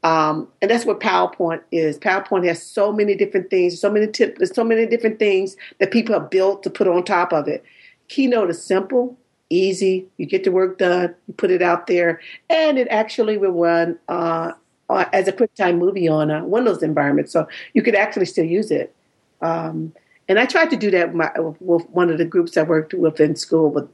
Um, 0.02 0.48
and 0.62 0.70
that's 0.70 0.86
what 0.86 1.00
PowerPoint 1.00 1.62
is. 1.72 1.98
PowerPoint 1.98 2.46
has 2.46 2.62
so 2.62 2.92
many 2.92 3.14
different 3.14 3.50
things, 3.50 3.80
so 3.80 3.90
many 3.90 4.06
tips, 4.06 4.54
so 4.54 4.64
many 4.64 4.86
different 4.86 5.18
things 5.18 5.56
that 5.80 5.90
people 5.90 6.14
have 6.18 6.30
built 6.30 6.62
to 6.62 6.70
put 6.70 6.86
on 6.86 7.04
top 7.04 7.32
of 7.32 7.48
it. 7.48 7.64
Keynote 8.08 8.50
is 8.50 8.62
simple, 8.62 9.18
easy. 9.50 10.06
You 10.16 10.26
get 10.26 10.44
the 10.44 10.52
work 10.52 10.78
done, 10.78 11.14
you 11.26 11.34
put 11.34 11.50
it 11.50 11.62
out 11.62 11.86
there, 11.86 12.20
and 12.50 12.78
it 12.78 12.88
actually 12.90 13.38
will 13.38 13.52
run 13.52 13.98
uh, 14.08 14.52
uh, 14.88 15.04
as 15.12 15.28
a 15.28 15.32
QuickTime 15.32 15.78
movie 15.78 16.08
on 16.08 16.30
a 16.30 16.44
Windows 16.44 16.82
environment, 16.82 17.30
so 17.30 17.46
you 17.74 17.82
could 17.82 17.94
actually 17.94 18.26
still 18.26 18.44
use 18.44 18.70
it. 18.70 18.94
Um, 19.42 19.92
and 20.28 20.38
I 20.38 20.46
tried 20.46 20.70
to 20.70 20.76
do 20.76 20.90
that 20.90 21.08
with, 21.08 21.16
my, 21.16 21.30
with, 21.38 21.88
one 21.90 22.10
of 22.10 22.18
the 22.18 22.24
groups 22.24 22.56
I 22.56 22.62
worked 22.62 22.94
with 22.94 23.20
in 23.20 23.36
school, 23.36 23.70
but 23.70 23.88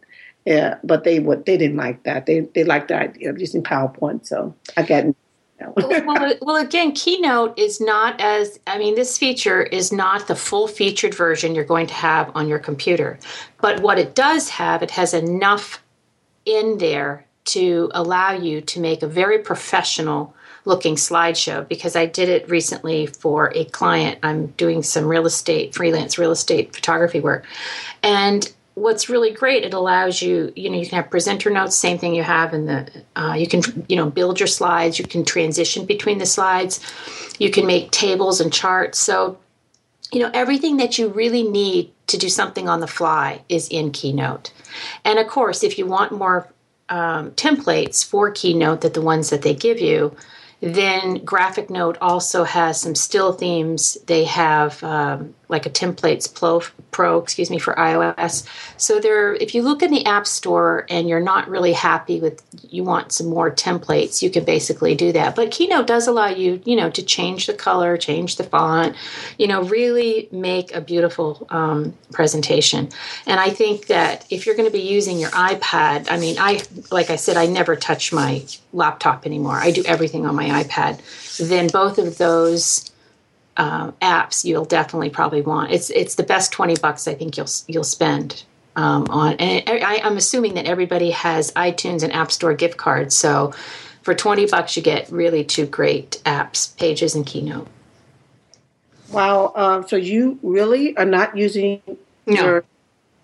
yeah, 0.45 0.79
but 0.83 1.05
they 1.05 1.21
would 1.21 1.45
they 1.45 1.57
didn't 1.57 1.77
like 1.77 2.03
that. 2.05 2.27
They 2.27 2.41
they 2.41 2.65
liked 2.65 2.89
the 2.89 2.97
idea 2.97 3.31
of 3.31 3.39
using 3.39 3.63
PowerPoint, 3.63 4.27
so 4.27 4.55
I 4.77 4.83
got. 4.83 5.05
well, 5.77 6.35
well, 6.43 6.57
again, 6.57 6.93
Keynote 6.93 7.59
is 7.59 7.81
not 7.81 8.21
as 8.21 8.59
I 8.67 8.79
mean, 8.79 8.95
this 8.95 9.19
feature 9.19 9.63
is 9.63 9.93
not 9.93 10.27
the 10.29 10.37
full 10.37 10.69
featured 10.69 11.15
version 11.15 11.55
you're 11.55 11.65
going 11.65 11.87
to 11.87 11.95
have 11.95 12.31
on 12.35 12.49
your 12.49 12.59
computer, 12.59 13.19
but 13.61 13.81
what 13.81 13.99
it 13.99 14.15
does 14.15 14.49
have, 14.51 14.83
it 14.83 14.91
has 14.93 15.15
enough 15.15 15.83
in 16.45 16.79
there 16.79 17.27
to 17.45 17.91
allow 17.95 18.33
you 18.33 18.61
to 18.61 18.81
make 18.81 19.03
a 19.03 19.07
very 19.07 19.39
professional 19.39 20.35
looking 20.65 20.95
slideshow 20.95 21.67
because 21.67 21.97
I 21.97 22.07
did 22.07 22.29
it 22.29 22.49
recently 22.49 23.07
for 23.07 23.53
a 23.55 23.65
client. 23.67 24.19
I'm 24.23 24.49
doing 24.49 24.83
some 24.83 25.07
real 25.07 25.27
estate, 25.27 25.75
freelance 25.75 26.19
real 26.19 26.31
estate 26.31 26.75
photography 26.75 27.21
work. 27.21 27.45
And 28.03 28.53
what's 28.75 29.09
really 29.09 29.33
great, 29.33 29.65
it 29.65 29.75
allows 29.75 30.23
you, 30.23 30.53
you 30.57 30.71
know, 30.71 30.79
you 30.79 30.87
can 30.87 30.97
have 30.97 31.11
presenter 31.11 31.51
notes, 31.51 31.77
same 31.77 31.99
thing 31.99 32.15
you 32.15 32.23
have 32.23 32.55
in 32.55 32.67
the, 32.67 32.91
uh, 33.17 33.35
you 33.35 33.47
can, 33.47 33.63
you 33.89 33.97
know, 33.97 34.09
build 34.09 34.41
your 34.41 34.47
slides, 34.47 34.99
you 34.99 35.05
can 35.05 35.25
transition 35.25 35.85
between 35.85 36.19
the 36.19 36.27
slides, 36.27 36.81
you 37.39 37.51
can 37.51 37.67
make 37.67 37.91
tables 37.91 38.41
and 38.41 38.53
charts. 38.53 38.99
So, 38.99 39.39
you 40.11 40.21
know, 40.21 40.31
everything 40.33 40.79
that 40.79 40.99
you 40.99 41.09
really 41.09 41.43
need 41.43 41.93
to 42.07 42.17
do 42.17 42.29
something 42.29 42.69
on 42.69 42.81
the 42.81 42.87
fly 42.87 43.43
is 43.49 43.69
in 43.69 43.91
Keynote. 43.91 44.53
And 45.05 45.19
of 45.19 45.27
course, 45.27 45.63
if 45.63 45.79
you 45.79 45.87
want 45.87 46.13
more 46.13 46.53
um, 46.89 47.31
templates 47.33 48.05
for 48.05 48.31
Keynote 48.31 48.83
that 48.83 48.95
the 48.95 49.03
ones 49.03 49.31
that 49.31 49.43
they 49.43 49.55
give 49.55 49.81
you, 49.81 50.15
Then 50.63 51.25
Graphic 51.25 51.71
Node 51.71 51.99
also 52.01 52.45
has 52.45 52.81
some 52.81 52.95
still 52.95 53.33
themes. 53.33 53.99
They 54.07 54.23
have 54.25 54.81
um, 54.85 55.35
like 55.49 55.67
a 55.67 55.71
templates 55.71 56.33
pro, 56.33 56.61
pro, 56.93 57.19
excuse 57.19 57.51
me, 57.51 57.59
for 57.59 57.75
iOS. 57.75 58.47
So 58.77 59.01
there, 59.01 59.35
if 59.35 59.57
you 59.57 59.63
look 59.63 59.83
in 59.83 59.91
the 59.91 60.07
App 60.07 60.25
Store 60.25 60.87
and 60.89 61.09
you're 61.09 61.21
not 61.21 61.49
really 61.49 61.73
happy 61.73 62.21
with, 62.21 62.43
you 62.71 62.85
want 62.85 63.11
some 63.11 63.29
more 63.29 63.51
templates, 63.51 64.23
you 64.23 64.31
can 64.31 64.45
basically 64.45 64.95
do 64.95 65.11
that. 65.13 65.35
But 65.35 65.51
Keynote 65.51 65.89
does 65.89 66.07
allow 66.07 66.29
you, 66.29 66.63
you 66.65 66.77
know, 66.77 66.91
to 66.91 67.03
change 67.03 67.49
the 67.49 67.55
color, 67.55 67.97
change 67.97 68.37
the 68.37 68.45
font, 68.45 68.95
you 69.39 69.49
know, 69.49 69.65
really 69.65 70.29
make 70.31 70.73
a 70.75 70.81
beautiful 70.81 71.45
um, 71.51 71.93
presentation. 72.13 72.89
And 73.27 73.41
I 73.41 73.51
think 73.51 73.89
that 73.89 74.27
if 74.31 74.47
you're 74.47 74.55
going 74.55 74.69
to 74.69 74.73
be 74.73 74.87
using 74.87 75.19
your 75.19 75.31
iPad, 75.31 76.07
I 76.09 76.19
mean, 76.19 76.37
I, 76.39 76.63
like 76.93 77.11
I 77.11 77.17
said, 77.17 77.37
I 77.37 77.47
never 77.47 77.75
touch 77.75 78.13
my 78.13 78.45
laptop 78.73 79.27
anymore. 79.27 79.57
I 79.57 79.73
do 79.73 79.83
everything 79.87 80.25
on 80.25 80.37
my 80.37 80.52
iPad. 80.53 81.01
Then 81.39 81.69
both 81.69 81.99
of 81.99 82.19
those 82.19 82.91
uh, 83.57 83.91
apps 84.01 84.45
you'll 84.45 84.65
definitely 84.65 85.11
probably 85.11 85.43
want. 85.43 85.73
It's 85.73 85.91
it's 85.91 86.15
the 86.15 86.23
best 86.23 86.53
twenty 86.53 86.77
bucks 86.77 87.09
I 87.09 87.15
think 87.15 87.37
you'll 87.37 87.51
you'll 87.67 87.85
spend 87.85 88.45
um, 88.77 89.07
on. 89.11 89.35
And 89.35 89.63
I, 89.69 90.01
I'm 90.03 90.17
assuming 90.17 90.55
that 90.55 90.67
everybody 90.67 91.11
has 91.11 91.53
iTunes 91.53 92.03
and 92.03 92.13
App 92.13 92.33
Store 92.33 92.55
gift 92.55 92.77
cards, 92.77 93.15
so 93.15 93.53
for 94.03 94.15
twenty 94.15 94.47
bucks 94.47 94.77
you 94.77 94.83
get 94.83 95.11
really 95.11 95.45
two 95.45 95.67
great 95.67 96.21
apps, 96.25 96.77
Pages 96.77 97.15
and 97.15 97.27
Keynote. 97.27 97.69
Wow. 99.11 99.53
Um, 99.55 99.87
so 99.87 99.97
you 99.97 100.39
really 100.43 100.97
are 100.97 101.05
not 101.05 101.37
using 101.37 101.83
no. 102.27 102.43
your. 102.43 102.65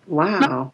Wow. 0.07 0.73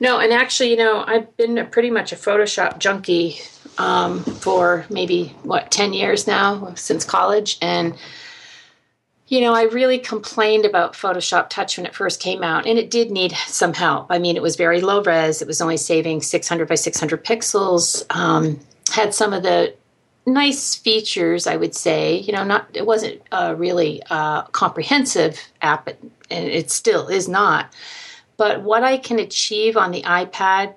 No, 0.00 0.18
and 0.18 0.32
actually, 0.32 0.70
you 0.70 0.76
know, 0.76 1.04
I've 1.06 1.36
been 1.36 1.64
pretty 1.70 1.90
much 1.90 2.12
a 2.12 2.16
Photoshop 2.16 2.78
junkie 2.78 3.40
um, 3.78 4.22
for 4.24 4.84
maybe 4.90 5.36
what 5.42 5.70
ten 5.70 5.92
years 5.92 6.26
now 6.26 6.74
since 6.74 7.04
college, 7.04 7.58
and 7.62 7.96
you 9.28 9.42
know, 9.42 9.54
I 9.54 9.64
really 9.64 9.98
complained 9.98 10.64
about 10.64 10.94
Photoshop 10.94 11.50
Touch 11.50 11.76
when 11.76 11.84
it 11.84 11.94
first 11.94 12.20
came 12.20 12.42
out, 12.42 12.66
and 12.66 12.78
it 12.78 12.90
did 12.90 13.10
need 13.10 13.32
some 13.46 13.74
help. 13.74 14.06
I 14.10 14.18
mean, 14.18 14.36
it 14.36 14.42
was 14.42 14.56
very 14.56 14.80
low 14.80 15.02
res, 15.02 15.42
it 15.42 15.48
was 15.48 15.60
only 15.60 15.76
saving 15.76 16.22
600 16.22 16.66
by 16.66 16.74
600 16.74 17.24
pixels, 17.24 18.04
um, 18.14 18.58
had 18.90 19.14
some 19.14 19.34
of 19.34 19.42
the 19.42 19.74
nice 20.24 20.74
features, 20.74 21.46
I 21.46 21.56
would 21.56 21.74
say. 21.74 22.16
You 22.16 22.32
know, 22.32 22.44
not 22.44 22.68
it 22.72 22.86
wasn't 22.86 23.20
a 23.30 23.54
really 23.54 24.02
uh, 24.08 24.42
comprehensive 24.44 25.38
app, 25.60 25.88
and 25.88 26.10
it 26.48 26.70
still 26.70 27.08
is 27.08 27.28
not. 27.28 27.72
But 28.38 28.62
what 28.62 28.82
I 28.82 28.96
can 28.96 29.18
achieve 29.18 29.76
on 29.76 29.90
the 29.90 30.02
iPad, 30.02 30.76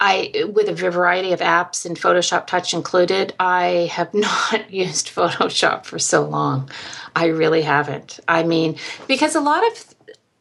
I 0.00 0.44
with 0.52 0.68
a 0.68 0.74
variety 0.74 1.32
of 1.32 1.40
apps 1.40 1.84
and 1.84 1.98
Photoshop 1.98 2.46
Touch 2.46 2.72
included, 2.72 3.34
I 3.40 3.90
have 3.92 4.12
not 4.14 4.70
used 4.70 5.08
Photoshop 5.08 5.84
for 5.84 5.98
so 5.98 6.24
long. 6.24 6.70
I 7.16 7.26
really 7.26 7.62
haven't. 7.62 8.20
I 8.28 8.42
mean, 8.44 8.76
because 9.06 9.34
a 9.34 9.40
lot 9.40 9.66
of 9.66 9.94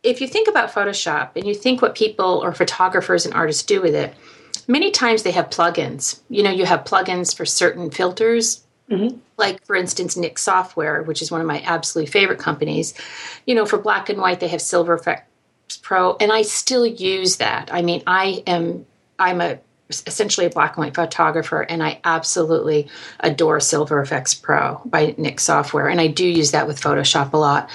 if 0.03 0.22
you 0.22 0.28
think 0.28 0.47
about 0.47 0.72
Photoshop 0.72 1.32
and 1.36 1.45
you 1.45 1.53
think 1.53 1.82
what 1.82 1.95
people 1.95 2.41
or 2.43 2.53
photographers 2.53 3.26
and 3.26 3.34
artists 3.34 3.64
do 3.64 3.82
with 3.82 3.95
it, 3.95 4.14
many 4.68 4.91
times 4.91 5.24
they 5.24 5.32
have 5.32 5.49
plugins. 5.49 6.20
You 6.30 6.43
know, 6.43 6.51
you 6.51 6.66
have 6.66 6.84
plugins 6.84 7.36
for 7.36 7.45
certain 7.45 7.89
filters. 7.89 8.64
Mm-hmm. 8.89 9.18
Like, 9.38 9.66
for 9.66 9.76
instance, 9.76 10.16
Nik 10.16 10.39
Software, 10.39 11.03
which 11.03 11.22
is 11.22 11.30
one 11.30 11.41
of 11.41 11.47
my 11.47 11.60
absolute 11.62 12.10
favorite 12.10 12.39
companies. 12.39 12.93
You 13.45 13.55
know, 13.55 13.66
for 13.66 13.78
black 13.78 14.08
and 14.08 14.20
white, 14.20 14.39
they 14.39 14.47
have 14.47 14.62
Silver 14.62 14.97
Efex 14.97 15.24
Pro, 15.82 16.16
and 16.22 16.32
I 16.32 16.43
still 16.43 16.86
use 16.86 17.38
that. 17.38 17.70
I 17.74 17.82
mean, 17.82 18.01
I 18.08 18.43
am 18.47 18.86
I'm 19.20 19.41
a 19.41 19.59
essentially 19.89 20.45
a 20.45 20.49
black 20.49 20.76
and 20.76 20.86
white 20.86 20.95
photographer, 20.95 21.61
and 21.61 21.82
I 21.82 21.99
absolutely 22.03 22.88
adore 23.20 23.59
Silver 23.59 24.03
Efex 24.03 24.41
Pro 24.41 24.82
by 24.86 25.15
Nik 25.18 25.39
Software, 25.39 25.88
and 25.88 26.01
I 26.01 26.07
do 26.07 26.28
use 26.28 26.51
that 26.51 26.68
with 26.68 26.82
Photoshop 26.82 27.34
a 27.34 27.38
lot. 27.38 27.70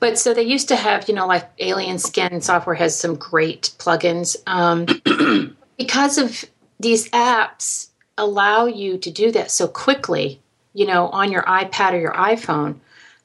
But 0.00 0.18
so 0.18 0.34
they 0.34 0.42
used 0.42 0.68
to 0.68 0.76
have, 0.76 1.08
you 1.08 1.14
know, 1.14 1.26
like 1.26 1.48
Alien 1.58 1.98
Skin 1.98 2.40
software 2.40 2.74
has 2.74 2.98
some 2.98 3.14
great 3.14 3.74
plugins. 3.78 4.36
Um, 4.46 5.56
because 5.78 6.18
of 6.18 6.44
these 6.80 7.08
apps 7.10 7.88
allow 8.18 8.66
you 8.66 8.98
to 8.98 9.10
do 9.10 9.30
that 9.32 9.50
so 9.50 9.68
quickly, 9.68 10.40
you 10.74 10.86
know, 10.86 11.08
on 11.08 11.30
your 11.30 11.42
iPad 11.42 11.92
or 11.92 12.00
your 12.00 12.14
iPhone 12.14 12.80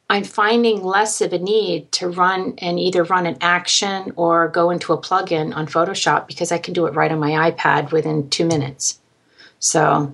I'm 0.10 0.24
finding 0.24 0.84
less 0.84 1.20
of 1.20 1.34
a 1.34 1.40
need 1.40 1.92
to 1.94 2.08
run 2.08 2.54
and 2.60 2.80
either 2.80 3.04
run 3.04 3.26
an 3.26 3.38
action 3.42 4.14
or 4.16 4.48
go 4.48 4.70
into 4.70 4.94
a 4.94 4.98
plugin 5.02 5.54
on 5.54 5.68
Photoshop 5.68 6.28
because 6.28 6.52
I 6.52 6.58
can 6.58 6.74
do 6.74 6.86
it 6.86 6.94
right 6.96 7.12
on 7.12 7.20
my 7.20 7.52
iPad 7.52 7.92
within 7.92 8.30
two 8.30 8.46
minutes. 8.46 9.00
So, 9.60 10.14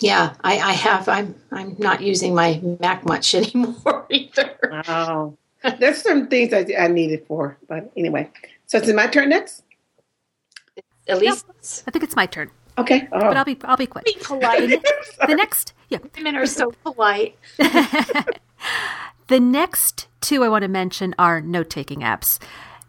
yeah, 0.00 0.34
I, 0.44 0.58
I 0.58 0.72
have. 0.72 1.08
I'm 1.08 1.34
I'm 1.50 1.76
not 1.78 2.02
using 2.02 2.34
my 2.34 2.60
Mac 2.80 3.06
much 3.06 3.34
anymore 3.34 4.06
either. 4.10 4.58
Wow, 4.70 5.38
there's 5.78 6.02
some 6.02 6.28
things 6.28 6.52
I, 6.52 6.66
I 6.78 6.88
need 6.88 7.12
it 7.12 7.26
for, 7.26 7.56
but 7.68 7.90
anyway. 7.96 8.30
So 8.66 8.78
is 8.78 8.88
it 8.88 8.96
my 8.96 9.06
turn 9.06 9.30
next? 9.30 9.62
At 11.08 11.18
least 11.18 11.46
I 11.86 11.90
think 11.90 12.04
it's 12.04 12.16
my 12.16 12.26
turn. 12.26 12.50
Okay, 12.76 13.08
oh. 13.12 13.20
but 13.20 13.36
I'll 13.36 13.44
be 13.44 13.56
I'll 13.64 13.76
be 13.76 13.86
quick. 13.86 14.04
Be 14.04 14.16
polite. 14.22 14.82
the 15.26 15.34
next, 15.34 15.72
yeah, 15.88 15.98
women 16.16 16.36
are 16.36 16.46
so 16.46 16.72
polite. 16.82 17.36
The 19.28 19.40
next 19.40 20.08
two 20.20 20.44
I 20.44 20.48
want 20.48 20.62
to 20.62 20.68
mention 20.68 21.14
are 21.18 21.40
note 21.40 21.70
taking 21.70 22.00
apps. 22.00 22.38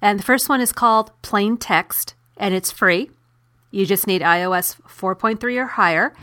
And 0.02 0.20
the 0.20 0.24
first 0.24 0.50
one 0.50 0.62
is 0.62 0.72
called 0.72 1.12
Plain 1.22 1.58
Text, 1.58 2.14
and 2.38 2.54
it's 2.54 2.72
free. 2.72 3.10
You 3.72 3.86
just 3.86 4.06
need 4.06 4.22
iOS 4.22 4.80
4.3 4.82 5.58
or 5.58 5.66
higher. 5.66 6.14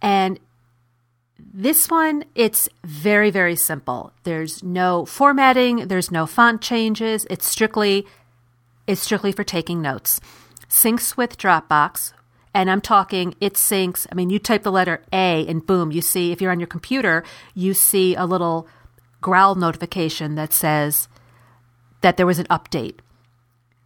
And 0.00 0.40
this 1.38 1.90
one, 1.90 2.24
it's 2.34 2.68
very, 2.84 3.30
very 3.30 3.56
simple. 3.56 4.12
There's 4.24 4.62
no 4.62 5.04
formatting, 5.06 5.88
there's 5.88 6.10
no 6.10 6.26
font 6.26 6.60
changes. 6.60 7.26
It's 7.30 7.46
strictly 7.46 8.06
it's 8.86 9.02
strictly 9.02 9.32
for 9.32 9.44
taking 9.44 9.82
notes. 9.82 10.18
Syncs 10.70 11.16
with 11.16 11.36
Dropbox, 11.36 12.14
and 12.54 12.70
I'm 12.70 12.80
talking 12.80 13.34
it 13.38 13.54
syncs. 13.54 14.06
I 14.10 14.14
mean, 14.14 14.30
you 14.30 14.38
type 14.38 14.62
the 14.62 14.72
letter 14.72 15.02
A 15.12 15.46
and 15.46 15.64
boom, 15.64 15.92
you 15.92 16.00
see, 16.00 16.32
if 16.32 16.40
you're 16.40 16.50
on 16.50 16.58
your 16.58 16.66
computer, 16.66 17.22
you 17.54 17.74
see 17.74 18.14
a 18.14 18.24
little 18.24 18.66
growl 19.20 19.54
notification 19.54 20.34
that 20.36 20.52
says 20.52 21.08
that 22.00 22.16
there 22.16 22.26
was 22.26 22.38
an 22.38 22.46
update 22.46 22.98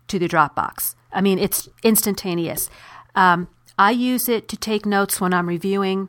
to 0.09 0.19
the 0.19 0.29
Dropbox. 0.29 0.95
I 1.13 1.21
mean, 1.21 1.39
it's 1.39 1.69
instantaneous. 1.83 2.69
Um, 3.15 3.49
I 3.79 3.91
use 3.91 4.29
it 4.29 4.49
to 4.49 4.57
take 4.57 4.87
notes 4.87 5.21
when 5.21 5.35
I'm 5.35 5.49
reviewing 5.49 6.09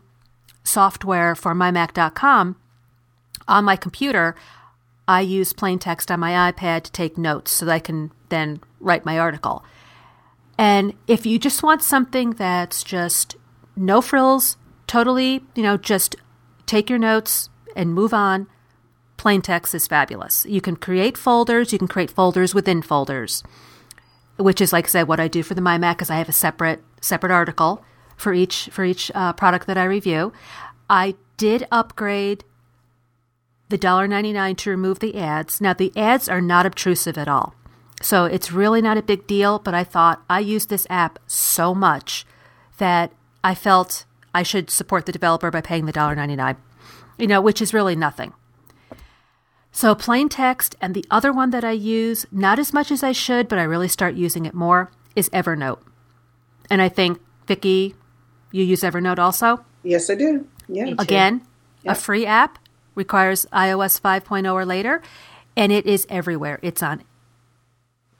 software 0.63 1.35
for 1.35 1.53
mymac.com 1.53 2.55
on 3.47 3.65
my 3.65 3.75
computer. 3.75 4.35
I 5.07 5.21
use 5.21 5.53
plain 5.53 5.79
text 5.79 6.11
on 6.11 6.19
my 6.19 6.51
iPad 6.51 6.83
to 6.83 6.91
take 6.91 7.17
notes 7.17 7.51
so 7.51 7.65
that 7.65 7.71
I 7.71 7.79
can 7.79 8.11
then 8.29 8.61
write 8.79 9.05
my 9.05 9.19
article. 9.19 9.63
And 10.57 10.93
if 11.07 11.25
you 11.25 11.39
just 11.39 11.63
want 11.63 11.81
something 11.81 12.31
that's 12.31 12.83
just 12.83 13.35
no 13.75 14.01
frills, 14.01 14.57
totally, 14.87 15.43
you 15.55 15.63
know, 15.63 15.77
just 15.77 16.15
take 16.65 16.89
your 16.89 16.99
notes 16.99 17.49
and 17.75 17.93
move 17.93 18.13
on, 18.13 18.47
plain 19.23 19.41
text 19.41 19.73
is 19.73 19.87
fabulous. 19.87 20.45
You 20.49 20.59
can 20.59 20.75
create 20.75 21.17
folders, 21.17 21.71
you 21.71 21.79
can 21.79 21.87
create 21.87 22.11
folders 22.11 22.53
within 22.53 22.81
folders, 22.81 23.41
which 24.35 24.59
is 24.59 24.73
like 24.73 24.87
I 24.87 24.89
said, 24.89 25.07
what 25.07 25.21
I 25.21 25.29
do 25.29 25.43
for 25.43 25.53
the 25.53 25.61
MyMac 25.61 26.01
is 26.01 26.09
I 26.09 26.17
have 26.17 26.27
a 26.27 26.33
separate 26.33 26.83
separate 26.99 27.31
article 27.31 27.85
for 28.17 28.33
each 28.33 28.67
for 28.73 28.83
each 28.83 29.09
uh, 29.15 29.31
product 29.31 29.65
that 29.67 29.77
I 29.77 29.85
review. 29.85 30.33
I 30.89 31.15
did 31.37 31.65
upgrade 31.71 32.43
the 33.69 33.77
$1.99 33.77 34.57
to 34.57 34.69
remove 34.69 34.99
the 34.99 35.17
ads. 35.17 35.61
Now 35.61 35.71
the 35.71 35.93
ads 35.95 36.27
are 36.27 36.41
not 36.41 36.65
obtrusive 36.65 37.17
at 37.17 37.29
all. 37.29 37.55
So 38.01 38.25
it's 38.25 38.51
really 38.51 38.81
not 38.81 38.97
a 38.97 39.01
big 39.01 39.25
deal, 39.25 39.57
but 39.57 39.73
I 39.73 39.85
thought 39.85 40.21
I 40.29 40.41
use 40.41 40.65
this 40.65 40.85
app 40.89 41.17
so 41.27 41.73
much 41.73 42.25
that 42.77 43.13
I 43.41 43.55
felt 43.55 44.03
I 44.35 44.43
should 44.43 44.69
support 44.69 45.05
the 45.05 45.13
developer 45.13 45.49
by 45.49 45.61
paying 45.61 45.85
the 45.85 45.93
$1.99, 45.93 46.57
you 47.17 47.27
know, 47.27 47.39
which 47.39 47.61
is 47.61 47.73
really 47.73 47.95
nothing. 47.95 48.33
So 49.75 49.95
plain 49.95 50.29
text, 50.29 50.75
and 50.79 50.93
the 50.93 51.03
other 51.09 51.33
one 51.33 51.49
that 51.49 51.63
I 51.63 51.71
use, 51.71 52.27
not 52.31 52.59
as 52.59 52.73
much 52.73 52.91
as 52.91 53.01
I 53.01 53.11
should, 53.11 53.47
but 53.47 53.57
I 53.57 53.63
really 53.63 53.87
start 53.87 54.13
using 54.13 54.45
it 54.45 54.53
more, 54.53 54.91
is 55.15 55.29
Evernote. 55.29 55.79
And 56.69 56.79
I 56.79 56.89
think, 56.89 57.19
Vicki, 57.47 57.95
you 58.51 58.63
use 58.63 58.81
Evernote 58.81 59.17
also? 59.17 59.65
Yes, 59.81 60.11
I 60.11 60.15
do. 60.15 60.47
Yeah. 60.69 60.93
Again, 60.99 61.41
yep. 61.81 61.97
a 61.97 61.99
free 61.99 62.23
app, 62.25 62.59
requires 62.93 63.47
iOS 63.51 63.99
5.0 63.99 64.53
or 64.53 64.63
later, 64.63 65.01
and 65.57 65.71
it 65.71 65.87
is 65.87 66.05
everywhere. 66.07 66.59
It's 66.61 66.83
on 66.83 67.03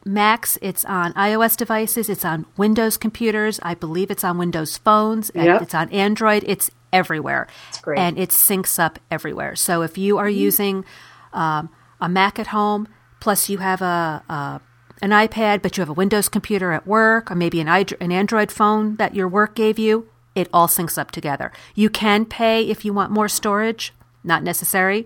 Macs, 0.04 0.58
it's 0.60 0.84
on 0.86 1.14
iOS 1.14 1.56
devices, 1.56 2.10
it's 2.10 2.26
on 2.26 2.48
Windows 2.58 2.98
computers, 2.98 3.60
I 3.62 3.76
believe 3.76 4.10
it's 4.10 4.24
on 4.24 4.40
Windows 4.40 4.76
phones, 4.76 5.30
yep. 5.36 5.62
it's 5.62 5.76
on 5.76 5.90
Android, 5.92 6.44
it's 6.48 6.72
everywhere. 6.92 7.48
It's 7.70 7.82
And 7.96 8.18
it 8.18 8.32
syncs 8.32 8.80
up 8.80 8.98
everywhere. 9.12 9.56
So 9.56 9.84
if 9.84 10.00
you 10.00 10.18
are 10.18 10.28
mm-hmm. 10.28 10.40
using 10.40 10.86
um, 11.34 11.70
a 12.00 12.10
Mac 12.10 12.40
at 12.40 12.48
home, 12.48 12.88
plus 13.20 13.50
you 13.50 13.60
have 13.60 13.82
a, 13.82 14.24
a, 14.30 14.62
an 15.02 15.12
iPad, 15.12 15.62
but 15.62 15.78
you 15.78 15.82
have 15.82 15.90
a 15.90 15.94
Windows 15.94 16.30
computer 16.30 16.72
at 16.72 16.88
work, 16.88 17.32
or 17.32 17.36
maybe 17.36 17.60
an, 17.60 17.68
an 17.68 18.12
Android 18.12 18.52
phone 18.52 18.96
that 18.98 19.16
your 19.16 19.28
work 19.28 19.56
gave 19.56 19.80
you, 19.80 20.08
it 20.36 20.50
all 20.52 20.68
syncs 20.68 20.98
up 20.98 21.12
together. 21.12 21.52
You 21.76 21.90
can 21.90 22.26
pay 22.26 22.68
if 22.70 22.84
you 22.84 22.94
want 22.94 23.12
more 23.12 23.28
storage, 23.28 23.94
not 24.24 24.44
necessary, 24.44 25.06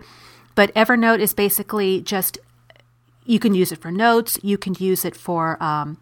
but 0.55 0.73
Evernote 0.73 1.19
is 1.19 1.33
basically 1.33 2.01
just 2.01 2.39
you 3.25 3.39
can 3.39 3.53
use 3.53 3.71
it 3.71 3.81
for 3.81 3.91
notes, 3.91 4.39
you 4.41 4.57
can 4.57 4.73
use 4.79 5.03
it 5.03 5.15
for 5.15 5.61
um, 5.61 5.97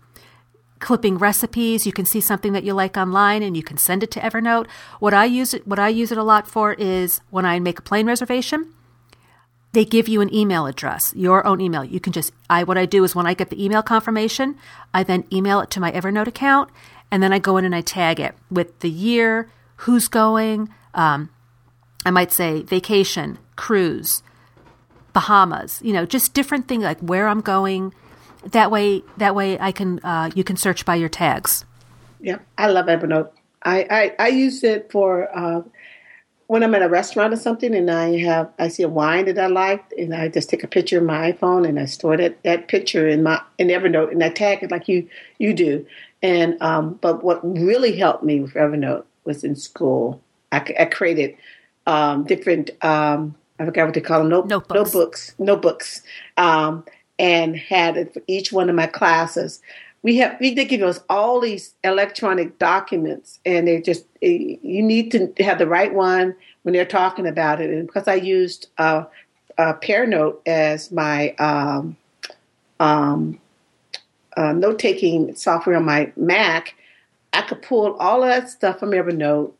clipping 0.79 1.17
recipes. 1.17 1.87
You 1.87 1.91
can 1.91 2.05
see 2.05 2.21
something 2.21 2.53
that 2.53 2.63
you 2.63 2.73
like 2.73 2.95
online 2.95 3.41
and 3.41 3.57
you 3.57 3.63
can 3.63 3.77
send 3.77 4.03
it 4.03 4.11
to 4.11 4.19
Evernote. 4.19 4.67
What 4.99 5.15
I 5.15 5.25
use 5.25 5.55
it 5.55 5.67
what 5.67 5.79
I 5.79 5.87
use 5.89 6.11
it 6.11 6.17
a 6.17 6.23
lot 6.23 6.47
for 6.47 6.73
is 6.73 7.21
when 7.31 7.45
I 7.45 7.59
make 7.59 7.79
a 7.79 7.81
plane 7.81 8.05
reservation, 8.05 8.74
they 9.75 9.83
give 9.83 10.07
you 10.07 10.21
an 10.21 10.33
email 10.33 10.65
address, 10.67 11.13
your 11.17 11.45
own 11.45 11.59
email. 11.59 11.83
You 11.83 11.99
can 11.99 12.13
just 12.13 12.31
I 12.49 12.63
what 12.63 12.77
I 12.77 12.85
do 12.85 13.03
is 13.03 13.13
when 13.13 13.27
I 13.27 13.33
get 13.33 13.49
the 13.49 13.63
email 13.63 13.83
confirmation, 13.83 14.55
I 14.93 15.03
then 15.03 15.25
email 15.33 15.59
it 15.59 15.69
to 15.71 15.81
my 15.81 15.91
Evernote 15.91 16.27
account 16.27 16.69
and 17.11 17.21
then 17.21 17.33
I 17.33 17.39
go 17.39 17.57
in 17.57 17.65
and 17.65 17.75
I 17.75 17.81
tag 17.81 18.21
it 18.21 18.35
with 18.49 18.79
the 18.79 18.89
year, 18.89 19.51
who's 19.83 20.07
going, 20.07 20.69
um, 20.93 21.29
I 22.05 22.11
might 22.11 22.31
say 22.31 22.61
vacation, 22.63 23.37
cruise, 23.57 24.23
Bahamas, 25.11 25.81
you 25.83 25.91
know, 25.91 26.05
just 26.05 26.33
different 26.33 26.69
things 26.69 26.83
like 26.83 26.99
where 27.01 27.27
I'm 27.27 27.41
going, 27.41 27.93
that 28.45 28.71
way 28.71 29.03
that 29.17 29.35
way 29.35 29.59
I 29.59 29.73
can 29.73 29.99
uh, 30.05 30.31
you 30.33 30.45
can 30.45 30.55
search 30.55 30.85
by 30.85 30.95
your 30.95 31.09
tags. 31.09 31.65
Yeah, 32.21 32.39
I 32.57 32.67
love 32.67 32.85
Evernote. 32.85 33.29
I, 33.63 33.87
I, 33.89 34.15
I 34.19 34.27
use 34.29 34.63
it 34.63 34.89
for 34.89 35.27
uh, 35.37 35.63
when 36.47 36.63
I'm 36.63 36.75
at 36.75 36.83
a 36.83 36.89
restaurant 36.89 37.33
or 37.33 37.37
something 37.37 37.73
and 37.73 37.89
I 37.89 38.19
have 38.19 38.51
I 38.59 38.67
see 38.67 38.83
a 38.83 38.89
wine 38.89 39.25
that 39.25 39.39
I 39.39 39.47
like 39.47 39.83
and 39.97 40.13
I 40.13 40.27
just 40.27 40.49
take 40.49 40.63
a 40.63 40.67
picture 40.67 40.99
of 40.99 41.03
my 41.03 41.31
iPhone 41.31 41.67
and 41.67 41.79
I 41.79 41.85
store 41.85 42.17
that, 42.17 42.41
that 42.43 42.67
picture 42.67 43.07
in 43.07 43.23
my 43.23 43.41
in 43.57 43.67
Evernote 43.67 44.11
and 44.11 44.23
I 44.23 44.29
tag 44.29 44.61
it 44.61 44.71
like 44.71 44.87
you 44.87 45.07
you 45.39 45.53
do. 45.53 45.85
And 46.21 46.61
um, 46.61 46.99
but 47.01 47.23
what 47.23 47.41
really 47.43 47.97
helped 47.97 48.23
me 48.23 48.39
with 48.39 48.53
Evernote 48.53 49.05
was 49.23 49.43
in 49.43 49.55
school. 49.55 50.21
I, 50.51 50.57
I 50.79 50.85
created 50.85 51.35
um, 51.87 52.23
different 52.23 52.71
um, 52.83 53.35
I 53.59 53.65
forgot 53.65 53.85
what 53.85 53.93
they 53.93 54.01
call 54.01 54.19
them 54.19 54.29
note, 54.29 54.47
notebooks 54.47 54.75
notebooks 54.75 55.35
notebooks 55.39 56.01
um, 56.37 56.85
and 57.17 57.55
had 57.55 57.97
it 57.97 58.13
for 58.13 58.21
each 58.27 58.51
one 58.51 58.69
of 58.69 58.75
my 58.75 58.87
classes. 58.87 59.61
We 60.05 60.17
have 60.17 60.37
we 60.39 60.53
they 60.53 60.65
give 60.65 60.83
us 60.83 60.99
all 61.09 61.39
these 61.39 61.73
electronic 61.83 62.59
documents, 62.59 63.39
and 63.43 63.67
they 63.67 63.81
just 63.81 64.05
eh, 64.21 64.57
you 64.61 64.83
need 64.83 65.09
to 65.09 65.43
have 65.43 65.57
the 65.57 65.65
right 65.65 65.91
one 65.91 66.35
when 66.61 66.73
they're 66.73 66.85
talking 66.85 67.25
about 67.25 67.59
it. 67.59 67.71
And 67.71 67.87
because 67.87 68.07
I 68.07 68.13
used 68.13 68.67
uh, 68.77 69.05
uh, 69.57 69.73
Pearnote 69.81 70.37
as 70.45 70.91
my 70.91 71.31
um, 71.39 71.97
um, 72.79 73.39
uh, 74.37 74.51
note 74.51 74.77
taking 74.77 75.33
software 75.33 75.75
on 75.75 75.85
my 75.85 76.13
Mac, 76.15 76.75
I 77.33 77.41
could 77.41 77.63
pull 77.63 77.95
all 77.95 78.21
of 78.21 78.29
that 78.29 78.47
stuff 78.51 78.77
from 78.77 78.91
Evernote, 78.91 79.53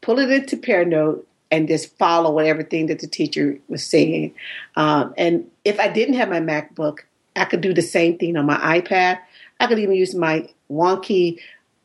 pull 0.00 0.20
it 0.20 0.30
into 0.30 0.56
Pearnote, 0.56 1.24
and 1.50 1.66
just 1.66 1.98
follow 1.98 2.38
everything 2.38 2.86
that 2.86 3.00
the 3.00 3.08
teacher 3.08 3.58
was 3.66 3.82
saying. 3.82 4.32
Um, 4.76 5.12
and 5.18 5.50
if 5.64 5.80
I 5.80 5.88
didn't 5.88 6.14
have 6.14 6.28
my 6.28 6.38
MacBook, 6.38 6.98
I 7.34 7.46
could 7.46 7.62
do 7.62 7.74
the 7.74 7.82
same 7.82 8.16
thing 8.16 8.36
on 8.36 8.46
my 8.46 8.80
iPad. 8.80 9.18
I 9.60 9.66
could 9.66 9.78
even 9.78 9.94
use 9.94 10.14
my 10.14 10.48
wonky 10.70 11.38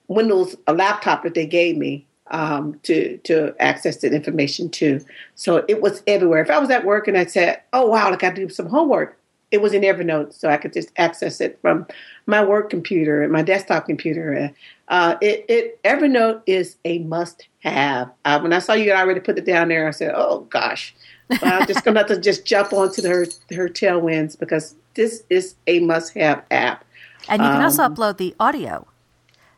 Windows 0.08 0.56
laptop 0.68 1.24
that 1.24 1.34
they 1.34 1.46
gave 1.46 1.78
me 1.78 2.06
um, 2.32 2.80
to 2.84 3.18
to 3.20 3.56
access 3.60 3.98
the 3.98 4.14
information 4.14 4.70
too. 4.70 5.04
So 5.36 5.64
it 5.68 5.82
was 5.82 6.04
everywhere. 6.08 6.42
If 6.42 6.50
I 6.50 6.60
was 6.60 6.70
at 6.70 6.86
work 6.86 7.08
and 7.08 7.18
I 7.18 7.26
said, 7.26 7.62
"Oh 7.74 7.88
wow, 7.88 8.12
I 8.12 8.16
got 8.16 8.36
to 8.36 8.48
do 8.48 8.54
some 8.54 8.68
homework," 8.68 9.18
it 9.52 9.62
was 9.62 9.74
in 9.74 9.84
Evernote, 9.84 10.34
so 10.34 10.50
I 10.50 10.58
could 10.58 10.74
just 10.74 10.92
access 10.98 11.40
it 11.42 11.60
from 11.62 11.86
my 12.26 12.44
work 12.44 12.70
computer 12.70 13.22
and 13.22 13.32
my 13.32 13.44
desktop 13.44 13.86
computer. 13.86 14.52
Uh, 14.88 15.16
it, 15.22 15.46
it 15.48 15.84
Evernote 15.84 16.42
is 16.46 16.78
a 16.86 17.00
must-have. 17.00 18.10
Uh, 18.26 18.40
when 18.40 18.54
I 18.54 18.60
saw 18.60 18.74
you 18.74 18.92
already 18.92 19.20
put 19.20 19.38
it 19.38 19.46
down 19.46 19.70
there, 19.70 19.88
I 19.88 19.92
said, 19.92 20.14
"Oh 20.16 20.42
gosh." 20.50 20.96
I'm 21.42 21.66
just 21.66 21.84
gonna 21.86 22.00
have 22.00 22.08
to 22.10 22.20
just 22.20 22.46
jump 22.46 22.74
onto 22.74 23.08
her 23.08 23.26
her 23.56 23.70
tailwinds 23.70 24.38
because 24.38 24.76
this 24.96 25.24
is 25.30 25.56
a 25.68 25.80
must-have 25.80 26.44
app. 26.52 26.84
And 27.28 27.42
you 27.42 27.48
can 27.48 27.58
um, 27.58 27.64
also 27.64 27.84
upload 27.84 28.18
the 28.18 28.36
audio. 28.40 28.88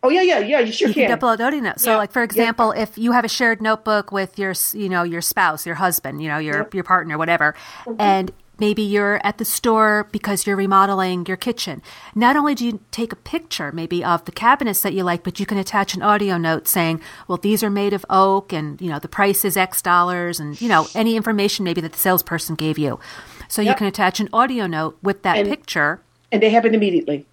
Oh 0.03 0.09
yeah, 0.09 0.21
yeah, 0.21 0.39
yeah. 0.39 0.59
You 0.59 0.71
sure 0.71 0.87
you 0.89 0.93
can. 0.93 1.07
can 1.07 1.19
upload 1.19 1.39
audio 1.39 1.59
notes. 1.61 1.83
So, 1.83 1.91
yeah. 1.91 1.97
like 1.97 2.11
for 2.11 2.21
example, 2.21 2.73
yeah. 2.75 2.83
if 2.83 2.97
you 2.97 3.11
have 3.11 3.25
a 3.25 3.29
shared 3.29 3.61
notebook 3.61 4.11
with 4.11 4.37
your, 4.37 4.53
you 4.73 4.87
know, 4.87 5.01
your 5.03 5.21
spouse, 5.21 5.65
your 5.65 5.75
husband, 5.75 6.21
you 6.21 6.27
know, 6.27 6.37
your 6.37 6.57
yep. 6.57 6.73
your 6.73 6.83
partner, 6.83 7.17
whatever, 7.17 7.55
mm-hmm. 7.85 7.99
and 7.99 8.31
maybe 8.59 8.81
you're 8.81 9.19
at 9.25 9.37
the 9.37 9.45
store 9.45 10.07
because 10.11 10.45
you're 10.45 10.55
remodeling 10.55 11.25
your 11.25 11.37
kitchen. 11.37 11.81
Not 12.13 12.35
only 12.35 12.55
do 12.55 12.65
you 12.65 12.79
take 12.91 13.11
a 13.11 13.15
picture 13.15 13.71
maybe 13.71 14.03
of 14.03 14.23
the 14.25 14.31
cabinets 14.31 14.81
that 14.81 14.93
you 14.93 15.03
like, 15.03 15.23
but 15.23 15.39
you 15.39 15.45
can 15.45 15.57
attach 15.57 15.95
an 15.95 16.01
audio 16.01 16.37
note 16.37 16.67
saying, 16.67 17.01
well, 17.27 17.37
these 17.37 17.63
are 17.63 17.69
made 17.69 17.93
of 17.93 18.05
oak 18.09 18.53
and, 18.53 18.79
you 18.79 18.89
know, 18.89 18.99
the 18.99 19.07
price 19.07 19.43
is 19.43 19.57
X 19.57 19.81
dollars 19.81 20.39
and, 20.39 20.61
you 20.61 20.69
know, 20.69 20.87
any 20.95 21.15
information 21.15 21.65
maybe 21.65 21.81
that 21.81 21.93
the 21.93 21.99
salesperson 21.99 22.55
gave 22.55 22.77
you. 22.77 22.99
So 23.47 23.61
yep. 23.61 23.73
you 23.73 23.77
can 23.77 23.87
attach 23.87 24.19
an 24.19 24.29
audio 24.31 24.67
note 24.67 24.97
with 25.01 25.23
that 25.23 25.37
and, 25.37 25.49
picture. 25.49 26.01
And 26.31 26.41
they 26.41 26.49
happen 26.49 26.73
immediately. 26.73 27.25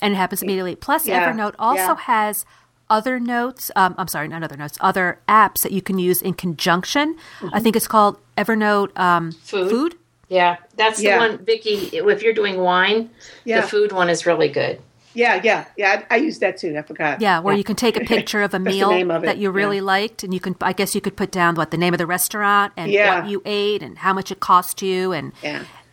And 0.00 0.14
it 0.14 0.16
happens 0.16 0.42
immediately. 0.42 0.76
Plus, 0.76 1.06
yeah. 1.06 1.32
Evernote 1.32 1.54
also 1.58 1.82
yeah. 1.82 1.96
has 1.96 2.44
other 2.90 3.20
notes. 3.20 3.70
Um, 3.76 3.94
I'm 3.98 4.08
sorry, 4.08 4.28
not 4.28 4.42
other 4.42 4.56
notes. 4.56 4.78
Other 4.80 5.20
apps 5.28 5.62
that 5.62 5.72
you 5.72 5.82
can 5.82 5.98
use 5.98 6.22
in 6.22 6.34
conjunction. 6.34 7.14
Mm-hmm. 7.40 7.54
I 7.54 7.60
think 7.60 7.76
it's 7.76 7.88
called 7.88 8.18
Evernote 8.36 8.96
um, 8.98 9.32
Food. 9.32 9.70
Food. 9.70 9.94
Yeah, 10.28 10.56
that's 10.76 11.02
yeah. 11.02 11.14
the 11.14 11.28
one, 11.36 11.44
Vicki. 11.44 11.74
If 11.92 12.22
you're 12.22 12.34
doing 12.34 12.58
wine, 12.58 13.10
yeah. 13.44 13.62
the 13.62 13.66
food 13.66 13.92
one 13.92 14.10
is 14.10 14.26
really 14.26 14.48
good. 14.48 14.80
Yeah, 15.14 15.40
yeah, 15.42 15.64
yeah. 15.76 16.04
I, 16.10 16.14
I 16.14 16.18
use 16.18 16.38
that 16.40 16.58
too. 16.58 16.76
I 16.76 16.82
forgot. 16.82 17.20
Yeah, 17.20 17.40
where 17.40 17.54
yeah. 17.54 17.58
you 17.58 17.64
can 17.64 17.76
take 17.76 17.96
a 17.96 18.00
picture 18.04 18.42
of 18.42 18.52
a 18.52 18.58
meal 18.58 18.90
of 19.10 19.22
that 19.22 19.38
you 19.38 19.50
really 19.50 19.80
liked, 19.80 20.22
and 20.22 20.34
you 20.34 20.40
can. 20.40 20.54
I 20.60 20.72
guess 20.72 20.94
you 20.94 21.00
could 21.00 21.16
put 21.16 21.30
down 21.30 21.54
what 21.54 21.70
the 21.70 21.78
name 21.78 21.94
of 21.94 21.98
the 21.98 22.06
restaurant 22.06 22.74
and 22.76 22.92
what 22.92 23.26
you 23.26 23.42
ate 23.46 23.82
and 23.82 23.98
how 23.98 24.12
much 24.12 24.30
it 24.30 24.40
cost 24.40 24.82
you, 24.82 25.12
and 25.12 25.32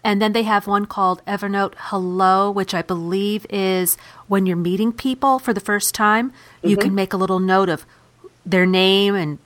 and 0.06 0.22
then 0.22 0.34
they 0.34 0.44
have 0.44 0.68
one 0.68 0.86
called 0.86 1.26
Evernote 1.26 1.74
Hello, 1.76 2.52
which 2.52 2.76
I 2.76 2.84
believe 2.84 3.48
is 3.50 3.98
when 4.28 4.46
you're 4.46 4.56
meeting 4.56 4.94
people 4.94 5.40
for 5.40 5.52
the 5.52 5.60
first 5.60 5.96
time, 5.96 6.30
mm-hmm. 6.30 6.70
you 6.70 6.78
can 6.78 6.94
make 6.94 7.12
a 7.12 7.18
little 7.18 7.40
note 7.40 7.70
of 7.70 7.88
their 8.46 8.68
name 8.68 9.16
and 9.16 9.40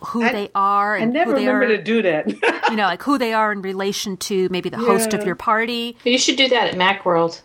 who 0.00 0.22
I, 0.22 0.30
they 0.30 0.50
are 0.54 0.94
and 0.94 1.10
I 1.10 1.12
never 1.12 1.32
who 1.32 1.40
they 1.40 1.46
remember 1.48 1.74
are, 1.74 1.76
to 1.76 1.82
do 1.82 2.02
that. 2.02 2.28
you 2.70 2.76
know, 2.76 2.84
like 2.84 3.02
who 3.02 3.18
they 3.18 3.32
are 3.32 3.50
in 3.50 3.62
relation 3.62 4.16
to 4.18 4.48
maybe 4.48 4.68
the 4.68 4.78
yeah. 4.78 4.86
host 4.86 5.12
of 5.12 5.26
your 5.26 5.34
party. 5.34 5.96
You 6.04 6.18
should 6.18 6.36
do 6.36 6.48
that 6.50 6.72
at 6.72 6.76
MacWorld. 6.76 7.40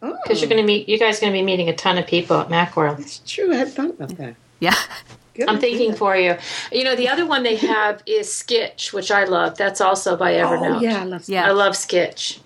Because 0.00 0.18
oh. 0.26 0.34
you're 0.34 0.48
going 0.48 0.60
to 0.60 0.66
meet, 0.66 0.88
you 0.88 0.98
guys 0.98 1.18
are 1.18 1.20
going 1.20 1.32
to 1.32 1.38
be 1.38 1.44
meeting 1.44 1.68
a 1.68 1.76
ton 1.76 1.96
of 1.96 2.08
people 2.08 2.38
at 2.40 2.48
MacWorld. 2.48 2.98
It's 2.98 3.20
true. 3.24 3.52
I 3.52 3.56
hadn't 3.56 3.74
thought 3.74 3.90
about 3.90 4.16
that. 4.16 4.34
Yeah. 4.58 4.74
Good 5.38 5.48
I'm 5.48 5.60
thinking 5.60 5.94
for 5.94 6.16
you. 6.16 6.36
You 6.72 6.82
know, 6.82 6.96
the 6.96 7.08
other 7.08 7.24
one 7.24 7.44
they 7.44 7.54
have 7.54 8.02
is 8.06 8.26
Skitch, 8.26 8.92
which 8.92 9.12
I 9.12 9.22
love. 9.22 9.56
That's 9.56 9.80
also 9.80 10.16
by 10.16 10.34
oh, 10.40 10.48
Evernote. 10.48 10.78
Oh, 10.78 10.80
yeah, 10.80 11.00
I 11.00 11.04
love. 11.04 11.28
Yeah, 11.28 11.46
I 11.46 11.52
love 11.52 11.74
Skitch. 11.74 12.40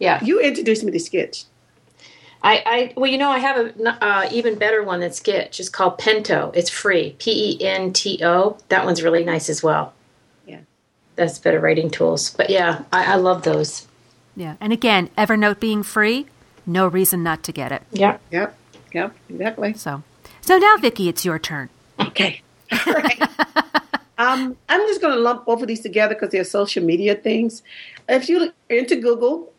Yeah, 0.00 0.22
you 0.24 0.40
introduced 0.40 0.82
me 0.82 0.90
to 0.90 0.98
Skitch. 0.98 1.44
I, 2.42 2.62
I 2.66 2.92
well, 2.96 3.08
you 3.08 3.18
know, 3.18 3.30
I 3.30 3.38
have 3.38 3.56
a 3.56 4.04
uh, 4.04 4.28
even 4.32 4.58
better 4.58 4.82
one 4.82 4.98
than 4.98 5.10
Skitch. 5.10 5.60
It's 5.60 5.68
called 5.68 5.96
Pento. 6.00 6.50
It's 6.56 6.68
free. 6.68 7.14
P 7.20 7.52
E 7.52 7.64
N 7.64 7.92
T 7.92 8.20
O. 8.24 8.58
That 8.68 8.84
one's 8.84 9.00
really 9.00 9.22
nice 9.22 9.48
as 9.48 9.62
well. 9.62 9.92
Yeah, 10.44 10.62
that's 11.14 11.38
better 11.38 11.60
writing 11.60 11.88
tools. 11.88 12.30
But 12.30 12.50
yeah, 12.50 12.82
I, 12.92 13.12
I 13.12 13.14
love 13.14 13.42
those. 13.44 13.86
Yeah, 14.34 14.56
and 14.60 14.72
again, 14.72 15.08
Evernote 15.16 15.60
being 15.60 15.84
free, 15.84 16.26
no 16.66 16.88
reason 16.88 17.22
not 17.22 17.44
to 17.44 17.52
get 17.52 17.70
it. 17.70 17.82
Yeah. 17.92 18.18
Yep. 18.32 18.56
Yep. 18.92 19.14
Exactly. 19.28 19.74
So, 19.74 20.02
so 20.40 20.58
now, 20.58 20.76
Vicki, 20.78 21.08
it's 21.08 21.24
your 21.24 21.38
turn. 21.38 21.68
Okay. 22.00 22.42
um, 24.18 24.56
I'm 24.68 24.80
just 24.88 25.00
going 25.00 25.14
to 25.14 25.20
lump 25.20 25.46
both 25.46 25.62
of 25.62 25.68
these 25.68 25.80
together 25.80 26.14
because 26.14 26.30
they're 26.30 26.44
social 26.44 26.84
media 26.84 27.14
things. 27.14 27.62
If 28.08 28.28
you're 28.28 28.48
into 28.68 28.96
Google, 28.96 29.52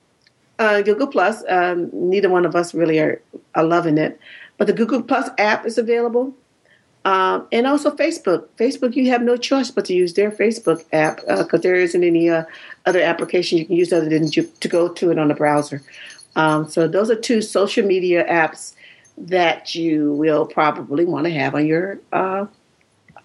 uh, 0.60 0.82
Google 0.82 1.08
Plus. 1.08 1.44
Um, 1.50 1.90
neither 1.94 2.30
one 2.30 2.46
of 2.46 2.56
us 2.56 2.74
really 2.74 3.00
are, 3.00 3.22
are 3.56 3.64
loving 3.64 3.98
it, 3.98 4.20
but 4.58 4.68
the 4.68 4.74
Google 4.74 5.02
Plus 5.02 5.30
app 5.38 5.66
is 5.66 5.78
available, 5.78 6.36
um, 7.06 7.48
and 7.52 7.66
also 7.66 7.90
Facebook. 7.90 8.48
Facebook, 8.60 8.96
you 8.96 9.10
have 9.10 9.24
no 9.24 9.38
choice 9.38 9.72
but 9.72 9.86
to 9.86 9.94
use 9.94 10.14
their 10.14 10.30
Facebook 10.30 10.86
app 10.92 11.22
because 11.22 11.60
uh, 11.60 11.64
there 11.64 11.76
isn't 11.76 12.04
any 12.04 12.30
uh, 12.30 12.44
other 12.86 13.02
application 13.02 13.58
you 13.58 13.66
can 13.66 13.76
use 13.76 13.92
other 13.92 14.10
than 14.10 14.30
to, 14.32 14.44
to 14.44 14.68
go 14.68 14.90
to 14.90 15.12
it 15.12 15.18
on 15.18 15.30
the 15.30 15.34
browser. 15.34 15.82
Um, 16.36 16.70
so 16.70 16.88
those 16.88 17.10
are 17.10 17.16
two 17.16 17.42
social 17.42 17.86
media 17.86 18.26
apps 18.26 18.74
that 19.20 19.76
you 19.76 20.14
will 20.14 20.46
probably 20.46 21.06
want 21.06 21.26
to 21.26 21.32
have 21.32 21.56
on 21.56 21.66
your 21.66 22.00
uh, 22.14 22.46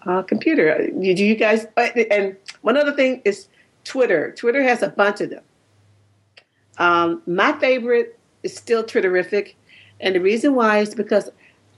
uh, 0.05 0.21
computer. 0.23 0.87
Do 0.87 1.01
you 1.01 1.35
guys? 1.35 1.65
Uh, 1.77 1.89
and 2.11 2.35
one 2.61 2.77
other 2.77 2.91
thing 2.91 3.21
is 3.25 3.47
Twitter. 3.83 4.33
Twitter 4.33 4.61
has 4.61 4.81
a 4.81 4.89
bunch 4.89 5.21
of 5.21 5.29
them. 5.29 5.43
Um, 6.77 7.21
my 7.25 7.53
favorite 7.53 8.19
is 8.43 8.55
still 8.55 8.83
Twitterrific, 8.83 9.53
and 9.99 10.15
the 10.15 10.19
reason 10.19 10.55
why 10.55 10.79
is 10.79 10.93
because 10.93 11.29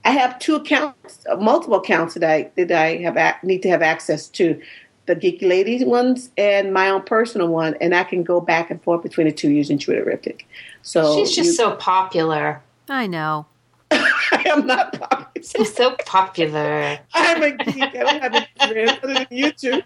I 0.03 0.11
have 0.11 0.39
two 0.39 0.55
accounts, 0.55 1.23
uh, 1.29 1.35
multiple 1.35 1.77
accounts 1.77 2.15
that 2.15 2.23
I 2.23 2.49
that 2.55 2.71
I 2.71 2.97
have 2.97 3.43
need 3.43 3.61
to 3.63 3.69
have 3.69 3.81
access 3.81 4.27
to, 4.29 4.59
the 5.05 5.15
Geeky 5.15 5.47
Ladies 5.47 5.85
ones 5.85 6.29
and 6.37 6.73
my 6.73 6.89
own 6.89 7.01
personal 7.03 7.47
one, 7.47 7.75
and 7.79 7.95
I 7.95 8.03
can 8.03 8.23
go 8.23 8.41
back 8.41 8.69
and 8.69 8.81
forth 8.83 9.03
between 9.03 9.27
the 9.27 9.33
two 9.33 9.49
using 9.49 9.77
Twitterrific. 9.77 10.41
So 10.81 11.15
she's 11.15 11.35
just 11.35 11.47
you, 11.47 11.53
so 11.53 11.75
popular. 11.75 12.61
I 12.89 13.07
know. 13.07 13.45
I 13.91 14.43
am 14.47 14.65
not 14.67 14.93
popular. 14.99 15.27
He's 15.35 15.73
so 15.73 15.95
popular. 16.05 16.99
I'm 17.13 17.43
a 17.43 17.51
geek. 17.51 17.83
I 17.83 17.89
don't 17.89 18.21
have 18.21 18.33
any 18.33 18.47
friends 18.57 18.99
other 19.03 19.13
than 19.13 19.27
you 19.31 19.51
two. 19.51 19.81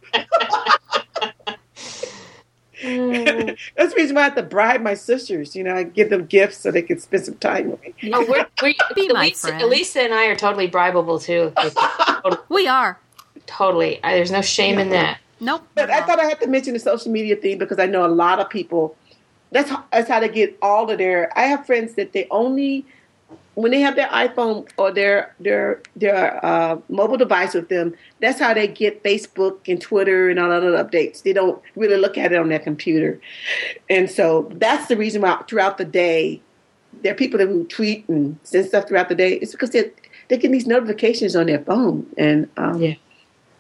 Mm. 2.82 3.58
That's 3.78 3.94
the 3.94 3.96
reason 3.96 4.16
why 4.16 4.22
I 4.22 4.26
have 4.26 4.36
to 4.36 4.44
bribe 4.44 4.82
my 4.82 4.94
sisters. 4.96 5.56
You 5.56 5.64
know, 5.64 5.76
I 5.76 5.84
give 5.84 6.10
them 6.10 6.26
gifts 6.26 6.58
so 6.58 6.72
they 6.72 6.82
can 6.82 7.00
spend 7.00 7.26
some 7.26 7.36
time 7.36 7.72
with 7.72 7.82
me. 7.82 7.94
Oh, 8.14 8.26
we're, 8.28 8.46
we 8.62 8.76
Be 8.96 9.08
my 9.10 9.26
Elisa, 9.26 9.48
friend. 9.48 9.62
Elisa 9.62 10.02
and 10.02 10.14
I 10.14 10.26
are 10.28 10.36
totally 10.36 10.68
bribable 10.68 11.22
too. 11.22 11.54
We 12.50 12.68
are. 12.68 13.00
totally. 13.46 14.04
I, 14.04 14.16
there's 14.16 14.32
no 14.32 14.42
shame 14.42 14.80
in 14.80 14.90
that. 14.90 15.20
Nope. 15.40 15.68
But 15.76 15.90
I 15.90 16.02
thought 16.02 16.20
I 16.20 16.26
had 16.26 16.40
to 16.42 16.48
mention 16.48 16.74
the 16.74 16.80
social 16.80 17.12
media 17.12 17.36
thing 17.36 17.58
because 17.58 17.80
I 17.80 17.86
know 17.88 18.06
a 18.06 18.08
lot 18.08 18.40
of 18.40 18.50
people. 18.50 18.96
That's 19.52 19.72
that's 19.92 20.08
how 20.10 20.20
they 20.20 20.30
get 20.30 20.58
all 20.62 20.90
of 20.90 20.98
their. 20.98 21.38
I 21.38 21.44
have 21.44 21.66
friends 21.66 21.96
that 21.96 22.14
they 22.14 22.28
only 22.32 22.86
when 23.56 23.72
they 23.72 23.82
have 23.82 23.96
their 23.96 24.08
iPhone 24.08 24.68
or 24.78 24.92
their 24.92 25.36
their 25.40 25.82
their 25.96 26.44
uh, 26.46 26.78
mobile 26.90 27.18
device 27.18 27.54
with 27.54 27.70
them. 27.70 27.94
That's 28.22 28.40
how 28.40 28.54
they 28.54 28.68
get 28.68 29.04
Facebook 29.04 29.60
and 29.68 29.82
Twitter 29.82 30.30
and 30.30 30.40
all 30.40 30.52
other 30.52 30.72
updates. 30.72 31.24
They 31.24 31.34
don't 31.34 31.62
really 31.76 31.98
look 31.98 32.18
at 32.18 32.32
it 32.32 32.38
on 32.38 32.50
their 32.50 32.60
computer, 32.60 33.20
and 33.90 34.10
so 34.10 34.50
that's 34.56 34.88
the 34.88 34.98
reason 34.98 35.22
why 35.22 35.42
throughout 35.48 35.78
the 35.78 35.86
day 35.86 36.42
there 37.04 37.14
are 37.14 37.16
people 37.16 37.38
that 37.40 37.48
will 37.50 37.66
tweet 37.66 38.08
and 38.10 38.38
send 38.44 38.68
stuff 38.68 38.88
throughout 38.88 39.10
the 39.10 39.16
day. 39.16 39.34
It's 39.34 39.52
because 39.52 39.72
they 39.72 39.92
they 40.30 40.38
get 40.38 40.52
these 40.52 40.68
notifications 40.68 41.36
on 41.36 41.48
their 41.48 41.60
phone 41.60 42.06
and 42.18 42.50
um, 42.58 42.82
Yeah. 42.82 42.94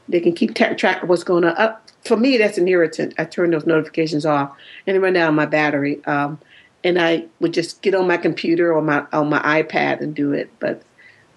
they 0.07 0.19
can 0.21 0.33
keep 0.33 0.53
ta- 0.55 0.73
track 0.73 1.03
of 1.03 1.09
what's 1.09 1.23
going 1.23 1.43
on. 1.43 1.51
Uh, 1.57 1.75
for 2.05 2.15
me, 2.17 2.37
that's 2.37 2.57
an 2.57 2.67
irritant. 2.67 3.13
I 3.17 3.25
turn 3.25 3.51
those 3.51 3.65
notifications 3.65 4.25
off 4.25 4.55
and 4.87 4.95
it 4.95 4.99
run 5.01 5.13
down 5.13 5.35
my 5.35 5.45
battery. 5.45 6.03
Um, 6.05 6.39
and 6.83 7.01
I 7.01 7.25
would 7.39 7.53
just 7.53 7.81
get 7.81 7.95
on 7.95 8.07
my 8.07 8.17
computer 8.17 8.73
or 8.73 8.81
my 8.81 9.05
on 9.13 9.29
my 9.29 9.39
iPad 9.63 10.01
and 10.01 10.15
do 10.15 10.33
it. 10.33 10.49
But 10.59 10.81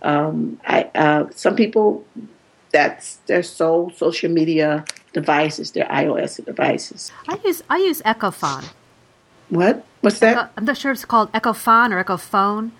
um, 0.03 0.61
I 0.67 0.91
uh, 0.95 1.27
some 1.35 1.57
people 1.57 2.05
that's 2.71 3.17
their 3.27 3.43
sole 3.43 3.91
social 3.91 4.31
media 4.31 4.85
devices, 5.13 5.71
their 5.73 5.87
iOS 5.87 6.45
devices. 6.45 7.13
I 7.29 7.39
use 7.45 7.63
I 7.71 7.79
use 7.79 8.03
Echofon. 8.03 8.65
What? 9.49 9.85
What's 10.01 10.19
that? 10.21 10.37
Uh, 10.37 10.49
I'm 10.57 10.65
not 10.65 10.77
sure 10.77 10.91
if 10.91 10.97
it's 10.97 11.05
called 11.05 11.31
Echofon 11.33 11.93
or 11.93 12.03
Echophone. 12.03 12.73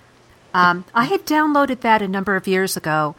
Um, 0.53 0.85
I 0.95 1.05
had 1.05 1.27
downloaded 1.27 1.81
that 1.81 2.01
a 2.01 2.07
number 2.07 2.37
of 2.37 2.47
years 2.47 2.77
ago 2.77 3.17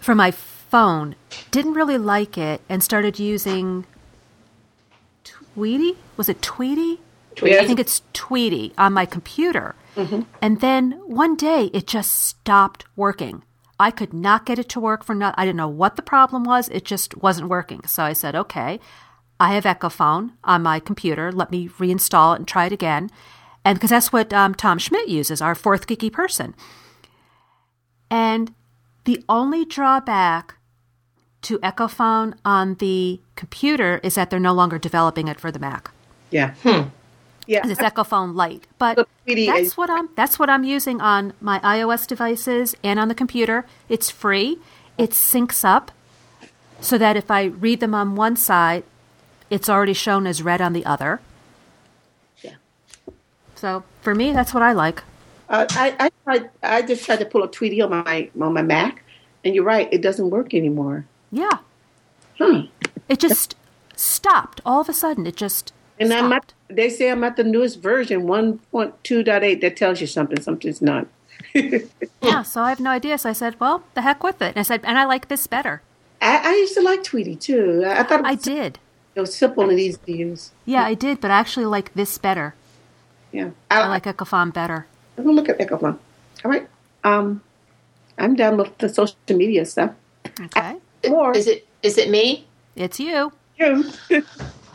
for 0.00 0.14
my 0.14 0.30
phone. 0.30 1.14
Didn't 1.50 1.72
really 1.72 1.96
like 1.96 2.36
it 2.36 2.60
and 2.68 2.82
started 2.82 3.18
using 3.18 3.86
Tweetie. 5.24 5.96
Was 6.16 6.28
it 6.28 6.42
Tweetie? 6.42 6.98
Tweetie. 7.38 7.58
I 7.58 7.66
think 7.66 7.80
it's 7.80 8.02
Tweetie 8.14 8.72
on 8.78 8.92
my 8.92 9.06
computer. 9.06 9.74
And 10.40 10.60
then 10.60 10.92
one 11.06 11.34
day 11.34 11.70
it 11.74 11.86
just 11.88 12.12
stopped 12.22 12.84
working. 12.94 13.42
I 13.80 13.90
could 13.90 14.12
not 14.12 14.46
get 14.46 14.58
it 14.58 14.68
to 14.70 14.80
work 14.80 15.04
for 15.04 15.14
not. 15.14 15.34
I 15.36 15.44
didn't 15.44 15.56
know 15.56 15.68
what 15.68 15.96
the 15.96 16.02
problem 16.02 16.44
was. 16.44 16.68
It 16.68 16.84
just 16.84 17.16
wasn't 17.16 17.48
working. 17.48 17.82
So 17.86 18.02
I 18.04 18.12
said, 18.12 18.36
okay, 18.36 18.78
I 19.40 19.54
have 19.54 19.64
Echophone 19.64 20.32
on 20.44 20.62
my 20.62 20.78
computer. 20.80 21.32
Let 21.32 21.50
me 21.50 21.68
reinstall 21.68 22.34
it 22.34 22.38
and 22.38 22.46
try 22.48 22.66
it 22.66 22.72
again. 22.72 23.10
And 23.64 23.76
because 23.76 23.90
that's 23.90 24.12
what 24.12 24.32
um, 24.32 24.54
Tom 24.54 24.78
Schmidt 24.78 25.08
uses, 25.08 25.42
our 25.42 25.54
fourth 25.54 25.86
geeky 25.86 26.12
person. 26.12 26.54
And 28.10 28.54
the 29.04 29.24
only 29.28 29.64
drawback 29.64 30.54
to 31.42 31.58
Echophone 31.58 32.34
on 32.44 32.74
the 32.76 33.20
computer 33.36 34.00
is 34.02 34.14
that 34.14 34.30
they're 34.30 34.40
no 34.40 34.52
longer 34.52 34.78
developing 34.78 35.28
it 35.28 35.38
for 35.40 35.50
the 35.52 35.58
Mac. 35.58 35.90
yeah. 36.30 36.54
Yeah. 37.48 37.66
It's 37.66 37.80
Echophone 37.80 38.34
Lite, 38.34 38.66
but 38.78 39.08
that's 39.26 39.74
what 39.74 39.88
I'm 39.88 40.10
that's 40.14 40.38
what 40.38 40.50
I'm 40.50 40.64
using 40.64 41.00
on 41.00 41.32
my 41.40 41.58
iOS 41.60 42.06
devices 42.06 42.76
and 42.84 43.00
on 43.00 43.08
the 43.08 43.14
computer. 43.14 43.64
It's 43.88 44.10
free. 44.10 44.58
It 44.98 45.10
syncs 45.12 45.64
up 45.64 45.90
so 46.80 46.98
that 46.98 47.16
if 47.16 47.30
I 47.30 47.44
read 47.44 47.80
them 47.80 47.94
on 47.94 48.16
one 48.16 48.36
side, 48.36 48.84
it's 49.48 49.66
already 49.70 49.94
shown 49.94 50.26
as 50.26 50.42
red 50.42 50.60
on 50.60 50.74
the 50.74 50.84
other. 50.84 51.20
Yeah. 52.42 52.56
So 53.54 53.82
for 54.02 54.14
me, 54.14 54.32
that's 54.32 54.52
what 54.52 54.62
I 54.62 54.72
like. 54.72 55.02
Uh, 55.48 55.64
I, 55.70 55.96
I 55.98 56.10
tried. 56.24 56.50
I 56.62 56.82
just 56.82 57.06
tried 57.06 57.20
to 57.20 57.24
pull 57.24 57.42
a 57.44 57.48
Tweetie 57.48 57.82
on 57.82 57.88
my 58.04 58.28
on 58.38 58.52
my 58.52 58.60
Mac, 58.62 59.02
and 59.42 59.54
you're 59.54 59.64
right. 59.64 59.88
It 59.90 60.02
doesn't 60.02 60.28
work 60.28 60.52
anymore. 60.52 61.06
Yeah, 61.32 61.58
Huh. 62.36 62.64
it 63.08 63.18
just 63.20 63.56
stopped 63.96 64.60
all 64.66 64.82
of 64.82 64.88
a 64.90 64.92
sudden. 64.92 65.26
It 65.26 65.36
just 65.36 65.72
And 65.98 66.10
stopped. 66.10 66.52
They 66.68 66.90
say 66.90 67.10
I'm 67.10 67.24
at 67.24 67.36
the 67.36 67.44
newest 67.44 67.80
version, 67.80 68.22
1.2.8. 68.24 69.60
That 69.60 69.76
tells 69.76 70.00
you 70.00 70.06
something. 70.06 70.40
Something's 70.40 70.82
not. 70.82 71.06
yeah. 71.54 72.42
So 72.42 72.62
I 72.62 72.68
have 72.70 72.80
no 72.80 72.90
idea. 72.90 73.16
So 73.18 73.30
I 73.30 73.32
said, 73.32 73.58
well, 73.58 73.84
the 73.94 74.02
heck 74.02 74.22
with 74.22 74.42
it. 74.42 74.48
And 74.48 74.58
I 74.58 74.62
said, 74.62 74.80
and 74.84 74.98
I 74.98 75.04
like 75.06 75.28
this 75.28 75.46
better. 75.46 75.82
I, 76.20 76.36
I 76.44 76.50
used 76.56 76.74
to 76.74 76.82
like 76.82 77.02
Tweetie 77.02 77.40
too. 77.40 77.84
I, 77.86 78.00
I 78.00 78.02
thought 78.02 78.20
it 78.20 78.26
I 78.26 78.32
was, 78.34 78.42
did. 78.42 78.78
it 79.14 79.20
was 79.20 79.34
simple 79.34 79.68
and 79.70 79.78
easy 79.78 79.98
to 80.06 80.12
use. 80.12 80.50
Yeah, 80.66 80.84
I 80.84 80.94
did, 80.94 81.20
but 81.20 81.30
I 81.30 81.38
actually 81.38 81.66
like 81.66 81.94
this 81.94 82.18
better. 82.18 82.54
Yeah, 83.32 83.50
I 83.70 83.82
I, 83.82 83.88
like 83.88 84.04
Echofon 84.04 84.52
better. 84.52 84.86
I'm 85.16 85.24
gonna 85.24 85.36
look 85.36 85.48
at 85.48 85.58
Echophone. 85.58 85.98
All 86.44 86.50
right. 86.50 86.66
Um, 87.04 87.42
I'm 88.18 88.34
done 88.34 88.56
with 88.56 88.76
the 88.78 88.88
social 88.88 89.16
media 89.28 89.64
stuff. 89.64 89.92
Okay. 90.40 90.76
Or 91.08 91.36
Is 91.36 91.46
it 91.46 91.66
is 91.82 91.98
it 91.98 92.10
me? 92.10 92.46
It's 92.74 92.98
you. 93.00 93.32
you. 93.58 93.92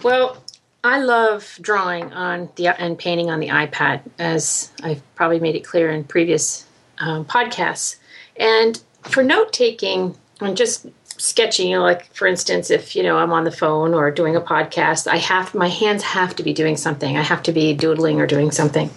Well, 0.04 0.44
I 0.84 1.00
love 1.00 1.58
drawing 1.62 2.12
on 2.12 2.50
the 2.56 2.68
and 2.68 3.00
painting 3.00 3.30
on 3.30 3.40
the 3.40 3.48
iPad, 3.48 4.02
as 4.20 4.72
I've 4.84 5.02
probably 5.16 5.40
made 5.40 5.56
it 5.56 5.64
clear 5.64 5.90
in 5.90 6.04
previous 6.04 6.66
um, 6.98 7.24
podcasts. 7.24 7.96
And 8.36 8.82
for 9.04 9.24
note 9.24 9.54
taking 9.54 10.18
and 10.42 10.58
just 10.58 10.88
sketching, 11.06 11.70
you 11.70 11.78
know, 11.78 11.84
like 11.84 12.14
for 12.14 12.28
instance, 12.28 12.70
if 12.70 12.98
you 12.98 13.04
know 13.04 13.18
I'm 13.18 13.32
on 13.32 13.46
the 13.46 13.52
phone 13.52 13.94
or 13.94 14.12
doing 14.12 14.36
a 14.36 14.42
podcast, 14.42 15.08
I 15.08 15.18
have 15.18 15.56
my 15.56 15.70
hands 15.70 16.04
have 16.04 16.36
to 16.36 16.44
be 16.44 16.54
doing 16.54 16.76
something. 16.76 17.18
I 17.18 17.22
have 17.22 17.44
to 17.44 17.54
be 17.54 17.74
doodling 17.74 18.20
or 18.20 18.28
doing 18.28 18.52
something. 18.52 18.90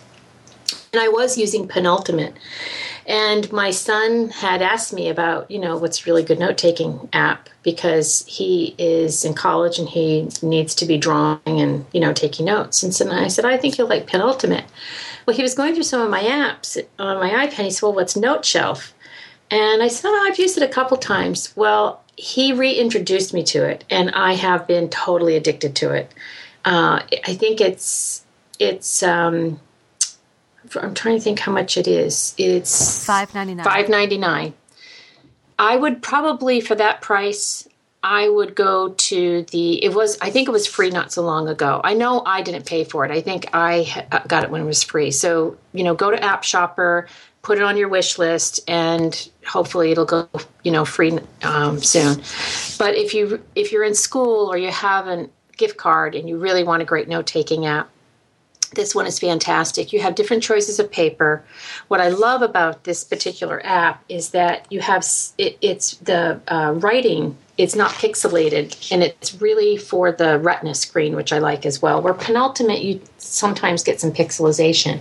And 0.93 1.01
I 1.01 1.09
was 1.09 1.39
using 1.39 1.69
Penultimate. 1.69 2.35
And 3.07 3.51
my 3.53 3.71
son 3.71 4.31
had 4.31 4.63
asked 4.63 4.93
me 4.93 5.09
about, 5.09 5.49
you 5.49 5.61
know, 5.61 5.77
what's 5.77 6.07
really 6.07 6.25
good 6.25 6.41
note 6.41 6.59
taking 6.59 7.09
app 7.13 7.49
because 7.63 8.25
he 8.27 8.75
is 8.79 9.25
in 9.25 9.33
college 9.33 9.79
and 9.79 9.89
he 9.89 10.29
needs 10.43 10.75
to 10.75 10.87
be 10.87 10.99
drawing 10.99 11.41
and, 11.47 11.87
you 11.93 12.01
know, 12.01 12.13
taking 12.13 12.47
notes. 12.47 12.83
And 12.83 12.93
so 12.93 13.09
I 13.09 13.29
said, 13.29 13.45
I 13.45 13.59
think 13.59 13.79
you'll 13.79 13.89
like 13.89 14.09
Penultimate. 14.09 14.65
Well, 15.25 15.37
he 15.37 15.43
was 15.43 15.55
going 15.55 15.75
through 15.75 15.85
some 15.85 16.03
of 16.03 16.11
my 16.11 16.23
apps 16.23 16.85
on 16.99 17.21
my 17.21 17.47
iPad. 17.47 17.65
He 17.65 17.71
said, 17.71 17.83
Well, 17.83 17.95
what's 17.95 18.17
Note 18.17 18.45
Shelf? 18.45 18.93
And 19.51 19.83
I 19.83 19.89
said, 19.89 20.09
oh, 20.09 20.27
I've 20.29 20.39
used 20.39 20.57
it 20.57 20.65
a 20.65 20.73
couple 20.73 20.97
times. 20.97 21.55
Well, 21.57 22.03
he 22.17 22.53
reintroduced 22.53 23.33
me 23.33 23.45
to 23.45 23.65
it, 23.65 23.85
and 23.91 24.11
I 24.11 24.33
have 24.33 24.67
been 24.67 24.89
totally 24.89 25.37
addicted 25.37 25.77
to 25.77 25.93
it. 25.93 26.13
Uh, 26.65 27.03
I 27.25 27.35
think 27.35 27.61
it's 27.61 28.25
it's. 28.59 29.03
Um, 29.03 29.61
I'm 30.81 30.95
trying 30.95 31.17
to 31.17 31.21
think 31.21 31.39
how 31.39 31.53
much 31.53 31.77
it 31.77 31.87
is. 31.87 32.35
It's 32.39 33.05
Five 33.05 33.35
ninety 33.35 33.55
nine. 33.55 33.65
Five 33.65 33.89
ninety 33.89 34.19
nine. 34.19 34.55
I 35.59 35.77
would 35.77 36.03
probably 36.03 36.61
for 36.61 36.75
that 36.75 37.01
price. 37.01 37.67
I 38.03 38.29
would 38.29 38.55
go 38.55 38.91
to 38.91 39.43
the. 39.51 39.83
It 39.83 39.93
was. 39.93 40.17
I 40.21 40.31
think 40.31 40.49
it 40.49 40.53
was 40.53 40.67
free 40.67 40.91
not 40.91 41.13
so 41.13 41.23
long 41.23 41.49
ago. 41.49 41.81
I 41.83 41.95
know 41.95 42.23
I 42.25 42.43
didn't 42.43 42.67
pay 42.67 42.85
for 42.85 43.05
it. 43.05 43.11
I 43.11 43.21
think 43.21 43.47
I 43.53 44.07
got 44.29 44.45
it 44.45 44.51
when 44.51 44.61
it 44.61 44.65
was 44.65 44.83
free. 44.83 45.11
So 45.11 45.57
you 45.73 45.83
know, 45.83 45.95
go 45.95 46.11
to 46.11 46.23
App 46.23 46.45
Shopper, 46.45 47.09
put 47.43 47.59
it 47.59 47.65
on 47.65 47.77
your 47.77 47.89
wish 47.89 48.19
list, 48.19 48.61
and 48.69 49.29
hopefully 49.45 49.91
it'll 49.91 50.05
go. 50.05 50.29
You 50.63 50.71
know, 50.73 50.85
free 50.85 51.19
um, 51.43 51.83
soon. 51.83 52.23
But 52.79 52.95
if 52.95 53.15
you 53.15 53.43
if 53.55 53.73
you're 53.73 53.85
in 53.85 53.95
school 53.95 54.53
or 54.53 54.57
you 54.57 54.71
have 54.71 55.09
a 55.09 55.29
gift 55.57 55.77
card 55.77 56.15
and 56.15 56.29
you 56.29 56.37
really 56.37 56.63
want 56.63 56.83
a 56.83 56.85
great 56.85 57.09
note 57.09 57.27
taking 57.27 57.67
app, 57.67 57.91
this 58.75 58.95
one 58.95 59.07
is 59.07 59.19
fantastic. 59.19 59.93
You 59.93 60.01
have 60.01 60.15
different 60.15 60.43
choices 60.43 60.79
of 60.79 60.91
paper. 60.91 61.45
What 61.89 62.01
I 62.01 62.09
love 62.09 62.43
about 62.43 62.85
this 62.85 63.05
particular 63.05 63.61
app 63.65 64.03
is 64.09 64.31
that 64.31 64.67
you 64.71 64.81
have 64.81 65.07
it, 65.39 65.59
it's 65.61 65.97
the 65.99 66.41
uh, 66.49 66.75
writing. 66.77 67.37
It's 67.59 67.75
not 67.75 67.91
pixelated, 67.93 68.93
and 68.93 69.03
it's 69.03 69.41
really 69.41 69.79
for 69.79 70.13
the 70.13 70.39
Retina 70.39 70.75
screen, 70.75 71.17
which 71.17 71.33
I 71.33 71.39
like 71.39 71.65
as 71.65 71.81
well. 71.81 72.03
Where 72.03 72.13
Penultimate, 72.13 72.83
you 72.83 73.01
sometimes 73.17 73.83
get 73.83 73.99
some 73.99 74.13
pixelization, 74.13 75.01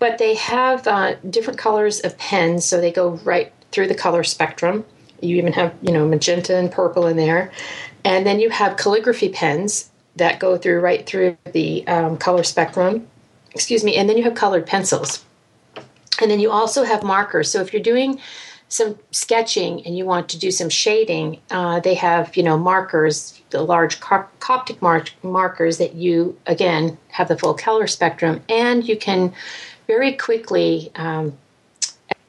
but 0.00 0.18
they 0.18 0.34
have 0.34 0.86
uh, 0.88 1.14
different 1.30 1.58
colors 1.58 2.00
of 2.00 2.18
pens, 2.18 2.64
so 2.64 2.80
they 2.80 2.90
go 2.90 3.10
right 3.22 3.52
through 3.70 3.86
the 3.86 3.94
color 3.94 4.24
spectrum. 4.24 4.84
You 5.20 5.36
even 5.36 5.52
have 5.52 5.74
you 5.82 5.92
know 5.92 6.06
magenta 6.08 6.56
and 6.56 6.70
purple 6.70 7.06
in 7.06 7.16
there, 7.16 7.52
and 8.04 8.26
then 8.26 8.40
you 8.40 8.50
have 8.50 8.76
calligraphy 8.76 9.28
pens 9.28 9.90
that 10.18 10.38
go 10.38 10.56
through 10.56 10.80
right 10.80 11.06
through 11.06 11.36
the 11.52 11.86
um, 11.88 12.16
color 12.16 12.42
spectrum. 12.42 13.06
Excuse 13.52 13.82
me, 13.82 13.96
and 13.96 14.08
then 14.08 14.16
you 14.16 14.24
have 14.24 14.34
colored 14.34 14.66
pencils, 14.66 15.24
and 16.20 16.30
then 16.30 16.38
you 16.38 16.50
also 16.50 16.84
have 16.84 17.02
markers. 17.02 17.50
So 17.50 17.60
if 17.60 17.72
you're 17.72 17.82
doing 17.82 18.20
some 18.68 18.98
sketching 19.10 19.84
and 19.86 19.96
you 19.96 20.04
want 20.04 20.28
to 20.28 20.38
do 20.38 20.50
some 20.50 20.68
shading, 20.68 21.40
uh, 21.50 21.80
they 21.80 21.94
have 21.94 22.36
you 22.36 22.42
know 22.42 22.58
markers, 22.58 23.40
the 23.50 23.62
large 23.62 24.00
Cop- 24.00 24.38
Copic 24.40 24.80
mark- 24.82 25.12
markers 25.22 25.78
that 25.78 25.94
you 25.94 26.38
again 26.46 26.98
have 27.08 27.28
the 27.28 27.38
full 27.38 27.54
color 27.54 27.86
spectrum, 27.86 28.42
and 28.48 28.86
you 28.86 28.96
can 28.96 29.32
very 29.86 30.12
quickly 30.12 30.92
um, 30.96 31.36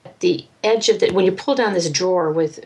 at 0.05 0.19
the 0.21 0.45
edge 0.63 0.89
of 0.89 0.99
the 0.99 1.11
when 1.11 1.25
you 1.25 1.31
pull 1.31 1.55
down 1.55 1.73
this 1.73 1.89
drawer 1.89 2.31
with, 2.31 2.65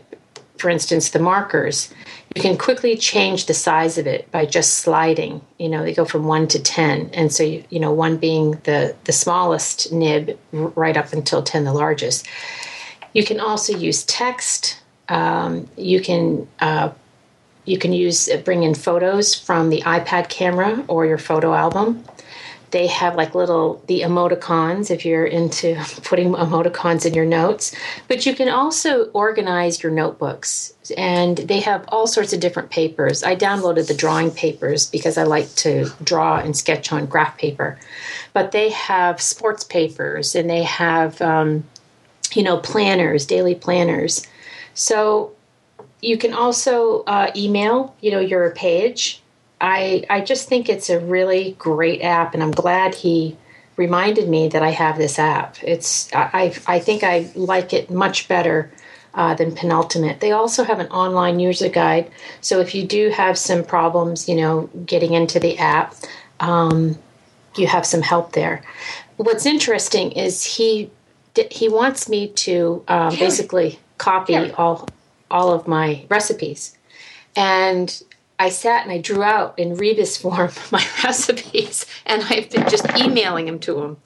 for 0.64 0.70
instance, 0.70 1.10
the 1.10 1.20
markers, 1.20 1.94
you 2.34 2.42
can 2.42 2.58
quickly 2.58 2.96
change 2.96 3.48
the 3.48 3.54
size 3.54 3.98
of 3.98 4.08
it 4.08 4.32
by 4.32 4.46
just 4.46 4.76
sliding. 4.76 5.42
You 5.60 5.68
know, 5.68 5.84
they 5.84 5.94
go 5.94 6.06
from 6.06 6.24
one 6.24 6.48
to 6.48 6.58
ten, 6.58 7.10
and 7.14 7.34
so 7.34 7.44
you, 7.44 7.66
you 7.70 7.82
know 7.82 7.92
one 7.92 8.16
being 8.16 8.52
the 8.64 8.96
the 9.04 9.12
smallest 9.12 9.92
nib, 9.92 10.40
right 10.54 10.96
up 10.96 11.12
until 11.12 11.44
ten, 11.44 11.66
the 11.66 11.74
largest. 11.74 12.26
You 13.12 13.26
can 13.26 13.42
also 13.42 13.78
use 13.78 14.06
text. 14.06 14.80
Um, 15.10 15.68
you 15.76 16.00
can 16.00 16.48
uh, 16.62 16.92
you 17.66 17.78
can 17.78 17.92
use 17.92 18.30
bring 18.46 18.64
in 18.64 18.74
photos 18.74 19.36
from 19.36 19.70
the 19.70 19.82
iPad 19.82 20.30
camera 20.30 20.82
or 20.88 21.06
your 21.06 21.18
photo 21.18 21.54
album 21.54 22.06
they 22.74 22.88
have 22.88 23.16
like 23.16 23.36
little 23.36 23.82
the 23.88 24.02
emoticons 24.02 24.90
if 24.90 25.06
you're 25.06 25.26
into 25.26 25.76
putting 26.04 26.34
emoticons 26.34 27.06
in 27.06 27.14
your 27.14 27.26
notes. 27.26 27.74
But 28.08 28.26
you 28.26 28.36
can 28.36 28.50
also 28.50 29.06
organize 29.12 29.82
your 29.82 29.92
notebooks 29.92 30.74
and 30.98 31.38
they 31.38 31.62
have 31.62 31.86
all 31.88 32.08
sorts 32.08 32.34
of 32.34 32.40
different 32.40 32.72
papers. 32.72 33.24
I 33.24 33.36
downloaded 33.36 33.88
the 33.88 33.94
drawing 33.94 34.32
papers 34.32 34.88
because 34.88 35.18
i 35.18 35.24
like 35.24 35.54
to 35.56 35.90
draw 36.04 36.40
and 36.40 36.58
sketch 36.58 36.92
on 36.92 37.06
graph 37.06 37.38
paper. 37.38 37.80
But 38.34 38.52
they 38.52 38.72
have 38.72 39.22
sports 39.22 39.64
papers 39.64 40.36
and 40.36 40.50
they 40.50 40.64
have 40.64 41.22
um, 41.22 41.64
you 42.34 42.44
know 42.44 42.58
planners 42.58 43.26
daily 43.26 43.56
planners. 43.56 44.26
So 44.74 45.34
you 46.02 46.18
can 46.18 46.34
also 46.34 47.04
uh, 47.04 47.32
email 47.36 47.96
you 48.02 48.10
know 48.10 48.20
your 48.20 48.50
page 48.52 49.23
I 49.64 50.04
I 50.10 50.20
just 50.22 50.50
think 50.50 50.68
it's 50.68 50.90
a 50.90 51.00
really 51.00 51.56
great 51.58 52.02
app, 52.02 52.34
and 52.34 52.44
I'm 52.44 52.52
glad 52.52 52.94
he 52.94 53.38
reminded 53.78 54.28
me 54.30 54.50
that 54.50 54.62
I 54.62 54.70
have 54.72 54.98
this 54.98 55.18
app. 55.18 55.56
It's 55.64 56.14
I 56.14 56.54
I 56.68 56.80
think 56.80 57.04
I 57.04 57.32
like 57.34 57.74
it 57.74 57.90
much 57.90 58.28
better. 58.28 58.70
Uh, 59.16 59.36
than 59.36 59.52
penultimate. 59.52 60.22
They 60.22 60.32
also 60.32 60.64
have 60.64 60.80
an 60.80 60.88
online 60.88 61.40
user 61.40 61.70
guide, 61.70 62.10
so 62.42 62.60
if 62.60 62.74
you 62.74 62.84
do 62.84 63.12
have 63.12 63.38
some 63.38 63.64
problems, 63.64 64.28
you 64.28 64.34
know, 64.34 64.72
getting 64.88 65.14
into 65.14 65.40
the 65.40 65.56
app, 65.60 65.94
um, 66.40 66.98
you 67.56 67.68
have 67.68 67.86
some 67.86 68.02
help 68.02 68.32
there. 68.32 68.64
What's 69.18 69.46
interesting 69.46 70.14
is 70.14 70.44
he 70.44 70.90
he 71.52 71.70
wants 71.70 72.10
me 72.10 72.30
to 72.30 72.84
um, 72.88 73.16
basically 73.16 73.78
copy 74.00 74.52
all 74.54 74.90
all 75.30 75.54
of 75.54 75.68
my 75.68 76.08
recipes, 76.10 76.76
and 77.36 78.02
I 78.40 78.50
sat 78.50 78.84
and 78.84 78.92
I 78.92 78.98
drew 78.98 79.24
out 79.24 79.58
in 79.58 79.76
rebus 79.76 80.18
form 80.18 80.52
my 80.72 80.86
recipes, 81.04 81.86
and 82.06 82.24
I've 82.24 82.50
been 82.50 82.68
just 82.70 82.86
emailing 82.98 83.46
them 83.46 83.60
to 83.60 83.84
him. 83.84 83.98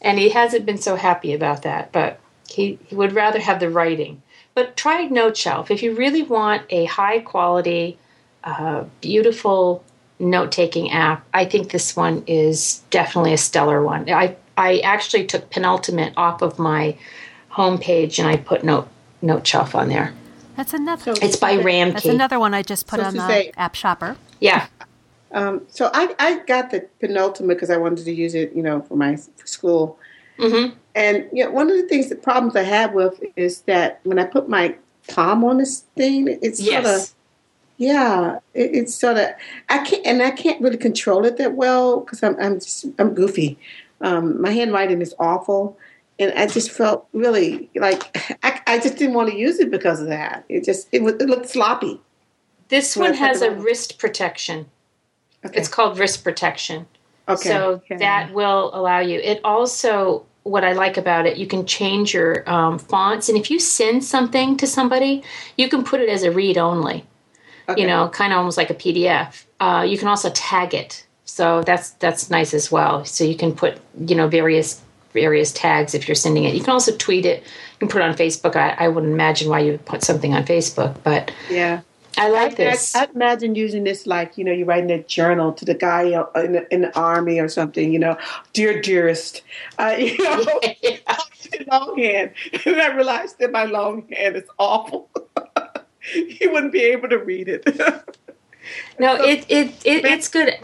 And 0.00 0.18
he 0.18 0.30
hasn't 0.30 0.66
been 0.66 0.78
so 0.78 0.96
happy 0.96 1.34
about 1.34 1.62
that, 1.62 1.92
but 1.92 2.20
he, 2.48 2.78
he 2.86 2.94
would 2.94 3.12
rather 3.12 3.38
have 3.38 3.60
the 3.60 3.70
writing. 3.70 4.22
But 4.54 4.76
try 4.76 5.06
NoteShelf. 5.06 5.70
If 5.70 5.82
you 5.82 5.94
really 5.94 6.22
want 6.22 6.62
a 6.70 6.86
high 6.86 7.20
quality, 7.20 7.98
uh, 8.42 8.84
beautiful 9.00 9.84
note 10.18 10.52
taking 10.52 10.90
app, 10.90 11.26
I 11.32 11.44
think 11.44 11.70
this 11.70 11.94
one 11.94 12.24
is 12.26 12.82
definitely 12.90 13.32
a 13.32 13.38
stellar 13.38 13.82
one. 13.82 14.10
I, 14.10 14.36
I 14.56 14.78
actually 14.80 15.26
took 15.26 15.50
Penultimate 15.50 16.14
off 16.16 16.42
of 16.42 16.58
my 16.58 16.96
homepage 17.52 18.18
and 18.18 18.26
I 18.26 18.36
put 18.36 18.64
Note 18.64 18.88
NoteShelf 19.22 19.74
on 19.74 19.88
there. 19.88 20.14
That's 20.60 20.74
another. 20.74 21.16
So 21.16 21.26
it's 21.26 21.36
by 21.36 21.56
Ramkey. 21.56 21.94
That's 21.94 22.04
another 22.04 22.38
one 22.38 22.52
I 22.52 22.60
just 22.62 22.86
put 22.86 23.00
so 23.00 23.06
on 23.06 23.16
the 23.16 23.26
say, 23.26 23.50
app 23.56 23.74
shopper. 23.74 24.18
Yeah. 24.40 24.66
Um, 25.32 25.62
so 25.68 25.90
I, 25.94 26.14
I 26.18 26.40
got 26.40 26.70
the 26.70 26.86
penultimate 27.00 27.56
because 27.56 27.70
I 27.70 27.78
wanted 27.78 28.04
to 28.04 28.12
use 28.12 28.34
it, 28.34 28.52
you 28.52 28.62
know, 28.62 28.82
for 28.82 28.94
my 28.94 29.16
for 29.16 29.46
school. 29.46 29.98
Mm-hmm. 30.38 30.76
And 30.94 31.26
you 31.32 31.44
know, 31.44 31.50
one 31.50 31.70
of 31.70 31.78
the 31.78 31.88
things, 31.88 32.10
the 32.10 32.14
problems 32.14 32.56
I 32.56 32.64
have 32.64 32.92
with 32.92 33.24
is 33.36 33.62
that 33.62 34.00
when 34.02 34.18
I 34.18 34.24
put 34.24 34.50
my 34.50 34.76
palm 35.08 35.44
on 35.44 35.56
this 35.56 35.84
thing, 35.96 36.28
it's 36.42 36.60
yes. 36.60 36.84
sort 36.84 36.94
of, 36.94 37.14
yeah, 37.78 38.38
it, 38.52 38.74
it's 38.74 38.94
sort 38.94 39.16
of, 39.16 39.28
I 39.70 39.78
can't, 39.78 40.06
and 40.06 40.20
I 40.22 40.30
can't 40.30 40.60
really 40.60 40.76
control 40.76 41.24
it 41.24 41.38
that 41.38 41.54
well 41.54 42.00
because 42.00 42.22
I'm, 42.22 42.38
I'm 42.38 42.60
just, 42.60 42.84
I'm 42.98 43.14
goofy. 43.14 43.56
Um, 44.02 44.42
my 44.42 44.50
handwriting 44.50 45.00
is 45.00 45.14
awful 45.18 45.78
and 46.20 46.38
I 46.38 46.46
just 46.46 46.70
felt 46.70 47.08
really 47.12 47.70
like 47.74 48.16
I, 48.44 48.60
I 48.66 48.78
just 48.78 48.96
didn't 48.96 49.14
want 49.14 49.30
to 49.30 49.36
use 49.36 49.58
it 49.58 49.70
because 49.70 50.00
of 50.00 50.08
that. 50.08 50.44
It 50.48 50.64
just 50.64 50.88
it, 50.92 51.02
it 51.02 51.28
looked 51.28 51.48
sloppy. 51.48 52.00
This 52.68 52.96
one 52.96 53.14
has 53.14 53.42
a 53.42 53.50
wrist 53.50 53.98
protection. 53.98 54.66
Okay. 55.44 55.58
It's 55.58 55.68
called 55.68 55.98
wrist 55.98 56.22
protection. 56.22 56.86
Okay. 57.28 57.48
So 57.48 57.70
okay. 57.72 57.96
that 57.96 58.32
will 58.32 58.70
allow 58.74 59.00
you. 59.00 59.18
It 59.18 59.40
also 59.42 60.26
what 60.42 60.64
I 60.64 60.72
like 60.72 60.96
about 60.96 61.26
it, 61.26 61.36
you 61.36 61.46
can 61.46 61.66
change 61.66 62.14
your 62.14 62.48
um, 62.50 62.78
fonts, 62.78 63.28
and 63.28 63.36
if 63.36 63.50
you 63.50 63.58
send 63.58 64.04
something 64.04 64.56
to 64.56 64.66
somebody, 64.66 65.22
you 65.56 65.68
can 65.68 65.84
put 65.84 66.00
it 66.00 66.08
as 66.08 66.22
a 66.22 66.30
read 66.30 66.56
only. 66.56 67.04
Okay. 67.68 67.82
You 67.82 67.86
know, 67.86 68.08
kind 68.08 68.32
of 68.32 68.38
almost 68.38 68.56
like 68.56 68.70
a 68.70 68.74
PDF. 68.74 69.44
Uh, 69.60 69.84
you 69.86 69.98
can 69.98 70.08
also 70.08 70.30
tag 70.30 70.74
it, 70.74 71.06
so 71.24 71.62
that's 71.62 71.90
that's 71.92 72.30
nice 72.30 72.54
as 72.54 72.72
well. 72.72 73.04
So 73.04 73.24
you 73.24 73.36
can 73.36 73.52
put 73.54 73.78
you 74.06 74.14
know 74.14 74.28
various 74.28 74.80
various 75.12 75.52
tags 75.52 75.94
if 75.94 76.08
you're 76.08 76.14
sending 76.14 76.44
it. 76.44 76.54
You 76.54 76.60
can 76.60 76.70
also 76.70 76.96
tweet 76.96 77.26
it. 77.26 77.42
You 77.42 77.78
can 77.80 77.88
put 77.88 78.02
it 78.02 78.04
on 78.04 78.14
Facebook. 78.14 78.56
I, 78.56 78.70
I 78.70 78.88
wouldn't 78.88 79.12
imagine 79.12 79.48
why 79.48 79.60
you 79.60 79.72
would 79.72 79.84
put 79.84 80.02
something 80.02 80.34
on 80.34 80.44
Facebook, 80.44 80.96
but 81.02 81.32
yeah. 81.50 81.80
I 82.18 82.28
like 82.28 82.52
I, 82.52 82.54
this. 82.54 82.94
I, 82.94 83.04
I 83.04 83.08
imagine 83.14 83.54
using 83.54 83.84
this 83.84 84.06
like, 84.06 84.36
you 84.36 84.44
know, 84.44 84.52
you're 84.52 84.66
writing 84.66 84.90
a 84.90 85.02
journal 85.02 85.52
to 85.52 85.64
the 85.64 85.74
guy 85.74 86.02
in 86.36 86.52
the, 86.52 86.66
in 86.74 86.80
the 86.82 86.98
army 86.98 87.38
or 87.38 87.48
something, 87.48 87.92
you 87.92 87.98
know, 87.98 88.16
dear 88.52 88.80
dearest, 88.80 89.42
uh, 89.78 89.94
you 89.98 90.18
know, 90.18 90.60
yeah. 90.82 90.98
longhand. 91.70 92.32
And 92.64 92.80
I 92.80 92.94
realized 92.94 93.38
that 93.38 93.52
my 93.52 93.64
longhand 93.64 94.36
is 94.36 94.44
awful. 94.58 95.08
he 96.02 96.46
wouldn't 96.48 96.72
be 96.72 96.82
able 96.82 97.08
to 97.08 97.18
read 97.18 97.48
it. 97.48 97.64
no, 98.98 99.16
so, 99.16 99.24
it, 99.24 99.46
it, 99.48 99.68
it 99.84 100.04
it's 100.04 100.28
good 100.28 100.58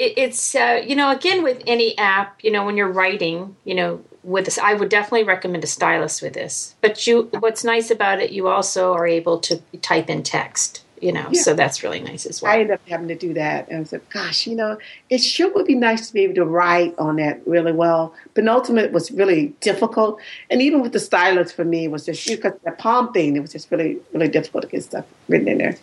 it, 0.00 0.14
it's 0.16 0.54
uh, 0.54 0.82
you 0.84 0.96
know 0.96 1.10
again 1.10 1.42
with 1.42 1.62
any 1.66 1.96
app 1.98 2.42
you 2.42 2.50
know 2.50 2.64
when 2.64 2.76
you're 2.76 2.90
writing 2.90 3.54
you 3.64 3.74
know 3.74 4.02
with 4.24 4.46
this 4.46 4.58
i 4.58 4.74
would 4.74 4.88
definitely 4.88 5.24
recommend 5.24 5.62
a 5.62 5.66
stylus 5.66 6.20
with 6.20 6.32
this. 6.32 6.74
But 6.80 7.06
you 7.06 7.28
what's 7.38 7.62
nice 7.62 7.90
about 7.90 8.20
it 8.20 8.30
you 8.32 8.48
also 8.48 8.94
are 8.94 9.06
able 9.06 9.38
to 9.40 9.60
type 9.82 10.10
in 10.10 10.22
text 10.22 10.82
you 11.00 11.12
know 11.12 11.26
yeah. 11.30 11.42
so 11.42 11.54
that's 11.54 11.82
really 11.82 12.00
nice 12.00 12.26
as 12.26 12.42
well. 12.42 12.52
I 12.52 12.56
ended 12.56 12.72
up 12.72 12.80
having 12.88 13.08
to 13.08 13.14
do 13.14 13.34
that 13.34 13.68
and 13.68 13.80
i 13.80 13.84
said 13.84 14.02
gosh 14.10 14.46
you 14.46 14.56
know 14.56 14.78
it 15.08 15.18
sure 15.18 15.52
would 15.54 15.66
be 15.66 15.74
nice 15.74 16.08
to 16.08 16.12
be 16.14 16.20
able 16.20 16.34
to 16.34 16.44
write 16.44 16.94
on 16.98 17.16
that 17.16 17.46
really 17.46 17.72
well. 17.72 18.14
Penultimate 18.34 18.92
was 18.92 19.10
really 19.10 19.48
difficult 19.60 20.18
and 20.50 20.62
even 20.62 20.80
with 20.80 20.92
the 20.92 21.00
stylus 21.00 21.52
for 21.52 21.64
me 21.64 21.88
was 21.88 22.06
just 22.06 22.26
because 22.26 22.52
the 22.64 22.72
palm 22.72 23.12
thing 23.12 23.36
it 23.36 23.40
was 23.40 23.52
just 23.52 23.70
really 23.70 23.98
really 24.14 24.28
difficult 24.28 24.62
to 24.62 24.68
get 24.68 24.82
stuff 24.82 25.04
written 25.28 25.48
in 25.48 25.58
there 25.58 25.76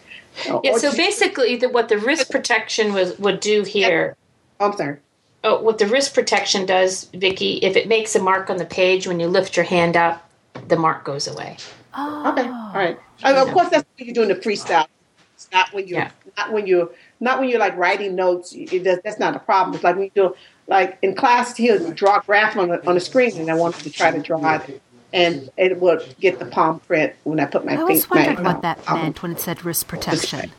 yeah. 0.64 0.78
So 0.78 0.96
basically, 0.96 1.56
the, 1.56 1.70
what 1.70 1.90
the 1.90 1.98
wrist 1.98 2.32
protection 2.32 2.94
was 2.94 3.18
would 3.20 3.40
do 3.40 3.64
here. 3.64 4.16
I'm 4.60 4.76
sorry. 4.76 4.98
Oh, 5.44 5.62
what 5.62 5.78
the 5.78 5.88
wrist 5.88 6.14
protection 6.14 6.66
does, 6.66 7.06
Vicky, 7.14 7.58
if 7.58 7.76
it 7.76 7.88
makes 7.88 8.16
a 8.16 8.22
mark 8.22 8.50
on 8.50 8.58
the 8.58 8.66
page 8.66 9.08
when 9.08 9.20
you 9.20 9.28
lift 9.28 9.56
your 9.56 9.66
hand 9.66 9.96
up, 9.96 10.30
the 10.68 10.76
mark 10.76 11.04
goes 11.04 11.28
away. 11.28 11.58
Oh. 11.94 12.32
Okay. 12.32 12.48
All 12.48 12.72
right. 12.74 13.00
Uh, 13.24 13.46
of 13.46 13.54
course, 13.54 13.70
that's 13.70 13.86
when 13.98 14.08
you're 14.08 14.14
doing 14.14 14.30
the 14.30 14.36
freestyle. 14.36 14.88
It's 15.36 15.48
not 15.52 15.72
when 15.72 15.88
you 15.88 15.96
yeah. 15.96 16.12
not 16.36 16.52
when 16.52 16.66
you 16.66 16.92
not 17.20 17.40
when 17.40 17.50
you're 17.50 17.60
like 17.60 17.78
writing 17.78 18.16
notes. 18.16 18.54
It 18.54 18.84
does, 18.84 19.00
that's 19.04 19.20
not 19.20 19.36
a 19.36 19.40
problem. 19.40 19.76
It's 19.76 19.84
like 19.84 19.96
when 19.96 20.06
you 20.06 20.12
do 20.16 20.36
like 20.68 20.98
in 21.02 21.16
class, 21.16 21.56
he'll 21.56 21.92
draw 21.92 22.18
a 22.18 22.22
graph 22.22 22.58
on 22.58 22.70
the 22.70 22.88
on 22.88 22.96
the 22.96 23.02
screen, 23.02 23.38
and 23.38 23.50
I 23.50 23.54
wanted 23.54 23.84
to 23.84 23.92
try 23.92 24.12
to 24.12 24.20
draw 24.20 24.56
it 24.56 24.82
and 25.14 25.49
it 25.58 25.80
will 25.80 25.99
get 26.20 26.39
the 26.39 26.45
palm 26.45 26.80
print 26.82 27.14
when 27.24 27.39
I 27.39 27.45
put 27.45 27.66
my. 27.66 27.74
I 27.74 27.78
always 27.78 28.10
wondered 28.10 28.43
what 28.43 28.62
that 28.62 28.80
um, 28.88 29.01
meant 29.01 29.24
when 29.24 29.32
it 29.32 29.39
said 29.39 29.64
wrist 29.64 29.88
protection. 29.88 30.51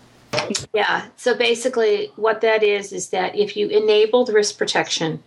Yeah. 0.74 1.07
So 1.16 1.34
basically, 1.34 2.12
what 2.16 2.40
that 2.40 2.62
is 2.62 2.92
is 2.92 3.11
that 3.11 3.36
if 3.36 3.57
you 3.57 3.68
enable 3.68 4.24
the 4.24 4.32
wrist 4.32 4.59
protection, 4.59 5.22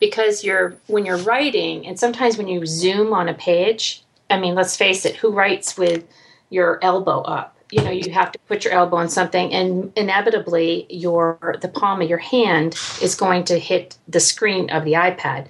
because 0.00 0.44
you're 0.44 0.76
when 0.86 1.06
you're 1.06 1.18
writing, 1.18 1.86
and 1.86 1.98
sometimes 1.98 2.36
when 2.36 2.48
you 2.48 2.66
zoom 2.66 3.12
on 3.12 3.28
a 3.28 3.34
page, 3.34 4.02
I 4.30 4.38
mean, 4.38 4.54
let's 4.54 4.76
face 4.76 5.04
it, 5.04 5.16
who 5.16 5.30
writes 5.30 5.76
with 5.76 6.04
your 6.50 6.78
elbow 6.82 7.22
up? 7.22 7.54
You 7.70 7.82
know, 7.82 7.90
you 7.90 8.12
have 8.12 8.30
to 8.30 8.38
put 8.40 8.64
your 8.64 8.74
elbow 8.74 8.96
on 8.96 9.08
something, 9.08 9.52
and 9.52 9.92
inevitably, 9.96 10.86
your 10.88 11.56
the 11.60 11.68
palm 11.68 12.02
of 12.02 12.08
your 12.08 12.18
hand 12.18 12.78
is 13.02 13.14
going 13.14 13.44
to 13.44 13.58
hit 13.58 13.96
the 14.06 14.20
screen 14.20 14.70
of 14.70 14.84
the 14.84 14.92
iPad 14.92 15.48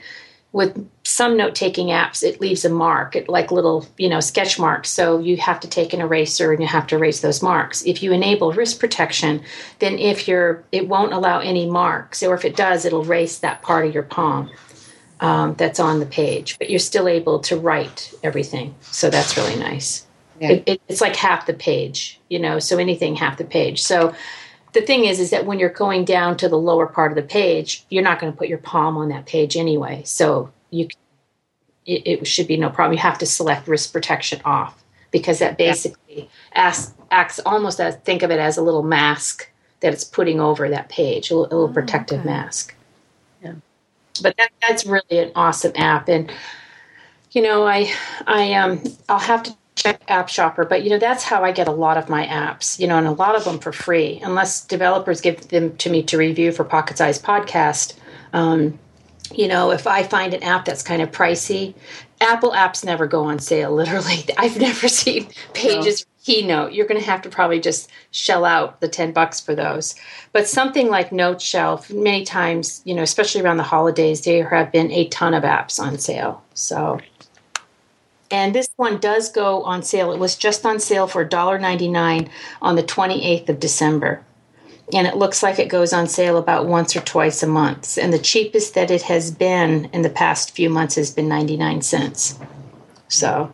with 0.57 0.89
some 1.05 1.37
note 1.37 1.55
taking 1.55 1.89
apps 1.89 2.23
it 2.23 2.41
leaves 2.41 2.65
a 2.65 2.71
mark 2.71 3.15
it, 3.15 3.29
like 3.29 3.53
little 3.53 3.87
you 3.99 4.09
know 4.09 4.21
sketch 4.21 4.59
marks. 4.59 4.89
So 4.89 5.19
you 5.19 5.37
have 5.37 5.61
to 5.61 5.69
take 5.69 5.93
an 5.93 6.01
eraser 6.01 6.51
and 6.51 6.63
you 6.63 6.67
have 6.67 6.87
to 6.87 6.97
erase 6.97 7.21
those 7.21 7.43
marks. 7.43 7.85
If 7.85 8.03
you 8.03 8.11
enable 8.11 8.55
wrist 8.55 8.81
protection 8.81 9.43
then 9.81 9.99
if 9.99 10.27
you're 10.27 10.65
it 10.73 10.89
won't 10.89 11.13
allow 11.13 11.41
any 11.41 11.69
marks 11.69 12.23
or 12.23 12.35
if 12.35 12.47
it 12.47 12.57
does 12.57 12.87
it'll 12.87 13.05
erase 13.05 13.39
that 13.41 13.61
part 13.61 13.87
of 13.87 13.93
your 13.93 14.03
palm 14.03 14.51
um, 15.21 15.55
that's 15.57 15.79
on 15.79 16.01
the 16.01 16.07
page. 16.07 16.59
But 16.59 16.71
you're 16.71 16.79
still 16.79 17.07
able 17.07 17.39
to 17.41 17.59
write 17.59 18.15
everything 18.23 18.75
so 18.81 19.11
that's 19.11 19.37
really 19.37 19.57
nice. 19.57 20.07
Yeah. 20.41 20.53
it, 20.53 20.63
it, 20.67 20.81
it's 20.89 21.03
like 21.03 21.17
half 21.17 21.45
the 21.47 21.55
page 21.55 22.19
you 22.31 22.39
know 22.39 22.59
so 22.61 22.79
anything 22.79 23.15
half 23.15 23.37
the 23.37 23.45
page. 23.45 23.83
So 23.83 24.15
the 24.77 24.83
thing 24.83 25.07
is 25.07 25.19
is 25.19 25.31
that 25.31 25.47
when 25.47 25.59
you're 25.59 25.69
going 25.69 26.05
down 26.05 26.37
to 26.37 26.49
the 26.49 26.59
lower 26.59 26.87
part 26.87 27.11
of 27.11 27.17
the 27.17 27.23
page 27.23 27.85
you're 27.91 28.03
not 28.03 28.21
going 28.21 28.33
to 28.33 28.39
put 28.39 28.49
your 28.49 28.59
palm 28.59 28.97
on 28.97 29.09
that 29.09 29.27
page 29.27 29.57
anyway 29.57 30.03
so 30.05 30.51
you 30.71 30.89
it, 31.87 32.07
it 32.07 32.27
should 32.27 32.49
be 32.49 32.57
no 32.57 32.69
problem. 32.69 32.93
You 32.93 33.03
have 33.03 33.19
to 33.19 33.27
select 33.27 33.69
wrist 33.69 33.93
protection 33.93 34.41
off 34.45 34.83
because 35.11 35.39
that 35.39 35.57
basically 35.57 36.29
acts, 36.53 36.93
acts 37.11 37.41
almost 37.47 37.81
as 37.81 37.97
think 37.97 38.23
of 38.23 38.31
it 38.31 38.39
as 38.39 38.57
a 38.57 38.63
little 38.63 38.83
mask 38.83 39.49
that 39.81 39.93
it's 39.93 40.05
putting 40.05 40.41
over 40.41 40.69
that 40.69 40.89
page, 40.89 41.31
a 41.31 41.37
little, 41.37 41.45
a 41.45 41.55
little 41.61 41.71
oh, 41.71 41.73
protective 41.73 42.21
okay. 42.21 42.29
mask. 42.29 42.75
Yeah, 43.43 43.55
but 44.23 44.37
that, 44.37 44.51
that's 44.61 44.85
really 44.85 45.19
an 45.19 45.31
awesome 45.35 45.73
app, 45.77 46.09
and 46.09 46.33
you 47.31 47.43
know, 47.43 47.67
I 47.67 47.93
I 48.27 48.55
um 48.55 48.83
I'll 49.09 49.19
have 49.19 49.43
to 49.45 49.55
check 49.77 50.03
App 50.09 50.29
Shopper, 50.29 50.65
but 50.65 50.83
you 50.83 50.91
know 50.91 50.99
that's 50.99 51.23
how 51.23 51.45
I 51.45 51.53
get 51.53 51.69
a 51.69 51.73
lot 51.73 51.97
of 51.97 52.09
my 52.09 52.27
apps. 52.27 52.81
You 52.81 52.89
know, 52.89 52.99
and 52.99 53.07
a 53.07 53.13
lot 53.13 53.37
of 53.37 53.45
them 53.45 53.59
for 53.61 53.73
free, 53.73 54.21
unless 54.25 54.65
developers 54.65 55.21
give 55.21 55.49
them 55.49 55.77
to 55.77 55.91
me 55.91 56.03
to 56.05 56.19
review 56.19 56.51
for 56.51 56.65
Pocket 56.65 56.99
Size 56.99 57.21
Podcast. 57.23 57.95
Um, 58.33 58.79
you 59.33 59.49
know, 59.49 59.71
if 59.71 59.87
I 59.87 60.03
find 60.03 60.35
an 60.35 60.43
app 60.43 60.65
that's 60.65 60.83
kind 60.83 61.03
of 61.03 61.11
pricey, 61.11 61.75
Apple 62.21 62.53
apps 62.53 62.85
never 62.85 63.07
go 63.07 63.25
on 63.25 63.39
sale. 63.39 63.73
Literally, 63.75 64.25
I've 64.37 64.59
never 64.59 64.89
seen 64.89 65.29
pages. 65.55 66.05
No. 66.05 66.13
Keynote, 66.27 66.73
you're 66.73 66.89
going 66.89 67.01
to 67.01 67.07
have 67.07 67.23
to 67.23 67.29
probably 67.29 67.61
just 67.61 67.89
shell 68.11 68.45
out 68.45 68.81
the 68.81 68.89
10 68.89 69.13
bucks 69.13 69.41
for 69.41 69.55
those. 69.55 69.95
But 70.33 70.49
something 70.49 70.89
like 70.89 71.13
Note 71.13 71.41
Shelf, 71.41 71.89
many 71.89 72.25
times, 72.25 72.83
you 72.85 72.97
know, 72.97 73.03
especially 73.03 73.43
around 73.43 73.59
the 73.59 73.63
holidays, 73.63 74.23
there 74.23 74.49
have 74.49 74.73
been 74.73 74.91
a 74.91 75.07
ton 75.07 75.35
of 75.35 75.45
apps 75.45 75.79
on 75.79 75.99
sale. 75.99 76.43
So, 76.55 76.99
and 78.31 78.55
this 78.55 78.69
one 78.77 78.99
does 78.99 79.31
go 79.31 79.63
on 79.63 79.83
sale. 79.83 80.13
It 80.13 80.19
was 80.19 80.37
just 80.37 80.67
on 80.67 80.81
sale 80.81 81.07
for 81.07 81.25
$1.99 81.25 82.29
on 82.63 82.77
the 82.77 82.83
28th 82.83 83.49
of 83.49 83.61
December 83.61 84.25
and 84.93 85.07
it 85.07 85.17
looks 85.17 85.43
like 85.43 85.59
it 85.59 85.69
goes 85.69 85.93
on 85.93 86.07
sale 86.07 86.39
about 86.39 86.67
once 86.67 86.95
or 86.95 87.01
twice 87.01 87.43
a 87.43 87.47
month. 87.47 87.99
And 87.99 88.13
the 88.13 88.19
cheapest 88.19 88.75
that 88.75 88.91
it 88.91 89.03
has 89.03 89.31
been 89.31 89.87
in 89.93 90.03
the 90.03 90.11
past 90.11 90.53
few 90.53 90.71
months 90.71 90.95
has 90.95 91.11
been 91.11 91.29
99 91.29 91.83
cents. 91.83 92.39
So. 93.09 93.53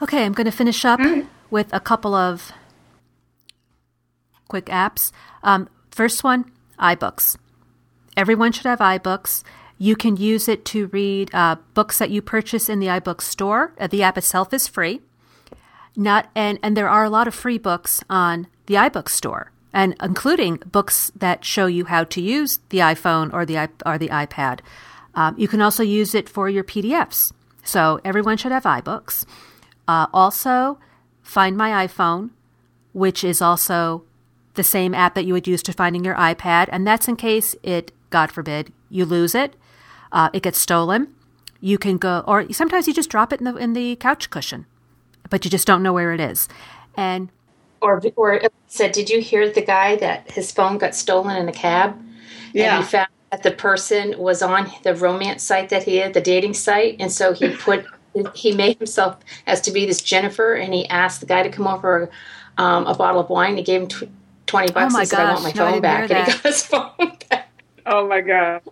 Okay, 0.00 0.24
I'm 0.24 0.32
going 0.32 0.46
to 0.46 0.52
finish 0.52 0.84
up 0.84 0.98
mm-hmm. 0.98 1.28
with 1.50 1.72
a 1.74 1.80
couple 1.80 2.14
of 2.14 2.52
quick 4.48 4.66
apps. 4.66 5.12
Um, 5.42 5.68
first 5.90 6.24
one 6.24 6.50
iBooks. 6.78 7.36
Everyone 8.16 8.52
should 8.52 8.66
have 8.66 8.78
iBooks. 8.78 9.42
You 9.82 9.96
can 9.96 10.18
use 10.18 10.46
it 10.46 10.66
to 10.66 10.88
read 10.88 11.34
uh, 11.34 11.56
books 11.72 11.96
that 11.98 12.10
you 12.10 12.20
purchase 12.20 12.68
in 12.68 12.80
the 12.80 12.88
iBook 12.88 13.22
store. 13.22 13.72
Uh, 13.80 13.86
the 13.86 14.02
app 14.02 14.18
itself 14.18 14.52
is 14.52 14.68
free. 14.68 15.00
Not 15.96 16.30
and 16.34 16.58
and 16.62 16.76
there 16.76 16.88
are 16.88 17.02
a 17.02 17.08
lot 17.08 17.26
of 17.26 17.34
free 17.34 17.56
books 17.56 18.04
on 18.10 18.46
the 18.66 18.74
iBook 18.74 19.08
store, 19.08 19.52
and 19.72 19.96
including 20.02 20.56
books 20.70 21.10
that 21.16 21.46
show 21.46 21.64
you 21.64 21.86
how 21.86 22.04
to 22.04 22.20
use 22.20 22.60
the 22.68 22.78
iPhone 22.78 23.32
or 23.32 23.46
the 23.46 23.70
or 23.86 23.96
the 23.96 24.10
iPad. 24.10 24.60
Um, 25.14 25.34
you 25.38 25.48
can 25.48 25.62
also 25.62 25.82
use 25.82 26.14
it 26.14 26.28
for 26.28 26.50
your 26.50 26.62
PDFs. 26.62 27.32
So 27.64 28.00
everyone 28.04 28.36
should 28.36 28.52
have 28.52 28.64
iBooks. 28.64 29.24
Uh, 29.88 30.06
also, 30.12 30.78
Find 31.22 31.56
My 31.56 31.86
iPhone, 31.86 32.30
which 32.92 33.24
is 33.24 33.40
also 33.40 34.04
the 34.54 34.64
same 34.64 34.94
app 34.94 35.14
that 35.14 35.24
you 35.24 35.32
would 35.32 35.46
use 35.46 35.62
to 35.62 35.72
finding 35.72 36.04
your 36.04 36.16
iPad, 36.16 36.68
and 36.70 36.86
that's 36.86 37.08
in 37.08 37.16
case 37.16 37.54
it, 37.62 37.92
God 38.10 38.30
forbid, 38.30 38.72
you 38.90 39.04
lose 39.04 39.34
it, 39.34 39.54
uh, 40.12 40.30
it 40.32 40.42
gets 40.42 40.58
stolen. 40.58 41.14
You 41.60 41.78
can 41.78 41.98
go, 41.98 42.24
or 42.26 42.50
sometimes 42.52 42.86
you 42.86 42.94
just 42.94 43.10
drop 43.10 43.32
it 43.32 43.40
in 43.40 43.44
the 43.44 43.56
in 43.56 43.74
the 43.74 43.96
couch 43.96 44.30
cushion, 44.30 44.66
but 45.28 45.44
you 45.44 45.50
just 45.50 45.66
don't 45.66 45.82
know 45.82 45.92
where 45.92 46.12
it 46.12 46.20
is. 46.20 46.48
And 46.96 47.30
or 47.80 48.00
or 48.16 48.40
said, 48.66 48.92
did 48.92 49.10
you 49.10 49.20
hear 49.20 49.50
the 49.50 49.62
guy 49.62 49.96
that 49.96 50.30
his 50.30 50.52
phone 50.52 50.78
got 50.78 50.94
stolen 50.94 51.36
in 51.36 51.48
a 51.48 51.52
cab? 51.52 52.00
Yeah. 52.52 52.76
And 52.76 52.84
he 52.84 52.90
found 52.90 53.08
that 53.30 53.42
the 53.42 53.50
person 53.50 54.18
was 54.18 54.42
on 54.42 54.70
the 54.82 54.94
romance 54.94 55.42
site 55.42 55.68
that 55.68 55.84
he 55.84 55.96
had, 55.96 56.14
the 56.14 56.20
dating 56.20 56.54
site, 56.54 56.96
and 56.98 57.12
so 57.12 57.32
he 57.32 57.54
put 57.56 57.86
he 58.34 58.52
made 58.52 58.76
himself 58.78 59.18
as 59.46 59.60
to 59.62 59.70
be 59.70 59.86
this 59.86 60.02
Jennifer, 60.02 60.54
and 60.54 60.74
he 60.74 60.88
asked 60.88 61.20
the 61.20 61.26
guy 61.26 61.42
to 61.42 61.48
come 61.48 61.66
over 61.66 62.10
um, 62.58 62.86
a 62.86 62.94
bottle 62.94 63.20
of 63.20 63.30
wine. 63.30 63.56
He 63.56 63.62
gave 63.62 63.82
him 63.82 63.88
tw- 63.88 64.10
twenty 64.46 64.72
bucks. 64.72 64.92
Oh 64.92 64.96
my 64.96 65.00
he 65.00 65.06
said, 65.06 65.16
gosh. 65.16 65.28
"I 65.28 65.32
want 65.32 65.44
my 65.44 65.64
no, 65.64 65.70
phone 65.72 65.80
back," 65.80 66.10
and 66.10 66.26
he 66.26 66.32
got 66.32 66.42
his 66.42 66.62
phone 66.62 66.90
back. 67.30 67.50
Oh 67.86 68.08
my 68.08 68.20
god. 68.20 68.62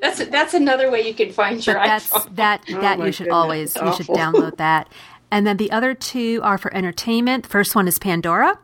That's 0.00 0.24
that's 0.26 0.54
another 0.54 0.90
way 0.90 1.06
you 1.06 1.14
can 1.14 1.32
find 1.32 1.64
your 1.66 1.76
but 1.76 1.84
that's, 1.84 2.10
iPhone. 2.10 2.36
That 2.36 2.64
oh 2.68 2.80
that 2.80 2.98
you 2.98 3.12
should 3.12 3.24
goodness. 3.24 3.34
always 3.34 3.76
you 3.76 3.94
should 3.94 4.06
download 4.06 4.56
that. 4.58 4.88
And 5.30 5.46
then 5.46 5.56
the 5.56 5.70
other 5.72 5.94
two 5.94 6.40
are 6.42 6.58
for 6.58 6.74
entertainment. 6.74 7.44
The 7.44 7.48
first 7.48 7.74
one 7.74 7.88
is 7.88 7.98
Pandora, 7.98 8.58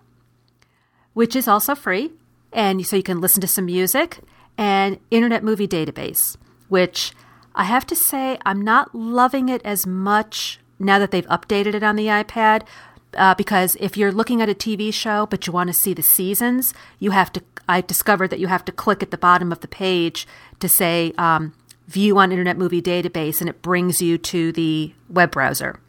which 1.14 1.34
is 1.34 1.48
also 1.48 1.74
free. 1.74 2.12
And 2.52 2.86
so 2.86 2.96
you 2.96 3.02
can 3.02 3.20
listen 3.20 3.40
to 3.40 3.46
some 3.46 3.66
music 3.66 4.20
and 4.58 4.98
Internet 5.10 5.42
Movie 5.42 5.68
Database, 5.68 6.36
which 6.68 7.12
I 7.54 7.64
have 7.64 7.86
to 7.86 7.96
say 7.96 8.38
I'm 8.44 8.60
not 8.62 8.94
loving 8.94 9.48
it 9.48 9.62
as 9.64 9.86
much 9.86 10.60
now 10.78 10.98
that 10.98 11.10
they've 11.10 11.26
updated 11.26 11.74
it 11.74 11.82
on 11.82 11.96
the 11.96 12.06
iPad. 12.06 12.62
Uh, 13.14 13.34
because 13.34 13.76
if 13.80 13.96
you're 13.96 14.12
looking 14.12 14.40
at 14.40 14.48
a 14.48 14.54
TV 14.54 14.94
show 14.94 15.26
but 15.26 15.46
you 15.46 15.52
want 15.52 15.68
to 15.68 15.74
see 15.74 15.92
the 15.92 16.02
seasons, 16.02 16.72
you 16.98 17.10
have 17.10 17.32
to. 17.32 17.42
I 17.68 17.80
discovered 17.80 18.28
that 18.28 18.40
you 18.40 18.48
have 18.48 18.64
to 18.64 18.72
click 18.72 19.02
at 19.02 19.10
the 19.10 19.18
bottom 19.18 19.52
of 19.52 19.60
the 19.60 19.68
page 19.68 20.26
to 20.60 20.68
say 20.68 21.12
um, 21.18 21.52
"View 21.88 22.18
on 22.18 22.30
Internet 22.30 22.56
Movie 22.56 22.82
Database," 22.82 23.40
and 23.40 23.48
it 23.48 23.62
brings 23.62 24.00
you 24.00 24.16
to 24.18 24.52
the 24.52 24.94
web 25.08 25.32
browser 25.32 25.80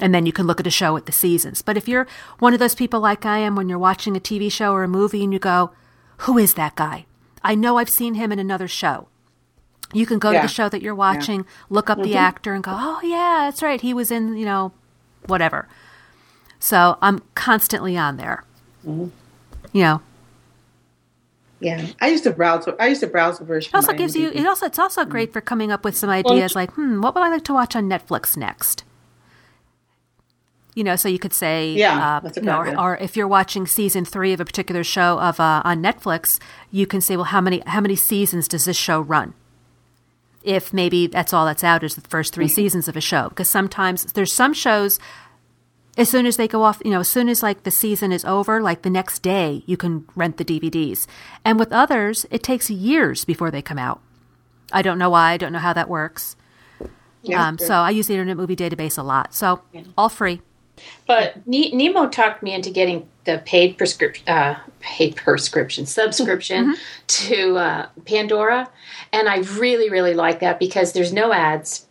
and 0.00 0.14
then 0.14 0.26
you 0.26 0.32
can 0.32 0.46
look 0.46 0.60
at 0.60 0.66
a 0.66 0.70
show 0.70 0.96
at 0.96 1.06
the 1.06 1.12
seasons. 1.12 1.62
But 1.62 1.76
if 1.76 1.86
you're 1.86 2.06
one 2.38 2.52
of 2.52 2.58
those 2.58 2.74
people 2.74 3.00
like 3.00 3.26
I 3.26 3.38
am 3.38 3.54
when 3.54 3.68
you're 3.68 3.78
watching 3.78 4.16
a 4.16 4.20
TV 4.20 4.50
show 4.50 4.72
or 4.72 4.82
a 4.82 4.88
movie 4.88 5.22
and 5.22 5.32
you 5.32 5.38
go, 5.38 5.72
who 6.18 6.38
is 6.38 6.54
that 6.54 6.76
guy? 6.76 7.06
I 7.42 7.54
know 7.54 7.78
I've 7.78 7.90
seen 7.90 8.14
him 8.14 8.32
in 8.32 8.38
another 8.38 8.68
show. 8.68 9.08
You 9.92 10.06
can 10.06 10.18
go 10.18 10.30
yeah. 10.30 10.42
to 10.42 10.46
the 10.46 10.52
show 10.52 10.68
that 10.68 10.82
you're 10.82 10.94
watching, 10.94 11.40
yeah. 11.40 11.46
look 11.68 11.90
up 11.90 11.98
mm-hmm. 11.98 12.10
the 12.10 12.16
actor 12.16 12.54
and 12.54 12.62
go, 12.62 12.72
oh, 12.74 13.00
yeah, 13.02 13.46
that's 13.46 13.62
right. 13.62 13.80
He 13.80 13.92
was 13.92 14.10
in, 14.10 14.36
you 14.36 14.44
know, 14.44 14.72
whatever. 15.26 15.68
So 16.60 16.96
I'm 17.02 17.20
constantly 17.34 17.96
on 17.96 18.16
there. 18.16 18.44
Mm-hmm. 18.86 19.08
You 19.72 19.82
know. 19.82 20.02
Yeah, 21.58 21.86
I 22.00 22.08
used 22.08 22.24
to 22.24 22.30
browse. 22.30 22.66
I 22.78 22.88
used 22.88 23.02
to 23.02 23.06
browse 23.06 23.38
the 23.38 23.44
version. 23.44 23.70
It 23.74 23.76
also 23.76 23.92
gives 23.92 24.16
you. 24.16 24.30
It 24.30 24.46
also 24.46 24.66
it's 24.66 24.78
also 24.78 25.04
great 25.04 25.28
mm-hmm. 25.28 25.34
for 25.34 25.40
coming 25.40 25.72
up 25.72 25.84
with 25.84 25.96
some 25.96 26.08
ideas 26.08 26.54
like, 26.54 26.70
hmm, 26.72 27.02
what 27.02 27.14
would 27.14 27.22
I 27.22 27.28
like 27.28 27.44
to 27.44 27.52
watch 27.52 27.76
on 27.76 27.88
Netflix 27.88 28.36
next? 28.36 28.84
you 30.74 30.84
know, 30.84 30.96
so 30.96 31.08
you 31.08 31.18
could 31.18 31.34
say, 31.34 31.72
yeah, 31.72 32.20
uh, 32.24 32.30
you 32.36 32.42
know, 32.42 32.58
or, 32.58 32.80
or, 32.80 32.96
if 32.98 33.16
you're 33.16 33.28
watching 33.28 33.66
season 33.66 34.04
three 34.04 34.32
of 34.32 34.40
a 34.40 34.44
particular 34.44 34.84
show 34.84 35.18
of 35.18 35.40
uh, 35.40 35.62
on 35.64 35.82
Netflix, 35.82 36.38
you 36.70 36.86
can 36.86 37.00
say, 37.00 37.16
well, 37.16 37.24
how 37.24 37.40
many 37.40 37.62
how 37.66 37.80
many 37.80 37.96
seasons 37.96 38.46
does 38.46 38.64
this 38.64 38.76
show 38.76 39.00
run? 39.00 39.34
If 40.42 40.72
maybe 40.72 41.06
that's 41.06 41.34
all 41.34 41.44
that's 41.44 41.64
out 41.64 41.84
is 41.84 41.96
the 41.96 42.00
first 42.00 42.32
3 42.32 42.46
mm-hmm. 42.46 42.54
seasons 42.54 42.88
of 42.88 42.96
a 42.96 43.00
show, 43.00 43.28
because 43.28 43.50
sometimes 43.50 44.04
there's 44.12 44.32
some 44.32 44.54
shows. 44.54 44.98
As 45.96 46.08
soon 46.08 46.24
as 46.24 46.36
they 46.36 46.48
go 46.48 46.62
off, 46.62 46.80
you 46.84 46.90
know, 46.90 47.00
as 47.00 47.08
soon 47.08 47.28
as 47.28 47.42
like 47.42 47.64
the 47.64 47.70
season 47.70 48.12
is 48.12 48.24
over, 48.24 48.62
like 48.62 48.82
the 48.82 48.90
next 48.90 49.20
day, 49.20 49.62
you 49.66 49.76
can 49.76 50.06
rent 50.14 50.36
the 50.36 50.44
DVDs. 50.44 51.06
And 51.44 51.58
with 51.58 51.72
others, 51.72 52.26
it 52.30 52.42
takes 52.42 52.70
years 52.70 53.24
before 53.24 53.50
they 53.50 53.62
come 53.62 53.78
out. 53.78 54.00
I 54.72 54.82
don't 54.82 54.98
know 54.98 55.10
why. 55.10 55.32
I 55.32 55.36
don't 55.36 55.52
know 55.52 55.58
how 55.58 55.72
that 55.72 55.88
works. 55.88 56.36
Yeah, 57.22 57.46
um, 57.46 57.58
so 57.58 57.74
I 57.74 57.90
use 57.90 58.06
the 58.06 58.14
Internet 58.14 58.36
Movie 58.36 58.56
Database 58.56 58.96
a 58.96 59.02
lot. 59.02 59.34
So 59.34 59.62
yeah. 59.72 59.82
all 59.98 60.08
free. 60.08 60.40
But 61.06 61.46
Nemo 61.46 62.08
talked 62.08 62.42
me 62.42 62.54
into 62.54 62.70
getting 62.70 63.06
the 63.24 63.42
paid 63.44 63.76
prescription, 63.76 64.26
uh, 64.28 64.58
paid 64.80 65.16
prescription 65.16 65.84
subscription 65.84 66.72
mm-hmm. 66.72 66.80
to 67.06 67.56
uh, 67.58 67.88
Pandora, 68.06 68.70
and 69.12 69.28
I 69.28 69.38
really, 69.38 69.90
really 69.90 70.14
like 70.14 70.40
that 70.40 70.58
because 70.58 70.92
there's 70.92 71.12
no 71.12 71.32
ads 71.32 71.86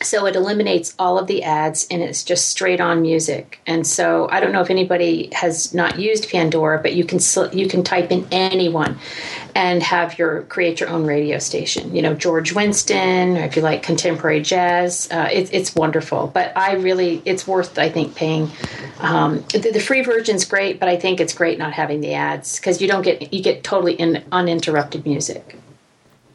so 0.00 0.26
it 0.26 0.36
eliminates 0.36 0.94
all 0.98 1.18
of 1.18 1.26
the 1.26 1.42
ads 1.42 1.86
and 1.90 2.02
it's 2.02 2.22
just 2.22 2.48
straight 2.48 2.80
on 2.80 3.02
music. 3.02 3.60
And 3.66 3.86
so 3.86 4.28
i 4.30 4.40
don't 4.40 4.52
know 4.52 4.60
if 4.60 4.70
anybody 4.70 5.28
has 5.32 5.74
not 5.74 5.98
used 5.98 6.28
pandora 6.30 6.80
but 6.80 6.94
you 6.94 7.04
can 7.04 7.18
you 7.52 7.68
can 7.68 7.82
type 7.82 8.10
in 8.10 8.26
anyone 8.30 8.98
and 9.54 9.82
have 9.82 10.18
your 10.18 10.42
create 10.42 10.80
your 10.80 10.88
own 10.88 11.04
radio 11.04 11.38
station. 11.38 11.94
You 11.94 12.02
know 12.02 12.14
george 12.14 12.52
winston 12.52 13.36
or 13.36 13.44
if 13.44 13.56
you 13.56 13.62
like 13.62 13.82
contemporary 13.82 14.40
jazz 14.40 15.08
uh, 15.10 15.28
it, 15.32 15.52
it's 15.52 15.74
wonderful. 15.74 16.28
But 16.28 16.56
i 16.56 16.74
really 16.74 17.22
it's 17.24 17.46
worth 17.46 17.78
i 17.78 17.88
think 17.88 18.14
paying 18.14 18.50
um, 19.00 19.44
the, 19.52 19.70
the, 19.72 19.80
free 19.80 20.02
version's 20.02 20.44
great 20.44 20.80
but 20.80 20.88
i 20.88 20.96
think 20.96 21.20
it's 21.20 21.32
great 21.32 21.58
not 21.58 21.72
having 21.72 22.00
the 22.00 22.14
ads 22.14 22.58
because 22.58 22.80
you 22.82 22.88
don't 22.88 23.02
get 23.02 23.32
you 23.32 23.42
get 23.42 23.64
totally 23.64 23.94
in, 23.94 24.24
uninterrupted 24.32 25.06
music. 25.06 25.56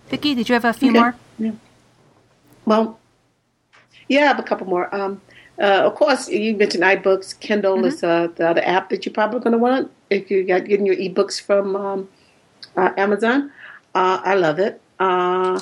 Vicki 0.10 0.36
did 0.36 0.50
you 0.50 0.54
have 0.54 0.66
a 0.66 0.74
few 0.74 0.90
okay. 0.92 1.00
more? 1.00 1.16
Yeah. 1.40 1.52
well 2.66 3.00
yeah, 4.14 4.22
I 4.22 4.28
have 4.28 4.40
a 4.40 4.44
couple 4.44 4.68
more. 4.68 4.94
Um, 4.94 5.22
uh, 5.60 5.84
of 5.86 5.96
course, 5.96 6.30
you 6.30 6.56
mentioned 6.56 6.84
iBooks. 6.84 7.40
Kindle 7.40 7.78
mm-hmm. 7.78 7.86
is 7.86 8.04
uh, 8.04 8.28
the 8.36 8.50
other 8.50 8.62
app 8.66 8.90
that 8.90 9.06
you're 9.06 9.14
probably 9.14 9.40
going 9.40 9.52
to 9.52 9.58
want 9.58 9.92
if 10.10 10.32
you're 10.32 10.44
getting 10.44 10.86
your 10.86 10.96
ebooks 10.96 11.42
from 11.42 11.76
um, 11.76 12.10
uh, 12.76 12.92
Amazon. 12.98 13.52
Uh, 13.94 14.20
I 14.24 14.36
love 14.36 14.60
it. 14.60 14.82
Uh, 15.00 15.60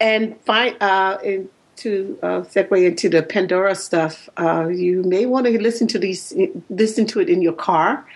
and 0.00 0.38
find 0.42 0.76
uh, 0.80 1.18
in, 1.24 1.48
to 1.76 2.18
segue 2.22 2.86
into 2.86 3.08
the 3.08 3.22
Pandora 3.22 3.74
stuff, 3.74 4.28
you 4.38 5.02
may 5.04 5.26
want 5.26 5.46
to 5.46 5.60
listen 5.60 5.86
to 5.88 5.98
these, 5.98 6.34
listen 6.70 7.06
to 7.06 7.20
it 7.20 7.28
in 7.28 7.42
your 7.42 7.52
car, 7.52 8.06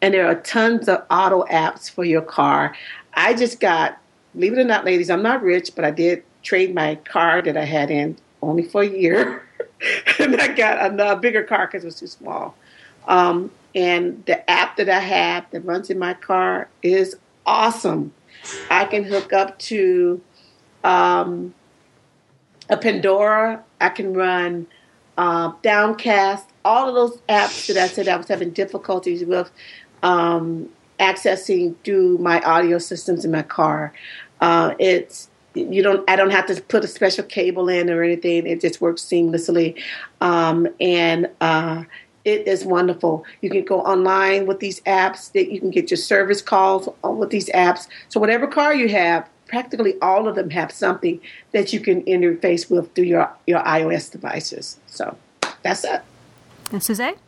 and 0.00 0.14
there 0.14 0.26
are 0.26 0.34
tons 0.34 0.88
of 0.88 1.04
auto 1.10 1.44
apps 1.44 1.90
for 1.90 2.04
your 2.04 2.22
car. 2.22 2.74
I 3.14 3.34
just 3.34 3.60
got, 3.60 3.98
believe 4.34 4.54
it 4.54 4.58
or 4.58 4.64
not, 4.64 4.84
ladies, 4.84 5.10
I'm 5.10 5.22
not 5.22 5.42
rich, 5.42 5.70
but 5.76 5.84
I 5.84 5.90
did 5.90 6.24
trade 6.42 6.74
my 6.74 6.96
car 6.96 7.40
that 7.42 7.56
I 7.56 7.64
had 7.64 7.90
in 7.90 8.16
only 8.48 8.62
for 8.62 8.82
a 8.82 8.88
year, 8.88 9.46
and 10.18 10.40
I 10.40 10.48
got 10.48 11.00
a, 11.00 11.16
bigger 11.16 11.42
car 11.42 11.66
because 11.66 11.84
it 11.84 11.86
was 11.86 11.98
too 12.00 12.06
small. 12.06 12.56
Um, 13.06 13.50
and 13.74 14.24
the 14.26 14.48
app 14.48 14.76
that 14.76 14.88
I 14.88 15.00
have 15.00 15.50
that 15.50 15.60
runs 15.64 15.90
in 15.90 15.98
my 15.98 16.14
car 16.14 16.68
is 16.82 17.16
awesome. 17.44 18.12
I 18.70 18.84
can 18.84 19.04
hook 19.04 19.32
up 19.32 19.58
to 19.60 20.20
um, 20.84 21.54
a 22.68 22.76
Pandora. 22.76 23.62
I 23.80 23.88
can 23.88 24.14
run 24.14 24.66
uh, 25.18 25.52
Downcast. 25.62 26.46
All 26.64 26.88
of 26.88 26.94
those 26.94 27.20
apps 27.28 27.66
that 27.66 27.76
I 27.76 27.88
said 27.88 28.08
I 28.08 28.16
was 28.16 28.28
having 28.28 28.50
difficulties 28.50 29.24
with 29.24 29.50
um, 30.02 30.68
accessing 31.00 31.74
through 31.84 32.18
my 32.18 32.40
audio 32.42 32.78
systems 32.78 33.24
in 33.24 33.30
my 33.30 33.42
car. 33.42 33.92
Uh, 34.40 34.74
it's 34.78 35.28
you 35.54 35.82
don't 35.82 36.08
I 36.10 36.16
don't 36.16 36.30
have 36.30 36.46
to 36.46 36.60
put 36.62 36.84
a 36.84 36.88
special 36.88 37.24
cable 37.24 37.68
in 37.68 37.90
or 37.90 38.02
anything. 38.02 38.46
It 38.46 38.60
just 38.60 38.80
works 38.80 39.02
seamlessly, 39.02 39.80
um, 40.20 40.68
and 40.80 41.28
uh, 41.40 41.84
it 42.24 42.46
is 42.46 42.64
wonderful. 42.64 43.24
You 43.40 43.50
can 43.50 43.64
go 43.64 43.80
online 43.80 44.46
with 44.46 44.60
these 44.60 44.80
apps. 44.82 45.32
That 45.32 45.50
you 45.50 45.60
can 45.60 45.70
get 45.70 45.90
your 45.90 45.98
service 45.98 46.42
calls 46.42 46.88
with 47.02 47.30
these 47.30 47.48
apps. 47.50 47.86
So 48.08 48.20
whatever 48.20 48.46
car 48.46 48.74
you 48.74 48.88
have, 48.88 49.28
practically 49.46 49.94
all 50.00 50.26
of 50.28 50.34
them 50.34 50.50
have 50.50 50.72
something 50.72 51.20
that 51.52 51.72
you 51.72 51.80
can 51.80 52.02
interface 52.02 52.70
with 52.70 52.94
through 52.94 53.04
your 53.04 53.30
your 53.46 53.60
iOS 53.60 54.10
devices. 54.10 54.78
So 54.86 55.16
that's 55.62 55.84
it. 55.84 56.02
And 56.72 56.82
Suzette? 56.82 57.18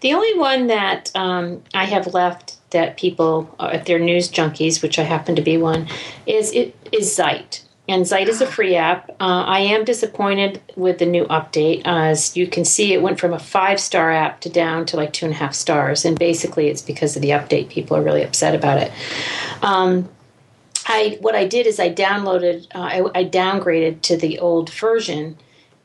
The 0.00 0.14
only 0.14 0.36
one 0.38 0.66
that 0.66 1.10
um, 1.14 1.62
I 1.74 1.84
have 1.84 2.12
left 2.12 2.56
that 2.72 2.96
people, 2.96 3.54
uh, 3.58 3.70
if 3.72 3.84
they're 3.84 3.98
news 3.98 4.30
junkies, 4.30 4.82
which 4.82 4.98
I 4.98 5.02
happen 5.02 5.36
to 5.36 5.42
be 5.42 5.56
one, 5.56 5.88
is 6.26 6.52
it 6.52 6.76
is 6.92 7.16
Zite. 7.16 7.62
And 7.88 8.04
Zite 8.04 8.28
is 8.28 8.40
a 8.40 8.46
free 8.46 8.76
app. 8.76 9.10
Uh, 9.20 9.44
I 9.44 9.60
am 9.60 9.84
disappointed 9.84 10.62
with 10.76 10.98
the 10.98 11.06
new 11.06 11.24
update. 11.26 11.82
As 11.84 12.36
you 12.36 12.46
can 12.46 12.64
see, 12.64 12.92
it 12.92 13.02
went 13.02 13.18
from 13.18 13.32
a 13.32 13.38
five 13.38 13.80
star 13.80 14.12
app 14.12 14.40
to 14.42 14.48
down 14.48 14.86
to 14.86 14.96
like 14.96 15.12
two 15.12 15.26
and 15.26 15.34
a 15.34 15.38
half 15.38 15.54
stars. 15.54 16.04
And 16.04 16.18
basically, 16.18 16.68
it's 16.68 16.82
because 16.82 17.16
of 17.16 17.22
the 17.22 17.30
update. 17.30 17.70
People 17.70 17.96
are 17.96 18.02
really 18.02 18.22
upset 18.22 18.54
about 18.54 18.78
it. 18.78 18.92
Um, 19.62 20.08
I 20.86 21.18
what 21.20 21.34
I 21.34 21.46
did 21.46 21.66
is 21.66 21.78
I 21.78 21.92
downloaded, 21.92 22.66
uh, 22.74 22.78
I, 22.78 23.20
I, 23.20 23.24
downgraded 23.24 24.02
to 24.02 24.16
the 24.16 24.40
old 24.40 24.70
version, 24.70 25.36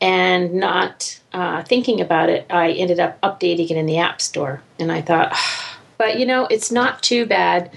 and 0.01 0.53
not 0.55 1.19
uh, 1.33 1.63
thinking 1.63 2.01
about 2.01 2.29
it, 2.29 2.45
I 2.49 2.71
ended 2.71 2.99
up 2.99 3.19
updating 3.21 3.69
it 3.69 3.77
in 3.77 3.85
the 3.85 3.97
App 3.97 4.21
Store. 4.21 4.61
And 4.79 4.91
I 4.91 5.01
thought, 5.01 5.35
but 5.97 6.19
you 6.19 6.25
know, 6.25 6.47
it's 6.49 6.71
not 6.71 7.01
too 7.03 7.25
bad. 7.25 7.71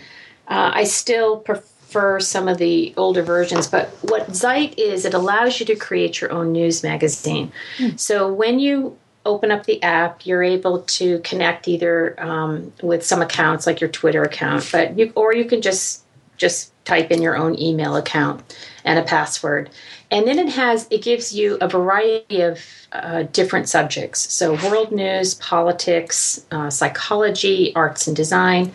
Uh, 0.48 0.70
I 0.74 0.84
still 0.84 1.38
prefer 1.38 2.20
some 2.20 2.48
of 2.48 2.58
the 2.58 2.92
older 2.96 3.22
versions, 3.22 3.66
but 3.66 3.88
what 4.02 4.28
Zite 4.28 4.74
is, 4.76 5.04
it 5.04 5.14
allows 5.14 5.60
you 5.60 5.66
to 5.66 5.76
create 5.76 6.20
your 6.20 6.32
own 6.32 6.52
news 6.52 6.82
magazine. 6.82 7.52
Mm. 7.78 7.98
So 7.98 8.32
when 8.32 8.58
you 8.58 8.96
open 9.26 9.50
up 9.50 9.66
the 9.66 9.82
app, 9.82 10.24
you're 10.26 10.42
able 10.42 10.82
to 10.82 11.18
connect 11.20 11.68
either 11.68 12.20
um, 12.22 12.72
with 12.82 13.04
some 13.04 13.22
accounts 13.22 13.66
like 13.66 13.80
your 13.80 13.90
Twitter 13.90 14.22
account, 14.22 14.68
but 14.72 14.98
you, 14.98 15.12
or 15.14 15.34
you 15.34 15.44
can 15.44 15.62
just 15.62 16.04
just 16.36 16.72
type 16.86 17.10
in 17.10 17.20
your 17.20 17.36
own 17.36 17.58
email 17.60 17.96
account 17.96 18.56
and 18.82 18.98
a 18.98 19.02
password 19.02 19.68
and 20.10 20.26
then 20.26 20.38
it 20.38 20.48
has 20.48 20.86
it 20.90 21.02
gives 21.02 21.34
you 21.34 21.56
a 21.60 21.68
variety 21.68 22.40
of 22.40 22.60
uh, 22.92 23.22
different 23.24 23.68
subjects 23.68 24.32
so 24.32 24.54
world 24.68 24.92
news 24.92 25.34
politics 25.34 26.44
uh, 26.50 26.68
psychology 26.70 27.72
arts 27.74 28.06
and 28.06 28.16
design 28.16 28.72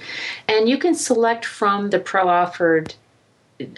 and 0.47 0.69
you 0.69 0.77
can 0.77 0.95
select 0.95 1.45
from 1.45 1.89
the 1.89 1.99
pro 1.99 2.27
offered 2.27 2.95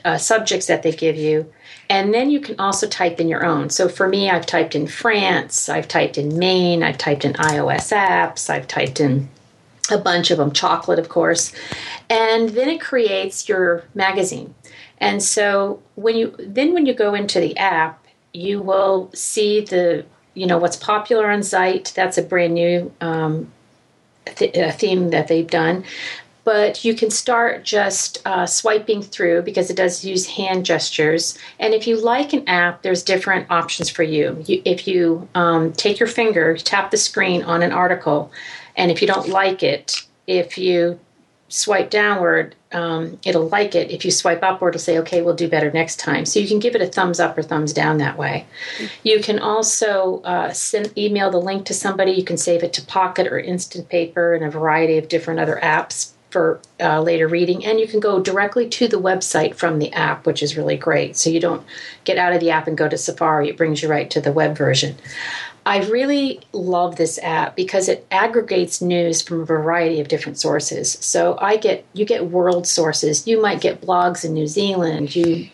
uh, 0.06 0.18
subjects 0.18 0.68
that 0.68 0.84
they 0.84 0.92
give 0.92 1.16
you 1.16 1.52
and 1.90 2.14
then 2.14 2.30
you 2.30 2.40
can 2.40 2.60
also 2.60 2.88
type 2.88 3.20
in 3.20 3.28
your 3.28 3.46
own 3.46 3.70
so 3.70 3.88
for 3.88 4.08
me 4.08 4.30
i've 4.30 4.46
typed 4.46 4.76
in 4.76 4.88
france 4.88 5.70
i've 5.70 5.88
typed 5.88 6.18
in 6.18 6.38
maine 6.38 6.84
i've 6.84 6.98
typed 6.98 7.26
in 7.26 7.34
ios 7.34 7.92
apps 7.96 8.50
i've 8.50 8.68
typed 8.68 9.00
in 9.00 9.30
a 9.92 9.98
bunch 9.98 10.32
of 10.32 10.38
them, 10.38 10.52
chocolate, 10.52 11.00
of 11.00 11.10
course. 11.10 11.54
And 12.10 12.50
then 12.50 12.70
it 12.70 12.82
creates 12.82 13.48
your 13.48 13.84
magazine. 13.94 14.54
And 15.00 15.22
so 15.22 15.82
when 15.96 16.16
you 16.16 16.36
then 16.40 16.74
when 16.74 16.86
you 16.86 16.94
go 16.94 17.14
into 17.14 17.40
the 17.40 17.58
app, 17.58 18.06
you 18.34 18.62
will 18.62 19.10
see 19.14 19.62
the 19.62 20.06
you 20.34 20.46
know 20.46 20.58
what's 20.58 20.78
popular 20.78 21.30
on 21.30 21.40
Zite. 21.40 21.94
That's 21.94 22.18
a 22.18 22.22
brand 22.22 22.54
new 22.54 22.92
um, 23.02 23.52
th- 24.26 24.74
theme 24.76 25.10
that 25.10 25.28
they've 25.28 25.50
done. 25.50 25.84
But 26.44 26.86
you 26.86 26.94
can 26.94 27.10
start 27.10 27.66
just 27.66 28.22
uh, 28.26 28.46
swiping 28.46 29.02
through 29.02 29.42
because 29.42 29.70
it 29.70 29.76
does 29.76 30.06
use 30.06 30.26
hand 30.26 30.66
gestures. 30.66 31.38
And 31.60 31.74
if 31.74 31.86
you 31.86 32.00
like 32.00 32.32
an 32.32 32.48
app, 32.48 32.84
there's 32.84 33.04
different 33.04 33.52
options 33.52 33.90
for 33.90 34.04
you. 34.04 34.42
you 34.48 34.62
if 34.64 34.88
you 34.88 35.28
um, 35.36 35.74
take 35.74 36.00
your 36.00 36.08
finger, 36.08 36.56
tap 36.56 36.92
the 36.92 36.98
screen 36.98 37.44
on 37.44 37.64
an 37.64 37.74
article, 37.74 38.32
and 38.78 38.92
if 38.92 39.02
you 39.02 39.08
don't 39.08 39.28
like 39.28 39.62
it, 39.62 40.04
if 40.26 40.58
you 40.58 41.00
swipe 41.50 41.90
downward, 41.90 42.56
um, 42.72 43.18
it'll 43.24 43.48
like 43.48 43.76
it. 43.76 43.92
If 43.92 44.04
you 44.04 44.12
swipe 44.12 44.44
upward, 44.44 44.76
it'll 44.76 44.84
say, 44.84 45.00
okay, 45.00 45.22
we'll 45.22 45.36
do 45.36 45.48
better 45.48 45.72
next 45.72 45.98
time. 45.98 46.26
So 46.26 46.40
you 46.40 46.48
can 46.48 46.60
give 46.60 46.76
it 46.76 46.82
a 46.82 46.88
thumbs 46.88 47.20
up 47.20 47.38
or 47.38 47.44
thumbs 47.44 47.74
down 47.74 47.98
that 48.00 48.18
way. 48.18 48.46
You 49.04 49.22
can 49.22 49.40
also 49.40 50.22
uh, 50.24 50.52
send, 50.52 50.98
email 50.98 51.32
the 51.32 51.40
link 51.40 51.66
to 51.68 51.74
somebody. 51.74 52.12
You 52.12 52.26
can 52.26 52.38
save 52.38 52.64
it 52.64 52.74
to 52.74 52.86
Pocket 52.86 53.28
or 53.28 53.40
Instant 53.40 53.88
Paper 53.90 54.36
and 54.36 54.44
a 54.44 54.50
variety 54.50 54.98
of 54.98 55.08
different 55.08 55.40
other 55.40 55.60
apps 55.64 56.12
for 56.30 56.60
uh, 56.82 57.02
later 57.02 57.28
reading. 57.28 57.66
And 57.66 57.80
you 57.80 57.88
can 57.88 58.02
go 58.02 58.20
directly 58.20 58.68
to 58.70 58.88
the 58.90 59.00
website 59.00 59.56
from 59.56 59.80
the 59.80 59.94
app, 59.94 60.26
which 60.26 60.44
is 60.44 60.58
really 60.58 60.76
great. 60.76 61.16
So 61.16 61.30
you 61.30 61.40
don't 61.40 61.66
get 62.04 62.18
out 62.18 62.34
of 62.34 62.42
the 62.42 62.52
app 62.52 62.68
and 62.68 62.78
go 62.78 62.90
to 62.90 62.98
Safari, 62.98 63.50
it 63.50 63.58
brings 63.58 63.82
you 63.82 63.88
right 63.88 64.10
to 64.12 64.20
the 64.20 64.34
web 64.34 64.58
version. 64.58 64.98
I 65.68 65.80
really 65.90 66.40
love 66.54 66.96
this 66.96 67.20
app 67.22 67.58
because 67.58 67.90
it 67.90 68.08
aggregates 68.10 68.82
news 68.82 69.22
from 69.22 69.42
a 69.42 69.46
variety 69.46 70.00
of 70.00 70.08
different 70.08 70.40
sources. 70.40 70.94
So 71.02 71.38
I 71.42 71.58
get 71.58 71.84
you 71.92 72.06
get 72.06 72.28
world 72.28 72.66
sources. 72.66 73.28
You 73.28 73.42
might 73.42 73.60
get 73.60 73.82
blogs 73.82 74.24
in 74.24 74.34
New 74.34 74.48
Zealand. 74.48 75.14
You 75.14 75.50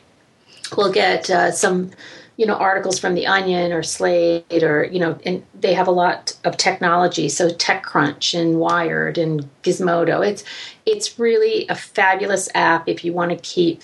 will 0.77 0.91
get 0.91 1.31
uh, 1.31 1.51
some 1.51 1.89
you 2.37 2.45
know 2.45 2.53
articles 2.53 2.99
from 2.99 3.15
the 3.15 3.25
Onion 3.25 3.73
or 3.73 3.81
Slate 3.81 4.61
or 4.61 4.83
you 4.83 4.99
know 4.99 5.17
and 5.25 5.43
they 5.59 5.73
have 5.73 5.87
a 5.87 5.91
lot 5.91 6.37
of 6.43 6.57
technology. 6.57 7.27
So 7.27 7.49
TechCrunch 7.49 8.39
and 8.39 8.59
Wired 8.59 9.17
and 9.17 9.49
Gizmodo. 9.63 10.23
It's 10.23 10.43
it's 10.85 11.17
really 11.17 11.67
a 11.69 11.75
fabulous 11.75 12.49
app 12.53 12.87
if 12.87 13.03
you 13.03 13.13
want 13.13 13.31
to 13.31 13.37
keep 13.37 13.81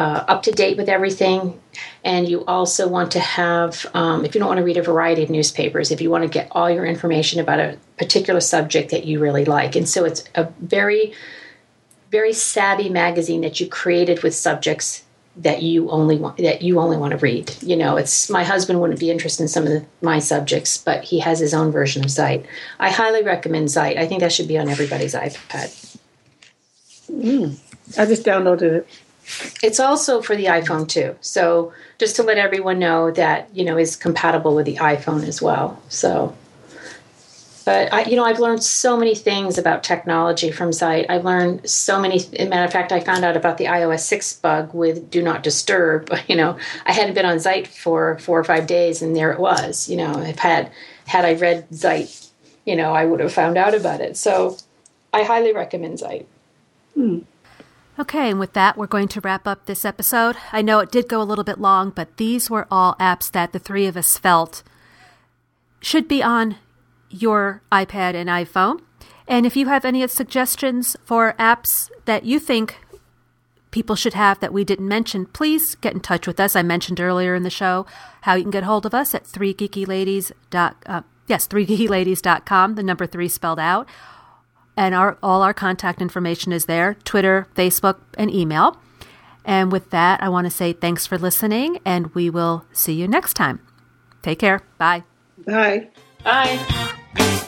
uh, 0.00 0.24
up 0.28 0.42
to 0.42 0.50
date 0.50 0.78
with 0.78 0.88
everything. 0.88 1.60
And 2.04 2.26
you 2.26 2.42
also 2.46 2.88
want 2.88 3.12
to 3.12 3.20
have, 3.20 3.84
um, 3.92 4.24
if 4.24 4.34
you 4.34 4.38
don't 4.38 4.48
want 4.48 4.56
to 4.56 4.64
read 4.64 4.78
a 4.78 4.82
variety 4.82 5.22
of 5.22 5.28
newspapers, 5.28 5.90
if 5.90 6.00
you 6.00 6.08
want 6.08 6.24
to 6.24 6.28
get 6.28 6.48
all 6.52 6.70
your 6.70 6.86
information 6.86 7.38
about 7.38 7.60
a 7.60 7.76
particular 7.98 8.40
subject 8.40 8.90
that 8.92 9.04
you 9.04 9.20
really 9.20 9.44
like. 9.44 9.76
And 9.76 9.86
so 9.86 10.06
it's 10.06 10.24
a 10.34 10.44
very, 10.58 11.12
very 12.10 12.32
savvy 12.32 12.88
magazine 12.88 13.42
that 13.42 13.60
you 13.60 13.68
created 13.68 14.22
with 14.22 14.34
subjects 14.34 15.04
that 15.36 15.62
you 15.62 15.90
only 15.90 16.16
want 16.16 16.38
that 16.38 16.60
you 16.62 16.80
only 16.80 16.96
want 16.96 17.12
to 17.12 17.18
read. 17.18 17.54
You 17.62 17.76
know, 17.76 17.96
it's 17.96 18.30
my 18.30 18.42
husband 18.42 18.80
wouldn't 18.80 18.98
be 18.98 19.10
interested 19.10 19.44
in 19.44 19.48
some 19.48 19.64
of 19.64 19.70
the, 19.70 19.84
my 20.00 20.18
subjects, 20.18 20.78
but 20.78 21.04
he 21.04 21.20
has 21.20 21.38
his 21.38 21.52
own 21.54 21.70
version 21.70 22.02
of 22.02 22.10
Zite. 22.10 22.44
I 22.78 22.90
highly 22.90 23.22
recommend 23.22 23.68
Zite. 23.68 23.98
I 23.98 24.06
think 24.06 24.20
that 24.20 24.32
should 24.32 24.48
be 24.48 24.58
on 24.58 24.68
everybody's 24.68 25.14
iPad. 25.14 25.98
Mm, 27.10 27.58
I 27.96 28.06
just 28.06 28.24
downloaded 28.24 28.72
it. 28.72 28.88
It's 29.62 29.80
also 29.80 30.22
for 30.22 30.36
the 30.36 30.46
iPhone 30.46 30.88
too. 30.88 31.16
So 31.20 31.72
just 31.98 32.16
to 32.16 32.22
let 32.22 32.38
everyone 32.38 32.78
know 32.78 33.10
that 33.12 33.48
you 33.54 33.64
know 33.64 33.76
is 33.76 33.96
compatible 33.96 34.54
with 34.54 34.66
the 34.66 34.76
iPhone 34.76 35.26
as 35.26 35.42
well. 35.42 35.82
So, 35.88 36.36
but 37.64 37.92
I, 37.92 38.04
you 38.04 38.16
know, 38.16 38.24
I've 38.24 38.38
learned 38.38 38.62
so 38.62 38.96
many 38.96 39.14
things 39.14 39.58
about 39.58 39.84
technology 39.84 40.50
from 40.50 40.70
Zite. 40.70 41.06
I've 41.08 41.24
learned 41.24 41.68
so 41.68 42.00
many. 42.00 42.20
matter 42.48 42.64
of 42.64 42.72
fact, 42.72 42.92
I 42.92 43.00
found 43.00 43.24
out 43.24 43.36
about 43.36 43.58
the 43.58 43.66
iOS 43.66 44.00
six 44.00 44.32
bug 44.32 44.72
with 44.74 45.10
Do 45.10 45.22
Not 45.22 45.42
Disturb. 45.42 46.12
You 46.28 46.36
know, 46.36 46.58
I 46.86 46.92
hadn't 46.92 47.14
been 47.14 47.26
on 47.26 47.38
Zite 47.38 47.66
for 47.66 48.18
four 48.18 48.38
or 48.38 48.44
five 48.44 48.66
days, 48.66 49.02
and 49.02 49.16
there 49.16 49.32
it 49.32 49.40
was. 49.40 49.88
You 49.88 49.96
know, 49.96 50.12
I've 50.14 50.38
had 50.38 50.70
had 51.06 51.24
I 51.24 51.34
read 51.34 51.68
Zite, 51.70 52.30
you 52.64 52.76
know, 52.76 52.92
I 52.92 53.04
would 53.04 53.20
have 53.20 53.32
found 53.32 53.56
out 53.56 53.74
about 53.74 54.00
it. 54.00 54.16
So, 54.16 54.56
I 55.12 55.24
highly 55.24 55.52
recommend 55.52 55.98
Zite. 55.98 56.26
Hmm. 56.94 57.20
Okay, 58.00 58.30
and 58.30 58.40
with 58.40 58.54
that, 58.54 58.78
we're 58.78 58.86
going 58.86 59.08
to 59.08 59.20
wrap 59.20 59.46
up 59.46 59.66
this 59.66 59.84
episode. 59.84 60.34
I 60.52 60.62
know 60.62 60.78
it 60.78 60.90
did 60.90 61.06
go 61.06 61.20
a 61.20 61.22
little 61.22 61.44
bit 61.44 61.60
long, 61.60 61.90
but 61.90 62.16
these 62.16 62.48
were 62.48 62.66
all 62.70 62.94
apps 62.94 63.30
that 63.32 63.52
the 63.52 63.58
three 63.58 63.84
of 63.84 63.94
us 63.94 64.16
felt 64.16 64.62
should 65.82 66.08
be 66.08 66.22
on 66.22 66.56
your 67.10 67.60
iPad 67.70 68.14
and 68.14 68.30
iPhone. 68.30 68.80
And 69.28 69.44
if 69.44 69.54
you 69.54 69.66
have 69.66 69.84
any 69.84 70.06
suggestions 70.08 70.96
for 71.04 71.34
apps 71.38 71.90
that 72.06 72.24
you 72.24 72.38
think 72.38 72.78
people 73.70 73.96
should 73.96 74.14
have 74.14 74.40
that 74.40 74.54
we 74.54 74.64
didn't 74.64 74.88
mention, 74.88 75.26
please 75.26 75.74
get 75.74 75.92
in 75.92 76.00
touch 76.00 76.26
with 76.26 76.40
us. 76.40 76.56
I 76.56 76.62
mentioned 76.62 77.00
earlier 77.00 77.34
in 77.34 77.42
the 77.42 77.50
show 77.50 77.84
how 78.22 78.34
you 78.34 78.44
can 78.44 78.50
get 78.50 78.64
hold 78.64 78.86
of 78.86 78.94
us 78.94 79.14
at 79.14 79.24
3geekyladies. 79.24 80.32
Uh, 80.54 81.02
yes, 81.26 81.46
3geekyladies.com, 81.46 82.76
the 82.76 82.82
number 82.82 83.06
3 83.06 83.28
spelled 83.28 83.60
out 83.60 83.86
and 84.80 84.94
our 84.94 85.18
all 85.22 85.42
our 85.42 85.52
contact 85.52 86.00
information 86.00 86.52
is 86.52 86.64
there 86.64 86.94
Twitter, 87.04 87.46
Facebook, 87.54 87.98
and 88.16 88.30
email. 88.30 88.78
And 89.44 89.70
with 89.70 89.90
that, 89.90 90.22
I 90.22 90.30
want 90.30 90.46
to 90.46 90.50
say 90.50 90.72
thanks 90.72 91.06
for 91.06 91.18
listening, 91.18 91.80
and 91.84 92.12
we 92.14 92.30
will 92.30 92.64
see 92.72 92.94
you 92.94 93.06
next 93.06 93.34
time. 93.34 93.60
Take 94.22 94.38
care. 94.38 94.62
Bye. 94.78 95.04
Bye. 95.46 95.88
Bye. 96.24 97.46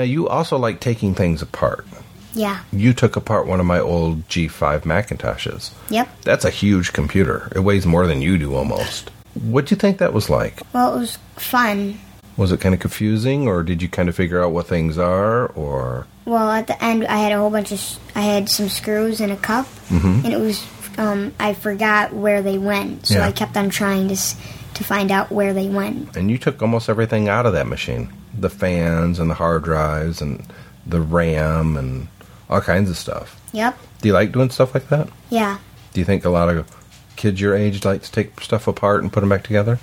Now, 0.00 0.04
you 0.04 0.26
also 0.30 0.56
like 0.56 0.80
taking 0.80 1.14
things 1.14 1.42
apart. 1.42 1.84
Yeah. 2.32 2.60
You 2.72 2.94
took 2.94 3.16
apart 3.16 3.46
one 3.46 3.60
of 3.60 3.66
my 3.66 3.78
old 3.80 4.26
G5 4.28 4.84
Macintoshes. 4.84 5.72
Yep. 5.90 6.08
That's 6.22 6.46
a 6.46 6.50
huge 6.50 6.94
computer. 6.94 7.52
It 7.54 7.60
weighs 7.60 7.84
more 7.84 8.06
than 8.06 8.22
you 8.22 8.38
do 8.38 8.54
almost. 8.54 9.10
What 9.34 9.66
do 9.66 9.74
you 9.74 9.78
think 9.78 9.98
that 9.98 10.14
was 10.14 10.30
like? 10.30 10.62
Well, 10.72 10.94
it 10.96 10.98
was 10.98 11.18
fun. 11.36 11.98
Was 12.38 12.50
it 12.50 12.60
kind 12.62 12.74
of 12.74 12.80
confusing, 12.80 13.46
or 13.46 13.62
did 13.62 13.82
you 13.82 13.90
kind 13.90 14.08
of 14.08 14.16
figure 14.16 14.42
out 14.42 14.52
what 14.52 14.66
things 14.68 14.96
are, 14.96 15.48
or 15.48 16.06
Well, 16.24 16.50
at 16.50 16.66
the 16.66 16.82
end, 16.82 17.04
I 17.06 17.18
had 17.18 17.32
a 17.32 17.36
whole 17.38 17.50
bunch 17.50 17.72
of. 17.72 17.98
I 18.14 18.22
had 18.22 18.48
some 18.48 18.70
screws 18.70 19.20
in 19.20 19.30
a 19.30 19.36
cup, 19.36 19.66
and 19.90 20.24
it 20.24 20.40
was. 20.40 20.64
Um, 20.96 21.34
I 21.38 21.52
forgot 21.52 22.14
where 22.14 22.40
they 22.40 22.56
went, 22.56 23.06
so 23.08 23.16
Yeah. 23.16 23.26
I 23.26 23.32
kept 23.32 23.54
on 23.58 23.68
trying 23.68 24.08
to 24.08 24.14
s- 24.14 24.36
to 24.74 24.84
find 24.84 25.10
out 25.10 25.30
where 25.30 25.52
they 25.52 25.68
went. 25.68 26.16
and 26.16 26.30
you 26.30 26.38
took 26.38 26.62
almost 26.62 26.88
everything 26.88 27.28
out 27.28 27.44
of 27.44 27.52
that 27.52 27.66
machine 27.66 28.08
the 28.34 28.50
fans 28.50 29.18
and 29.18 29.30
the 29.30 29.34
hard 29.34 29.64
drives 29.64 30.20
and 30.20 30.44
the 30.86 31.00
RAM 31.00 31.76
and 31.76 32.08
all 32.48 32.60
kinds 32.60 32.90
of 32.90 32.96
stuff. 32.96 33.40
Yep. 33.52 33.78
Do 34.00 34.08
you 34.08 34.14
like 34.14 34.32
doing 34.32 34.50
stuff 34.50 34.74
like 34.74 34.88
that? 34.88 35.08
Yeah. 35.28 35.58
Do 35.92 36.00
you 36.00 36.04
think 36.04 36.24
a 36.24 36.30
lot 36.30 36.48
of 36.48 36.70
kids 37.16 37.40
your 37.40 37.54
age 37.54 37.84
like 37.84 38.02
to 38.02 38.12
take 38.12 38.40
stuff 38.40 38.66
apart 38.66 39.02
and 39.02 39.12
put 39.12 39.20
them 39.20 39.28
back 39.28 39.42
together? 39.42 39.78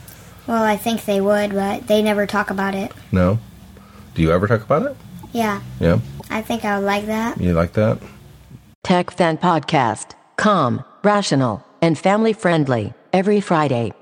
Well, 0.47 0.63
I 0.63 0.77
think 0.77 1.05
they 1.05 1.19
would, 1.19 1.51
but 1.51 1.87
they 1.87 2.01
never 2.01 2.25
talk 2.25 2.49
about 2.49 2.73
it. 2.73 2.91
No? 3.11 3.39
Do 4.15 4.21
you 4.21 4.31
ever 4.31 4.47
talk 4.47 4.63
about 4.63 4.83
it? 4.83 4.97
Yeah. 5.33 5.61
Yeah? 5.79 5.99
I 6.29 6.41
think 6.41 6.65
I 6.65 6.77
would 6.77 6.85
like 6.85 7.05
that. 7.07 7.39
You 7.39 7.53
like 7.53 7.73
that? 7.73 7.99
Tech 8.83 9.11
Fan 9.11 9.37
Podcast. 9.37 10.13
Calm, 10.37 10.83
rational, 11.03 11.63
and 11.81 11.97
family 11.97 12.33
friendly 12.33 12.93
every 13.11 13.41
Friday. 13.41 13.93